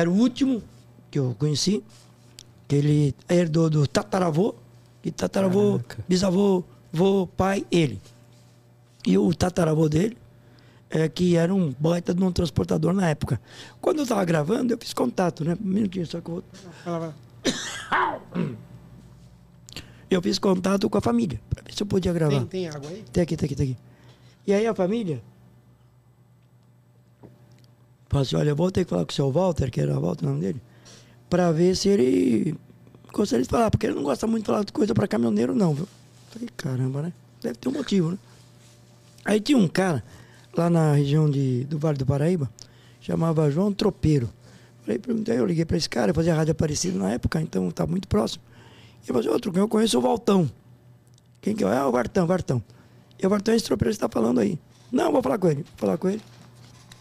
era 0.00 0.10
o 0.10 0.14
último 0.14 0.62
que 1.10 1.18
eu 1.18 1.34
conheci, 1.38 1.82
que 2.68 2.76
ele 2.76 3.14
herdou 3.28 3.70
do 3.70 3.86
tataravô, 3.86 4.54
e 5.04 5.10
tataravô, 5.10 5.78
Caraca. 5.78 6.04
bisavô, 6.08 6.64
vô, 6.92 7.26
pai, 7.26 7.64
ele. 7.70 8.00
E 9.06 9.16
o 9.16 9.32
tataravô 9.32 9.88
dele 9.88 10.16
é, 10.90 11.08
que 11.08 11.36
era 11.36 11.54
um 11.54 11.74
baita 11.78 12.14
de 12.14 12.22
um 12.22 12.32
transportador 12.32 12.92
na 12.92 13.08
época. 13.08 13.40
Quando 13.80 13.98
eu 13.98 14.02
estava 14.02 14.24
gravando, 14.24 14.72
eu 14.72 14.78
fiz 14.78 14.92
contato, 14.92 15.44
né? 15.44 15.56
Um 15.60 15.68
minutinho, 15.68 16.06
só 16.06 16.20
que 16.20 16.28
eu 16.28 16.34
vou. 16.34 16.44
Eu 20.08 20.22
fiz 20.22 20.38
contato 20.38 20.88
com 20.88 20.98
a 20.98 21.00
família, 21.00 21.40
para 21.50 21.64
ver 21.64 21.74
se 21.74 21.82
eu 21.82 21.86
podia 21.86 22.12
gravar. 22.12 22.38
Tem, 22.38 22.46
tem 22.46 22.68
água 22.68 22.88
aí? 22.88 23.04
Tem 23.12 23.24
aqui, 23.24 23.36
tem 23.36 23.46
aqui, 23.46 23.56
tem 23.56 23.70
aqui. 23.72 23.76
E 24.46 24.54
aí 24.54 24.64
a 24.64 24.72
família. 24.72 25.20
Falou 28.08 28.22
assim: 28.22 28.36
olha, 28.36 28.50
eu 28.50 28.56
vou 28.56 28.70
ter 28.70 28.84
que 28.84 28.90
falar 28.90 29.04
com 29.04 29.12
o 29.12 29.14
seu 29.14 29.30
Walter, 29.30 29.70
que 29.70 29.80
era 29.80 29.98
o 29.98 30.00
Walter 30.00 30.24
o 30.26 30.28
nome 30.28 30.40
dele, 30.40 30.62
para 31.28 31.50
ver 31.52 31.76
se 31.76 31.88
ele 31.88 32.54
gostaria 33.12 33.42
de 33.42 33.48
falar, 33.48 33.70
porque 33.70 33.86
ele 33.86 33.94
não 33.94 34.02
gosta 34.02 34.26
muito 34.26 34.44
de 34.44 34.46
falar 34.46 34.64
de 34.64 34.72
coisa 34.72 34.94
para 34.94 35.08
caminhoneiro, 35.08 35.54
não, 35.54 35.74
viu? 35.74 35.88
Falei, 36.30 36.48
caramba, 36.56 37.02
né? 37.02 37.12
Deve 37.42 37.56
ter 37.56 37.68
um 37.68 37.72
motivo, 37.72 38.10
né? 38.10 38.18
Aí 39.24 39.40
tinha 39.40 39.58
um 39.58 39.68
cara 39.68 40.04
lá 40.56 40.70
na 40.70 40.92
região 40.92 41.28
de, 41.28 41.64
do 41.64 41.78
Vale 41.78 41.98
do 41.98 42.06
Paraíba, 42.06 42.50
chamava 43.00 43.50
João 43.50 43.72
Tropeiro. 43.72 44.30
Falei, 44.82 44.98
perguntei, 44.98 45.38
eu 45.38 45.46
liguei 45.46 45.64
para 45.64 45.76
esse 45.76 45.88
cara, 45.88 46.10
eu 46.10 46.14
fazia 46.14 46.34
rádio 46.34 46.52
Aparecida 46.52 46.96
na 46.98 47.10
época, 47.10 47.40
então 47.40 47.68
estava 47.68 47.90
muito 47.90 48.06
próximo. 48.06 48.42
E 49.04 49.10
eu 49.10 49.14
falei, 49.14 49.30
outro, 49.30 49.52
eu 49.56 49.68
conheço 49.68 49.98
o 49.98 50.00
Valtão. 50.00 50.50
Quem 51.40 51.54
que 51.54 51.64
é? 51.64 51.76
Ah, 51.76 51.88
o 51.88 51.92
Vartão, 51.92 52.26
Vartão. 52.26 52.62
E 53.20 53.26
o 53.26 53.30
Vartão 53.30 53.52
é 53.52 53.56
esse 53.56 53.64
tropeiro 53.64 53.90
que 53.90 53.96
está 53.96 54.08
falando 54.08 54.40
aí. 54.40 54.58
Não, 54.92 55.10
vou 55.10 55.22
falar 55.22 55.38
com 55.38 55.48
ele, 55.48 55.62
vou 55.62 55.76
falar 55.76 55.98
com 55.98 56.08
ele. 56.08 56.22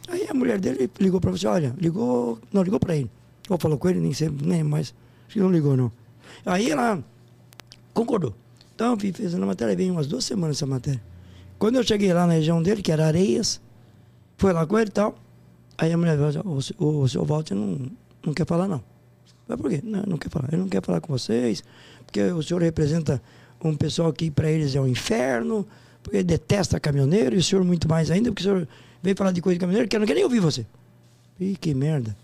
Aí 0.08 0.28
a 0.30 0.34
mulher 0.34 0.60
dele 0.60 0.90
ligou 1.00 1.20
para 1.20 1.32
você, 1.32 1.48
olha, 1.48 1.74
ligou, 1.80 2.40
não, 2.52 2.62
ligou 2.62 2.80
para 2.80 2.96
ele. 2.96 3.10
Ou 3.50 3.58
falou 3.58 3.78
com 3.78 3.90
ele, 3.90 4.00
nem 4.00 4.14
sei, 4.14 4.30
nem 4.30 4.64
mais. 4.64 4.94
Acho 5.28 5.34
que 5.34 5.40
não 5.40 5.52
ligou, 5.52 5.76
não. 5.76 5.92
Aí 6.46 6.70
ela 6.70 7.04
concordou. 7.94 8.36
Então, 8.74 8.92
eu 8.92 8.98
fiz 9.00 9.34
a 9.34 9.40
matéria, 9.40 9.76
veio 9.76 9.94
umas 9.94 10.08
duas 10.08 10.26
semanas 10.26 10.58
essa 10.58 10.66
matéria. 10.66 11.02
Quando 11.58 11.76
eu 11.76 11.84
cheguei 11.84 12.12
lá 12.14 12.28
na 12.28 12.34
região 12.34 12.62
dele, 12.62 12.82
que 12.82 12.92
era 12.92 13.08
Areias, 13.08 13.62
Foi 14.38 14.52
lá 14.52 14.66
com 14.68 14.78
ele 14.78 14.90
e 14.90 14.92
tal. 14.94 15.16
Aí 15.78 15.92
a 15.92 15.98
mulher 15.98 16.18
falou 16.18 16.58
assim, 16.58 16.74
o, 16.78 17.02
o 17.02 17.08
senhor 17.08 17.26
Walter 17.26 17.56
não, 17.56 17.90
não 18.26 18.34
quer 18.34 18.46
falar, 18.46 18.68
não. 18.68 18.84
Mas 19.48 19.60
por 19.60 19.70
quê? 19.70 19.82
Não, 19.84 20.04
não 20.04 20.18
quer 20.18 20.30
falar. 20.30 20.50
Ele 20.52 20.62
não 20.62 20.70
quer 20.70 20.84
falar 20.84 21.00
com 21.00 21.12
vocês, 21.18 21.64
porque 22.06 22.22
o 22.22 22.44
senhor 22.44 22.62
representa 22.62 23.22
um 23.64 23.76
pessoal 23.76 24.12
que 24.12 24.30
para 24.30 24.50
eles 24.52 24.76
é 24.76 24.82
um 24.82 24.88
inferno, 24.88 25.66
porque 26.04 26.22
detesta 26.22 26.80
caminhoneiro, 26.80 27.36
e 27.36 27.40
o 27.40 27.44
senhor 27.44 27.64
muito 27.64 27.88
mais 27.88 28.12
ainda, 28.12 28.32
porque 28.32 28.44
o 28.44 28.46
senhor 28.46 28.68
veio 29.06 29.16
falar 29.16 29.32
de 29.32 29.42
coisa 29.42 29.56
de 29.56 29.60
caminhoneiro, 29.60 29.88
que 29.88 29.96
eu 29.96 30.00
não 30.00 30.08
quero 30.08 30.18
nem 30.18 30.26
ouvir 30.26 30.40
você. 30.40 30.66
Ih, 31.40 31.56
que 31.56 31.74
merda. 31.74 32.16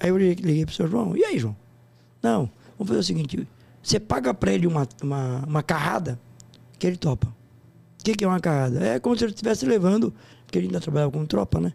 Aí 0.00 0.08
eu 0.08 0.16
liguei 0.16 0.64
pro 0.64 0.74
senhor 0.74 0.90
João, 0.90 1.16
e 1.16 1.24
aí, 1.24 1.38
João? 1.38 1.56
Não, 2.22 2.50
vamos 2.78 2.88
fazer 2.88 3.00
o 3.00 3.02
seguinte, 3.04 3.46
você 3.82 4.00
paga 4.00 4.32
para 4.32 4.52
ele 4.52 4.66
uma, 4.66 4.88
uma, 5.02 5.44
uma 5.46 5.62
carrada, 5.62 6.18
que 6.78 6.86
ele 6.86 6.96
topa. 6.96 7.28
O 8.00 8.04
que, 8.04 8.14
que 8.14 8.24
é 8.24 8.28
uma 8.28 8.40
carrada? 8.40 8.84
É 8.84 8.98
como 8.98 9.16
se 9.16 9.24
ele 9.24 9.32
estivesse 9.32 9.66
levando, 9.66 10.12
porque 10.46 10.58
ele 10.58 10.66
ainda 10.66 10.80
trabalhava 10.80 11.12
com 11.12 11.24
tropa, 11.26 11.60
né? 11.60 11.72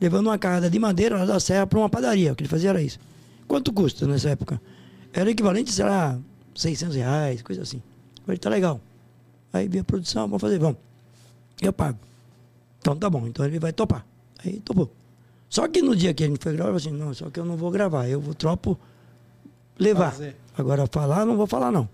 Levando 0.00 0.26
uma 0.28 0.38
carrada 0.38 0.70
de 0.70 0.78
madeira 0.78 1.18
lá 1.18 1.26
da 1.26 1.38
serra 1.38 1.66
para 1.66 1.78
uma 1.78 1.88
padaria. 1.88 2.32
O 2.32 2.36
que 2.36 2.42
ele 2.42 2.48
fazia 2.48 2.70
era 2.70 2.82
isso. 2.82 2.98
Quanto 3.46 3.72
custa 3.72 4.06
nessa 4.06 4.30
época? 4.30 4.60
Era 5.12 5.30
equivalente, 5.30 5.72
sei 5.72 5.84
lá, 5.84 6.18
600 6.54 6.96
reais, 6.96 7.42
coisa 7.42 7.62
assim. 7.62 7.82
Eu 8.18 8.24
falei, 8.24 8.38
tá 8.38 8.48
legal. 8.48 8.80
Aí 9.52 9.68
vem 9.68 9.80
a 9.80 9.84
produção, 9.84 10.22
vamos 10.26 10.40
fazer, 10.40 10.58
vamos. 10.58 10.78
Eu 11.60 11.72
pago. 11.72 11.98
Então 12.80 12.96
tá 12.96 13.08
bom, 13.08 13.26
então 13.26 13.44
ele 13.44 13.58
vai 13.58 13.72
topar. 13.72 14.04
Aí 14.44 14.60
topou. 14.60 14.90
Só 15.48 15.66
que 15.68 15.82
no 15.82 15.94
dia 15.94 16.14
que 16.14 16.24
ele 16.24 16.36
foi 16.40 16.54
gravar, 16.54 16.70
eu 16.70 16.80
falei 16.80 16.94
assim, 16.94 17.04
não, 17.04 17.14
só 17.14 17.30
que 17.30 17.38
eu 17.38 17.44
não 17.44 17.56
vou 17.56 17.70
gravar, 17.70 18.08
eu 18.08 18.20
vou 18.20 18.34
tropo 18.34 18.78
levar. 19.78 20.12
Fazer. 20.12 20.36
Agora 20.56 20.86
falar, 20.86 21.26
não 21.26 21.36
vou 21.36 21.46
falar 21.46 21.70
não. 21.70 21.88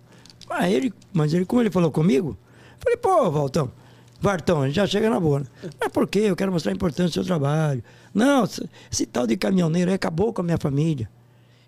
Mas 0.48 0.72
ele, 0.72 0.92
mas 1.12 1.32
ele, 1.32 1.44
como 1.44 1.62
ele 1.62 1.70
falou 1.70 1.90
comigo, 1.90 2.36
falei, 2.78 2.96
pô, 2.96 3.30
Valtão, 3.30 3.72
Vartão, 4.20 4.62
a 4.62 4.66
gente 4.66 4.76
já 4.76 4.86
chega 4.86 5.10
na 5.10 5.18
boa. 5.18 5.40
Né? 5.40 5.46
Mas 5.80 5.88
por 5.90 6.06
quê? 6.06 6.20
Eu 6.20 6.36
quero 6.36 6.52
mostrar 6.52 6.72
a 6.72 6.74
importância 6.74 7.08
do 7.08 7.12
seu 7.12 7.24
trabalho. 7.24 7.82
Não, 8.14 8.44
esse 8.90 9.06
tal 9.06 9.26
de 9.26 9.36
caminhoneiro 9.36 9.92
acabou 9.92 10.32
com 10.32 10.40
a 10.40 10.44
minha 10.44 10.58
família. 10.58 11.08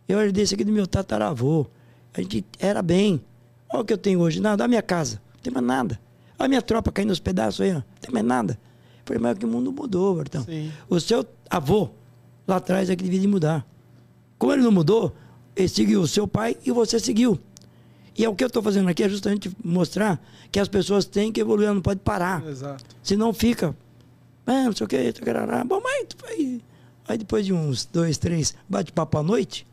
Eu 0.09 0.21
herdei 0.21 0.45
isso 0.45 0.55
aqui 0.55 0.65
do 0.65 0.73
meu 0.73 0.87
tataravô. 0.87 1.67
A 2.15 2.21
gente 2.21 2.45
era 2.59 2.83
bem. 2.83 3.23
Olha 3.69 3.83
o 3.83 3.85
que 3.85 3.93
eu 3.93 3.99
tenho 3.99 4.21
hoje. 4.21 4.41
Nada, 4.41 4.65
a 4.65 4.69
minha 4.69 4.83
casa. 4.83 5.21
Não 5.35 5.41
tem 5.43 5.53
mais 5.53 5.67
nada. 5.67 6.01
A 6.39 6.49
minha 6.49 6.63
tropa 6.63 6.91
caindo 6.91 7.11
nos 7.11 7.21
pedaços 7.21 7.61
aí, 7.61 7.71
ó. 7.73 7.75
Não 7.75 7.85
tem 8.01 8.13
mais 8.13 8.25
nada. 8.25 8.59
Eu 9.15 9.21
falei, 9.21 9.23
mas 9.23 9.39
que 9.39 9.47
o 9.47 9.49
mundo 9.49 9.73
mudou, 9.73 10.15
Vartão. 10.15 10.45
O 10.89 11.01
seu 11.01 11.27
avô, 11.49 11.91
lá 12.47 12.57
atrás, 12.57 12.91
é 12.91 12.97
que 12.97 13.03
devia 13.03 13.21
de 13.21 13.29
mudar. 13.29 13.67
Como 14.39 14.53
ele 14.53 14.63
não 14.63 14.71
mudou, 14.73 15.15
ele 15.57 15.69
seguiu 15.69 16.01
o 16.01 16.07
seu 16.07 16.29
pai 16.29 16.57
e 16.65 16.71
você 16.71 17.01
seguiu. 17.01 17.39
E 18.17 18.25
é 18.25 18.29
o 18.29 18.35
que 18.35 18.43
eu 18.43 18.49
estou 18.49 18.63
fazendo 18.63 18.89
aqui 18.89 19.03
é 19.03 19.09
justamente 19.09 19.51
mostrar 19.65 20.21
que 20.51 20.59
as 20.59 20.69
pessoas 20.69 21.05
têm 21.05 21.33
que 21.33 21.41
evoluir, 21.41 21.73
não 21.73 21.81
pode 21.81 22.01
parar. 22.01 22.45
Exato. 22.47 22.85
Senão 23.03 23.33
fica, 23.33 23.77
ah, 24.47 24.65
não 24.65 24.73
sei 24.73 24.85
o 24.85 24.89
que, 24.89 25.13
bom, 25.65 25.81
mas 25.83 26.07
aí, 26.29 26.61
aí 27.07 27.19
depois 27.19 27.47
de 27.47 27.53
uns 27.53 27.87
dois, 27.87 28.19
três 28.19 28.55
bate-papo 28.69 29.19
à 29.19 29.23
noite, 29.23 29.67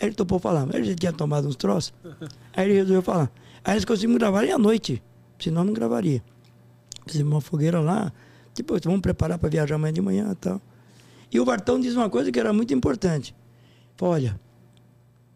ele 0.00 0.14
topou 0.14 0.38
falar. 0.38 0.66
Ele 0.74 0.84
já 0.84 0.94
tinha 0.96 1.12
tomado 1.12 1.46
uns 1.46 1.54
troços. 1.54 1.94
Aí 2.54 2.64
ele 2.64 2.74
resolveu 2.74 3.02
falar. 3.02 3.30
Aí 3.64 3.74
eles 3.74 3.84
conseguiram 3.84 4.18
gravar 4.18 4.42
à 4.44 4.58
noite. 4.58 5.00
Senão 5.38 5.62
não 5.62 5.72
gravaria. 5.72 6.22
Fizemos 7.06 7.32
uma 7.32 7.40
fogueira 7.40 7.78
lá. 7.78 8.12
Depois 8.54 8.80
vamos 8.84 9.00
preparar 9.00 9.38
para 9.38 9.48
viajar 9.48 9.76
amanhã 9.76 9.92
de 9.92 10.00
manhã 10.00 10.28
e 10.32 10.34
tal. 10.34 10.60
E 11.32 11.40
o 11.40 11.44
Bartão 11.44 11.80
diz 11.80 11.94
uma 11.94 12.10
coisa 12.10 12.30
que 12.30 12.38
era 12.38 12.52
muito 12.52 12.74
importante. 12.74 13.34
Olha, 14.00 14.38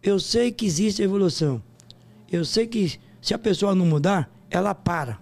eu 0.02 0.18
sei 0.18 0.52
que 0.52 0.66
existe 0.66 1.02
evolução. 1.02 1.62
Eu 2.30 2.44
sei 2.44 2.66
que 2.66 2.98
se 3.22 3.32
a 3.32 3.38
pessoa 3.38 3.74
não 3.74 3.86
mudar, 3.86 4.30
ela 4.50 4.74
para. 4.74 5.18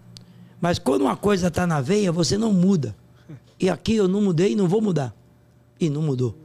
Mas 0.61 0.79
quando 0.79 1.03
uma 1.03 1.17
coisa 1.17 1.49
está 1.49 1.67
na 1.67 1.81
veia, 1.81 2.11
você 2.11 2.37
não 2.37 2.53
muda. 2.53 2.97
E 3.61 3.69
aqui 3.71 3.95
eu 3.95 4.09
não 4.09 4.21
mudei 4.21 4.53
e 4.53 4.57
não 4.57 4.67
vou 4.67 4.81
mudar. 4.81 5.15
E 5.79 5.89
não 5.89 6.03
mudou. 6.03 6.37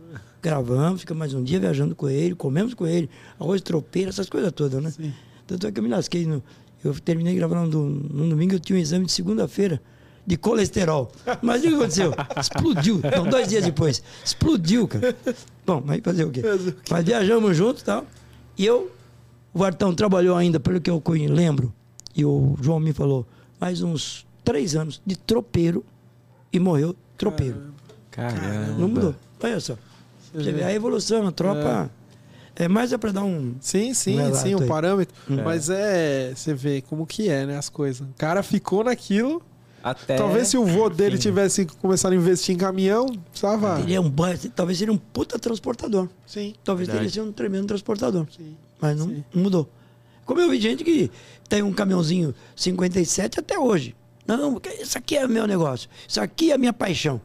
Gravamos, 0.41 1.02
fica 1.02 1.14
mais 1.14 1.34
um 1.34 1.43
dia 1.43 1.60
viajando 1.60 1.95
com 1.95 2.10
ele, 2.10 2.34
comemos 2.34 2.74
com 2.74 2.88
ele, 2.88 3.10
arroz 3.39 3.62
tropeiro, 3.62 4.10
essas 4.10 4.30
coisas 4.30 4.52
todas, 4.52 4.82
né? 4.82 4.91
Sim. 4.91 5.14
Tanto 5.45 5.68
é 5.68 5.72
que 5.72 5.80
eu 5.80 5.84
me 5.84 5.89
lasquei. 5.89 6.26
No, 6.26 6.41
eu 6.84 6.97
terminei 7.00 7.36
gravando 7.36 7.78
no, 7.78 8.30
domingo, 8.30 8.54
eu 8.54 8.60
tinha 8.60 8.78
um 8.78 8.82
exame 8.82 9.06
de 9.06 9.12
segunda-feira 9.12 9.82
de 10.30 10.38
colesterol. 10.38 11.11
Mas 11.41 11.63
o 11.63 11.67
que 11.67 11.73
aconteceu? 11.73 12.13
Explodiu. 12.39 13.01
Não, 13.17 13.27
dois 13.27 13.47
dias 13.47 13.65
depois. 13.65 14.03
Explodiu, 14.23 14.88
cara. 14.88 15.15
Bom, 15.65 15.82
mas 15.84 16.01
fazer 16.03 16.23
o 16.23 16.30
quê? 16.30 16.43
Mas 16.88 17.03
viajamos 17.03 17.57
juntos 17.57 17.82
e 17.82 17.86
tal. 17.86 18.05
E 18.55 18.63
eu 18.63 18.91
o 19.51 19.63
Artão 19.63 19.95
trabalhou 19.95 20.38
ainda, 20.38 20.59
pelo 20.59 20.80
que 20.80 20.91
eu 20.91 21.01
lembro, 21.27 21.73
e 22.15 22.23
o 22.23 22.55
João 22.61 22.80
me 22.80 22.93
falou, 22.93 23.25
mais 23.59 23.82
uns 23.82 24.23
três 24.43 24.75
anos 24.75 25.01
de 25.03 25.17
tropeiro 25.17 25.84
e 26.53 26.59
morreu 26.59 26.95
tropeiro. 27.17 27.73
Caramba. 28.11 28.77
Não 28.77 28.88
mudou. 28.88 29.15
Olha 29.41 29.59
só. 29.59 29.75
Você 30.32 30.51
vê 30.51 30.63
a 30.63 30.71
evolução, 30.71 31.25
a 31.25 31.32
tropa. 31.32 31.89
É, 32.55 32.65
é 32.65 32.67
mais 32.67 32.93
é 32.93 32.99
para 32.99 33.11
dar 33.11 33.23
um. 33.23 33.55
Sim, 33.59 33.95
sim, 33.95 34.21
um 34.21 34.36
sim, 34.36 34.53
um 34.53 34.67
parâmetro. 34.67 35.15
É. 35.27 35.43
Mas 35.43 35.71
é. 35.71 36.34
Você 36.36 36.53
vê 36.53 36.82
como 36.82 37.07
que 37.07 37.30
é, 37.30 37.47
né? 37.47 37.57
As 37.57 37.67
coisas. 37.69 38.07
O 38.07 38.13
cara 38.15 38.43
ficou 38.43 38.84
naquilo. 38.84 39.41
Até... 39.84 40.15
Talvez 40.17 40.47
se 40.47 40.57
o 40.57 40.65
vô 40.65 40.89
dele 40.89 41.17
Sim. 41.17 41.23
tivesse 41.23 41.65
começado 41.65 42.11
a 42.11 42.15
investir 42.15 42.55
em 42.55 42.57
caminhão, 42.57 43.07
precisava. 43.32 43.80
Ele 43.80 43.93
é 43.93 43.99
um, 43.99 44.11
talvez 44.55 44.77
seria 44.77 44.93
um 44.93 44.97
puta 44.97 45.38
transportador. 45.39 46.07
Sim. 46.25 46.53
Talvez 46.63 46.88
Verdade. 46.88 47.05
ele 47.05 47.11
seja 47.11 47.23
um 47.23 47.32
tremendo 47.32 47.67
transportador. 47.67 48.25
Sim. 48.36 48.55
Mas 48.80 48.97
não, 48.97 49.07
não 49.07 49.43
mudou. 49.43 49.69
Como 50.25 50.39
eu 50.39 50.49
vi 50.49 50.59
gente 50.59 50.84
que 50.84 51.09
tem 51.47 51.63
um 51.63 51.73
caminhãozinho 51.73 52.36
57 52.55 53.39
até 53.39 53.57
hoje. 53.57 53.95
Não, 54.27 54.61
isso 54.80 54.97
aqui 54.97 55.17
é 55.17 55.27
meu 55.27 55.47
negócio. 55.47 55.89
Isso 56.07 56.21
aqui 56.21 56.51
é 56.51 56.57
minha 56.57 56.71
paixão. 56.71 57.19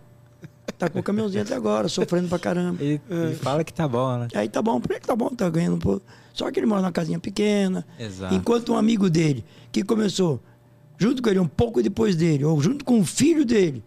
Tá 0.78 0.88
com 0.88 0.98
o 0.98 1.02
caminhãozinho 1.02 1.42
até 1.42 1.54
agora, 1.54 1.88
sofrendo 1.88 2.28
pra 2.28 2.38
caramba. 2.38 2.82
Ele, 2.82 3.00
ele 3.08 3.34
fala 3.36 3.62
que 3.62 3.72
tá 3.72 3.86
bom, 3.86 4.18
né? 4.18 4.28
Aí 4.34 4.48
tá 4.48 4.62
bom, 4.62 4.80
por 4.80 4.88
que 4.88 5.06
tá 5.06 5.14
bom? 5.14 5.28
Tá 5.28 5.48
ganhando 5.48 5.76
um 5.76 5.78
pouco. 5.78 6.04
Só 6.32 6.50
que 6.50 6.58
ele 6.58 6.66
mora 6.66 6.80
numa 6.80 6.90
casinha 6.90 7.18
pequena. 7.18 7.86
Exato. 7.98 8.34
Enquanto 8.34 8.72
um 8.72 8.76
amigo 8.76 9.08
dele, 9.08 9.44
que 9.70 9.84
começou 9.84 10.40
junto 10.98 11.22
com 11.22 11.28
ele, 11.28 11.38
um 11.38 11.48
pouco 11.48 11.82
depois 11.82 12.16
dele, 12.16 12.44
ou 12.44 12.60
junto 12.60 12.84
com 12.84 13.00
o 13.00 13.04
filho 13.04 13.44
dele, 13.44 13.82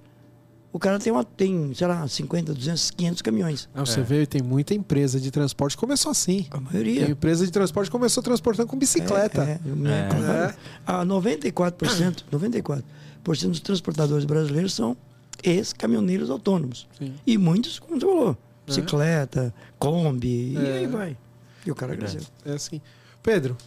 o 0.71 0.79
cara 0.79 0.99
tem, 0.99 1.11
uma, 1.11 1.23
tem, 1.23 1.73
sei 1.73 1.87
lá, 1.87 2.07
50, 2.07 2.53
200, 2.53 2.91
500 2.91 3.21
caminhões. 3.21 3.69
Não, 3.73 3.85
você 3.85 3.99
é. 3.99 4.03
vê, 4.03 4.25
tem 4.25 4.41
muita 4.41 4.73
empresa 4.73 5.19
de 5.19 5.31
transporte 5.31 5.75
que 5.75 5.79
começou 5.79 6.11
assim. 6.11 6.45
A 6.51 6.59
maioria. 6.59 7.01
Tem 7.01 7.11
empresa 7.11 7.45
de 7.45 7.51
transporte 7.51 7.89
começou 7.89 8.21
transportando 8.21 8.69
com 8.69 8.77
bicicleta. 8.77 9.43
É, 9.43 9.53
é, 9.53 10.49
é. 10.49 10.55
A 10.85 11.05
94%, 11.05 12.25
94% 12.31 12.83
dos 13.23 13.59
transportadores 13.59 14.25
brasileiros 14.25 14.73
são 14.73 14.95
ex-caminhoneiros 15.43 16.29
autônomos. 16.29 16.87
Sim. 16.97 17.13
E 17.25 17.37
muitos, 17.37 17.79
como 17.79 17.99
você 17.99 18.05
falou, 18.05 18.31
é. 18.31 18.35
bicicleta, 18.67 19.53
Kombi, 19.79 20.53
e 20.53 20.57
aí 20.57 20.87
vai. 20.87 21.17
E 21.65 21.71
o 21.71 21.75
cara 21.75 21.97
cresceu. 21.97 22.21
É 22.45 22.53
assim. 22.53 22.79
Pedro, 23.23 23.57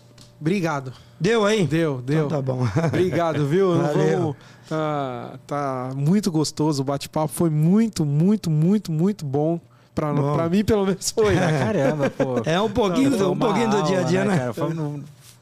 obrigado. 0.41 0.93
Deu 1.19 1.45
aí? 1.45 1.67
Deu, 1.67 2.01
deu. 2.01 2.27
Então 2.27 2.29
tá 2.29 2.43
bom. 2.43 2.67
Obrigado, 2.89 3.47
viu? 3.47 3.77
Valeu. 3.77 4.19
Vamos 4.19 4.37
Tá, 4.71 5.37
tá 5.49 5.91
muito 5.97 6.31
gostoso. 6.31 6.83
O 6.83 6.85
bate-papo 6.85 7.27
foi 7.27 7.51
muito, 7.51 8.07
muito, 8.07 8.49
muito, 8.49 8.93
muito 8.93 9.25
bom. 9.25 9.61
Pra, 9.93 10.13
bom. 10.13 10.33
pra 10.33 10.49
mim, 10.49 10.65
pelo 10.65 10.87
menos, 10.87 11.11
foi. 11.11 11.35
Né? 11.35 11.59
Caramba, 11.59 12.09
pô. 12.09 12.41
É 12.45 12.61
um 12.61 12.71
pouquinho, 12.71 13.11
do, 13.11 13.33
um 13.33 13.37
pouquinho 13.37 13.67
aula, 13.67 13.83
do 13.83 13.89
dia 13.89 13.99
a 13.99 14.03
dia, 14.05 14.25
né? 14.25 14.31
né? 14.31 14.39
Cara, 14.39 14.55
foi, 14.55 14.73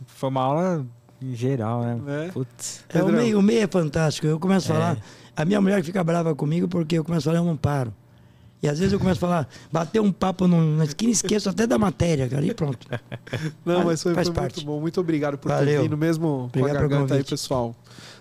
foi, 0.07 0.29
uma 0.31 0.41
aula 0.41 0.87
em 1.21 1.35
geral, 1.35 1.83
né? 1.83 2.01
É. 2.25 2.29
Putz. 2.31 2.83
É, 2.89 3.03
o, 3.03 3.09
meio, 3.09 3.39
o 3.39 3.43
meio 3.43 3.65
é 3.65 3.67
fantástico. 3.67 4.27
Eu 4.27 4.41
começo 4.41 4.73
a 4.73 4.75
falar. 4.75 4.97
É. 4.97 4.99
A 5.37 5.45
minha 5.45 5.61
mulher 5.61 5.85
fica 5.85 6.03
brava 6.03 6.35
comigo 6.35 6.67
porque 6.67 6.97
eu 6.97 7.05
começo 7.05 7.29
a 7.29 7.33
falar, 7.33 7.45
eu 7.45 7.47
não 7.47 7.57
paro. 7.57 7.93
E 8.61 8.69
às 8.69 8.79
vezes 8.79 8.93
eu 8.93 8.99
começo 8.99 9.25
a 9.25 9.29
falar, 9.29 9.49
bater 9.71 10.01
um 10.01 10.11
papo 10.11 10.49
na 10.49 10.85
esquina, 10.85 11.13
esqueço 11.13 11.49
até 11.49 11.67
da 11.67 11.79
matéria, 11.79 12.29
cara, 12.29 12.45
e 12.45 12.53
pronto. 12.53 12.89
Não, 13.65 13.85
mas 13.85 14.03
foi, 14.03 14.15
foi 14.15 14.25
muito 14.25 14.65
bom. 14.65 14.81
Muito 14.81 15.01
obrigado 15.01 15.39
por 15.39 15.49
Valeu. 15.49 15.67
ter 15.67 15.83
vindo 15.83 15.97
mesmo 15.97 16.47
obrigado 16.47 16.73
com 16.73 16.85
a 16.85 16.89
garganta 16.89 17.15
aí, 17.15 17.23
pessoal. 17.23 17.75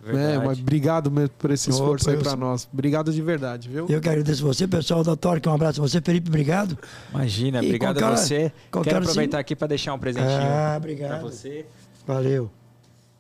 É, 0.06 0.38
mas 0.38 0.60
obrigado 0.60 1.10
mesmo 1.10 1.32
por 1.38 1.52
esse 1.52 1.70
esforço 1.70 2.10
Opa, 2.10 2.18
aí 2.18 2.24
para 2.24 2.36
nós. 2.36 2.68
Obrigado 2.72 3.12
de 3.12 3.22
verdade, 3.22 3.68
viu? 3.68 3.88
Eu 3.90 4.00
que 4.00 4.08
agradeço 4.08 4.46
você, 4.46 4.68
pessoal 4.68 5.04
da 5.04 5.16
Torque. 5.16 5.50
Um 5.50 5.54
abraço 5.54 5.82
a 5.82 5.88
você, 5.88 6.00
Felipe. 6.00 6.30
Obrigado. 6.30 6.78
Imagina, 7.12 7.62
e 7.64 7.66
obrigado 7.66 8.02
a 8.04 8.16
você. 8.16 8.52
Quero 8.84 8.98
aproveitar 9.00 9.40
aqui 9.40 9.56
para 9.56 9.68
deixar 9.68 9.94
um 9.96 10.00
presentinho 10.00 10.30
ah, 10.32 10.76
obrigado. 10.78 11.10
para 11.10 11.20
você. 11.20 11.66
Valeu. 12.06 12.50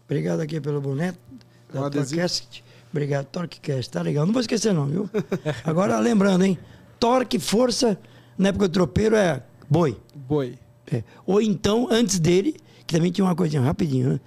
Obrigado 0.05 0.39
aqui 0.39 0.61
pelo 0.61 0.79
boneco 0.79 1.17
da 1.73 1.89
Torquecast. 1.89 2.63
Obrigado, 2.91 3.25
Torquecast. 3.25 3.91
Tá 3.91 4.01
legal. 4.01 4.25
Não 4.25 4.31
vou 4.33 4.39
esquecer 4.39 4.73
não, 4.73 4.85
viu? 4.85 5.09
Agora, 5.65 5.99
lembrando, 5.99 6.45
hein? 6.45 6.57
Torque, 6.99 7.39
força, 7.39 7.99
na 8.37 8.49
época 8.49 8.67
do 8.67 8.71
tropeiro 8.71 9.15
é 9.15 9.43
boi. 9.69 9.97
Boi. 10.15 10.57
É. 10.91 11.03
Ou 11.25 11.41
então, 11.41 11.87
antes 11.91 12.19
dele, 12.19 12.55
que 12.85 12.95
também 12.95 13.11
tinha 13.11 13.25
uma 13.25 13.35
coisinha 13.35 13.61
rapidinho, 13.61 14.13
né? 14.13 14.19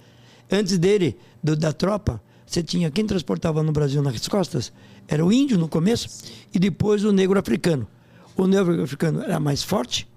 Antes 0.51 0.77
dele, 0.77 1.17
do, 1.41 1.55
da 1.55 1.71
tropa, 1.71 2.21
você 2.45 2.61
tinha 2.61 2.91
quem 2.91 3.05
transportava 3.05 3.63
no 3.63 3.71
Brasil 3.71 4.01
nas 4.01 4.27
costas 4.27 4.71
era 5.07 5.25
o 5.25 5.31
índio 5.31 5.57
no 5.57 5.67
começo 5.67 6.07
e 6.53 6.59
depois 6.59 7.03
o 7.03 7.11
negro 7.11 7.37
africano. 7.37 7.87
O 8.35 8.47
negro 8.47 8.81
africano 8.81 9.21
era 9.21 9.39
mais 9.39 9.61
forte, 9.61 10.07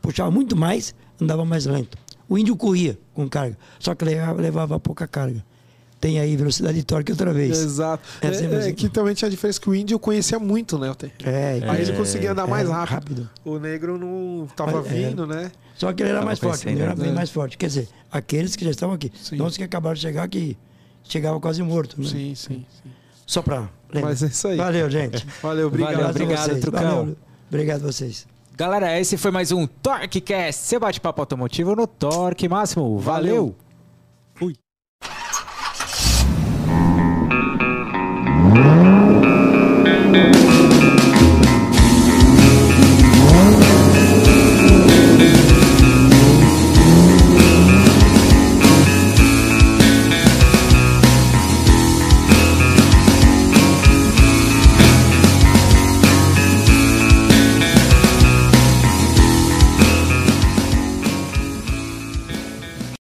puxava 0.00 0.30
muito 0.30 0.54
mais, 0.54 0.94
andava 1.20 1.44
mais 1.44 1.64
lento. 1.66 1.96
O 2.28 2.36
índio 2.38 2.54
corria 2.56 2.98
com 3.14 3.28
carga, 3.28 3.56
só 3.78 3.94
que 3.94 4.04
levava, 4.04 4.40
levava 4.40 4.80
pouca 4.80 5.06
carga. 5.06 5.44
Tem 6.02 6.18
aí 6.18 6.36
velocidade 6.36 6.76
e 6.76 6.82
torque 6.82 7.12
outra 7.12 7.32
vez. 7.32 7.56
Exato. 7.56 8.02
É, 8.20 8.26
assim 8.26 8.52
é, 8.52 8.68
é 8.68 8.72
que 8.72 8.88
também 8.88 9.14
tinha 9.14 9.28
a 9.28 9.30
diferença 9.30 9.60
que 9.60 9.70
o 9.70 9.74
índio 9.74 9.96
conhecia 10.00 10.36
muito, 10.36 10.76
né? 10.76 10.92
É, 11.22 11.60
aí 11.62 11.82
ele 11.82 11.92
conseguia 11.92 12.32
andar 12.32 12.44
mais 12.44 12.68
rápido. 12.68 13.22
rápido. 13.22 13.30
O 13.44 13.56
negro 13.56 13.96
não 13.96 14.44
estava 14.50 14.82
vindo, 14.82 15.24
né? 15.28 15.52
Só 15.76 15.92
que 15.92 16.02
ele 16.02 16.10
era 16.10 16.18
tava 16.18 16.26
mais 16.26 16.40
forte, 16.40 16.68
ele 16.68 16.82
era 16.82 16.96
bem 16.96 17.10
né? 17.10 17.12
mais 17.14 17.30
forte. 17.30 17.56
Quer 17.56 17.68
dizer, 17.68 17.88
aqueles 18.10 18.56
que 18.56 18.64
já 18.64 18.72
estavam 18.72 18.96
aqui. 18.96 19.12
Sim. 19.14 19.36
Não 19.36 19.46
os 19.46 19.56
que 19.56 19.62
acabaram 19.62 19.94
de 19.94 20.00
chegar 20.00 20.28
que 20.28 20.58
chegava 21.04 21.38
quase 21.38 21.62
morto. 21.62 22.00
Né? 22.00 22.08
Sim, 22.08 22.34
sim, 22.34 22.66
sim. 22.82 22.90
Só 23.24 23.40
para 23.40 23.68
Mas 23.94 24.24
é 24.24 24.26
isso 24.26 24.48
aí. 24.48 24.56
Valeu, 24.56 24.90
gente. 24.90 25.24
Valeu, 25.40 25.68
obrigado. 25.68 25.94
Valeu, 25.94 26.10
obrigado, 26.10 26.60
Trucão. 26.60 26.82
Valeu, 26.82 27.16
obrigado 27.48 27.84
a 27.84 27.92
vocês. 27.92 28.26
Galera, 28.56 28.98
esse 28.98 29.16
foi 29.16 29.30
mais 29.30 29.52
um 29.52 29.68
TorqueCast, 29.68 30.62
seu 30.62 30.80
bate-papo 30.80 31.22
automotivo 31.22 31.76
no 31.76 31.86
Torque 31.86 32.48
Máximo. 32.48 32.98
Valeu. 32.98 33.36
Valeu. 33.36 33.61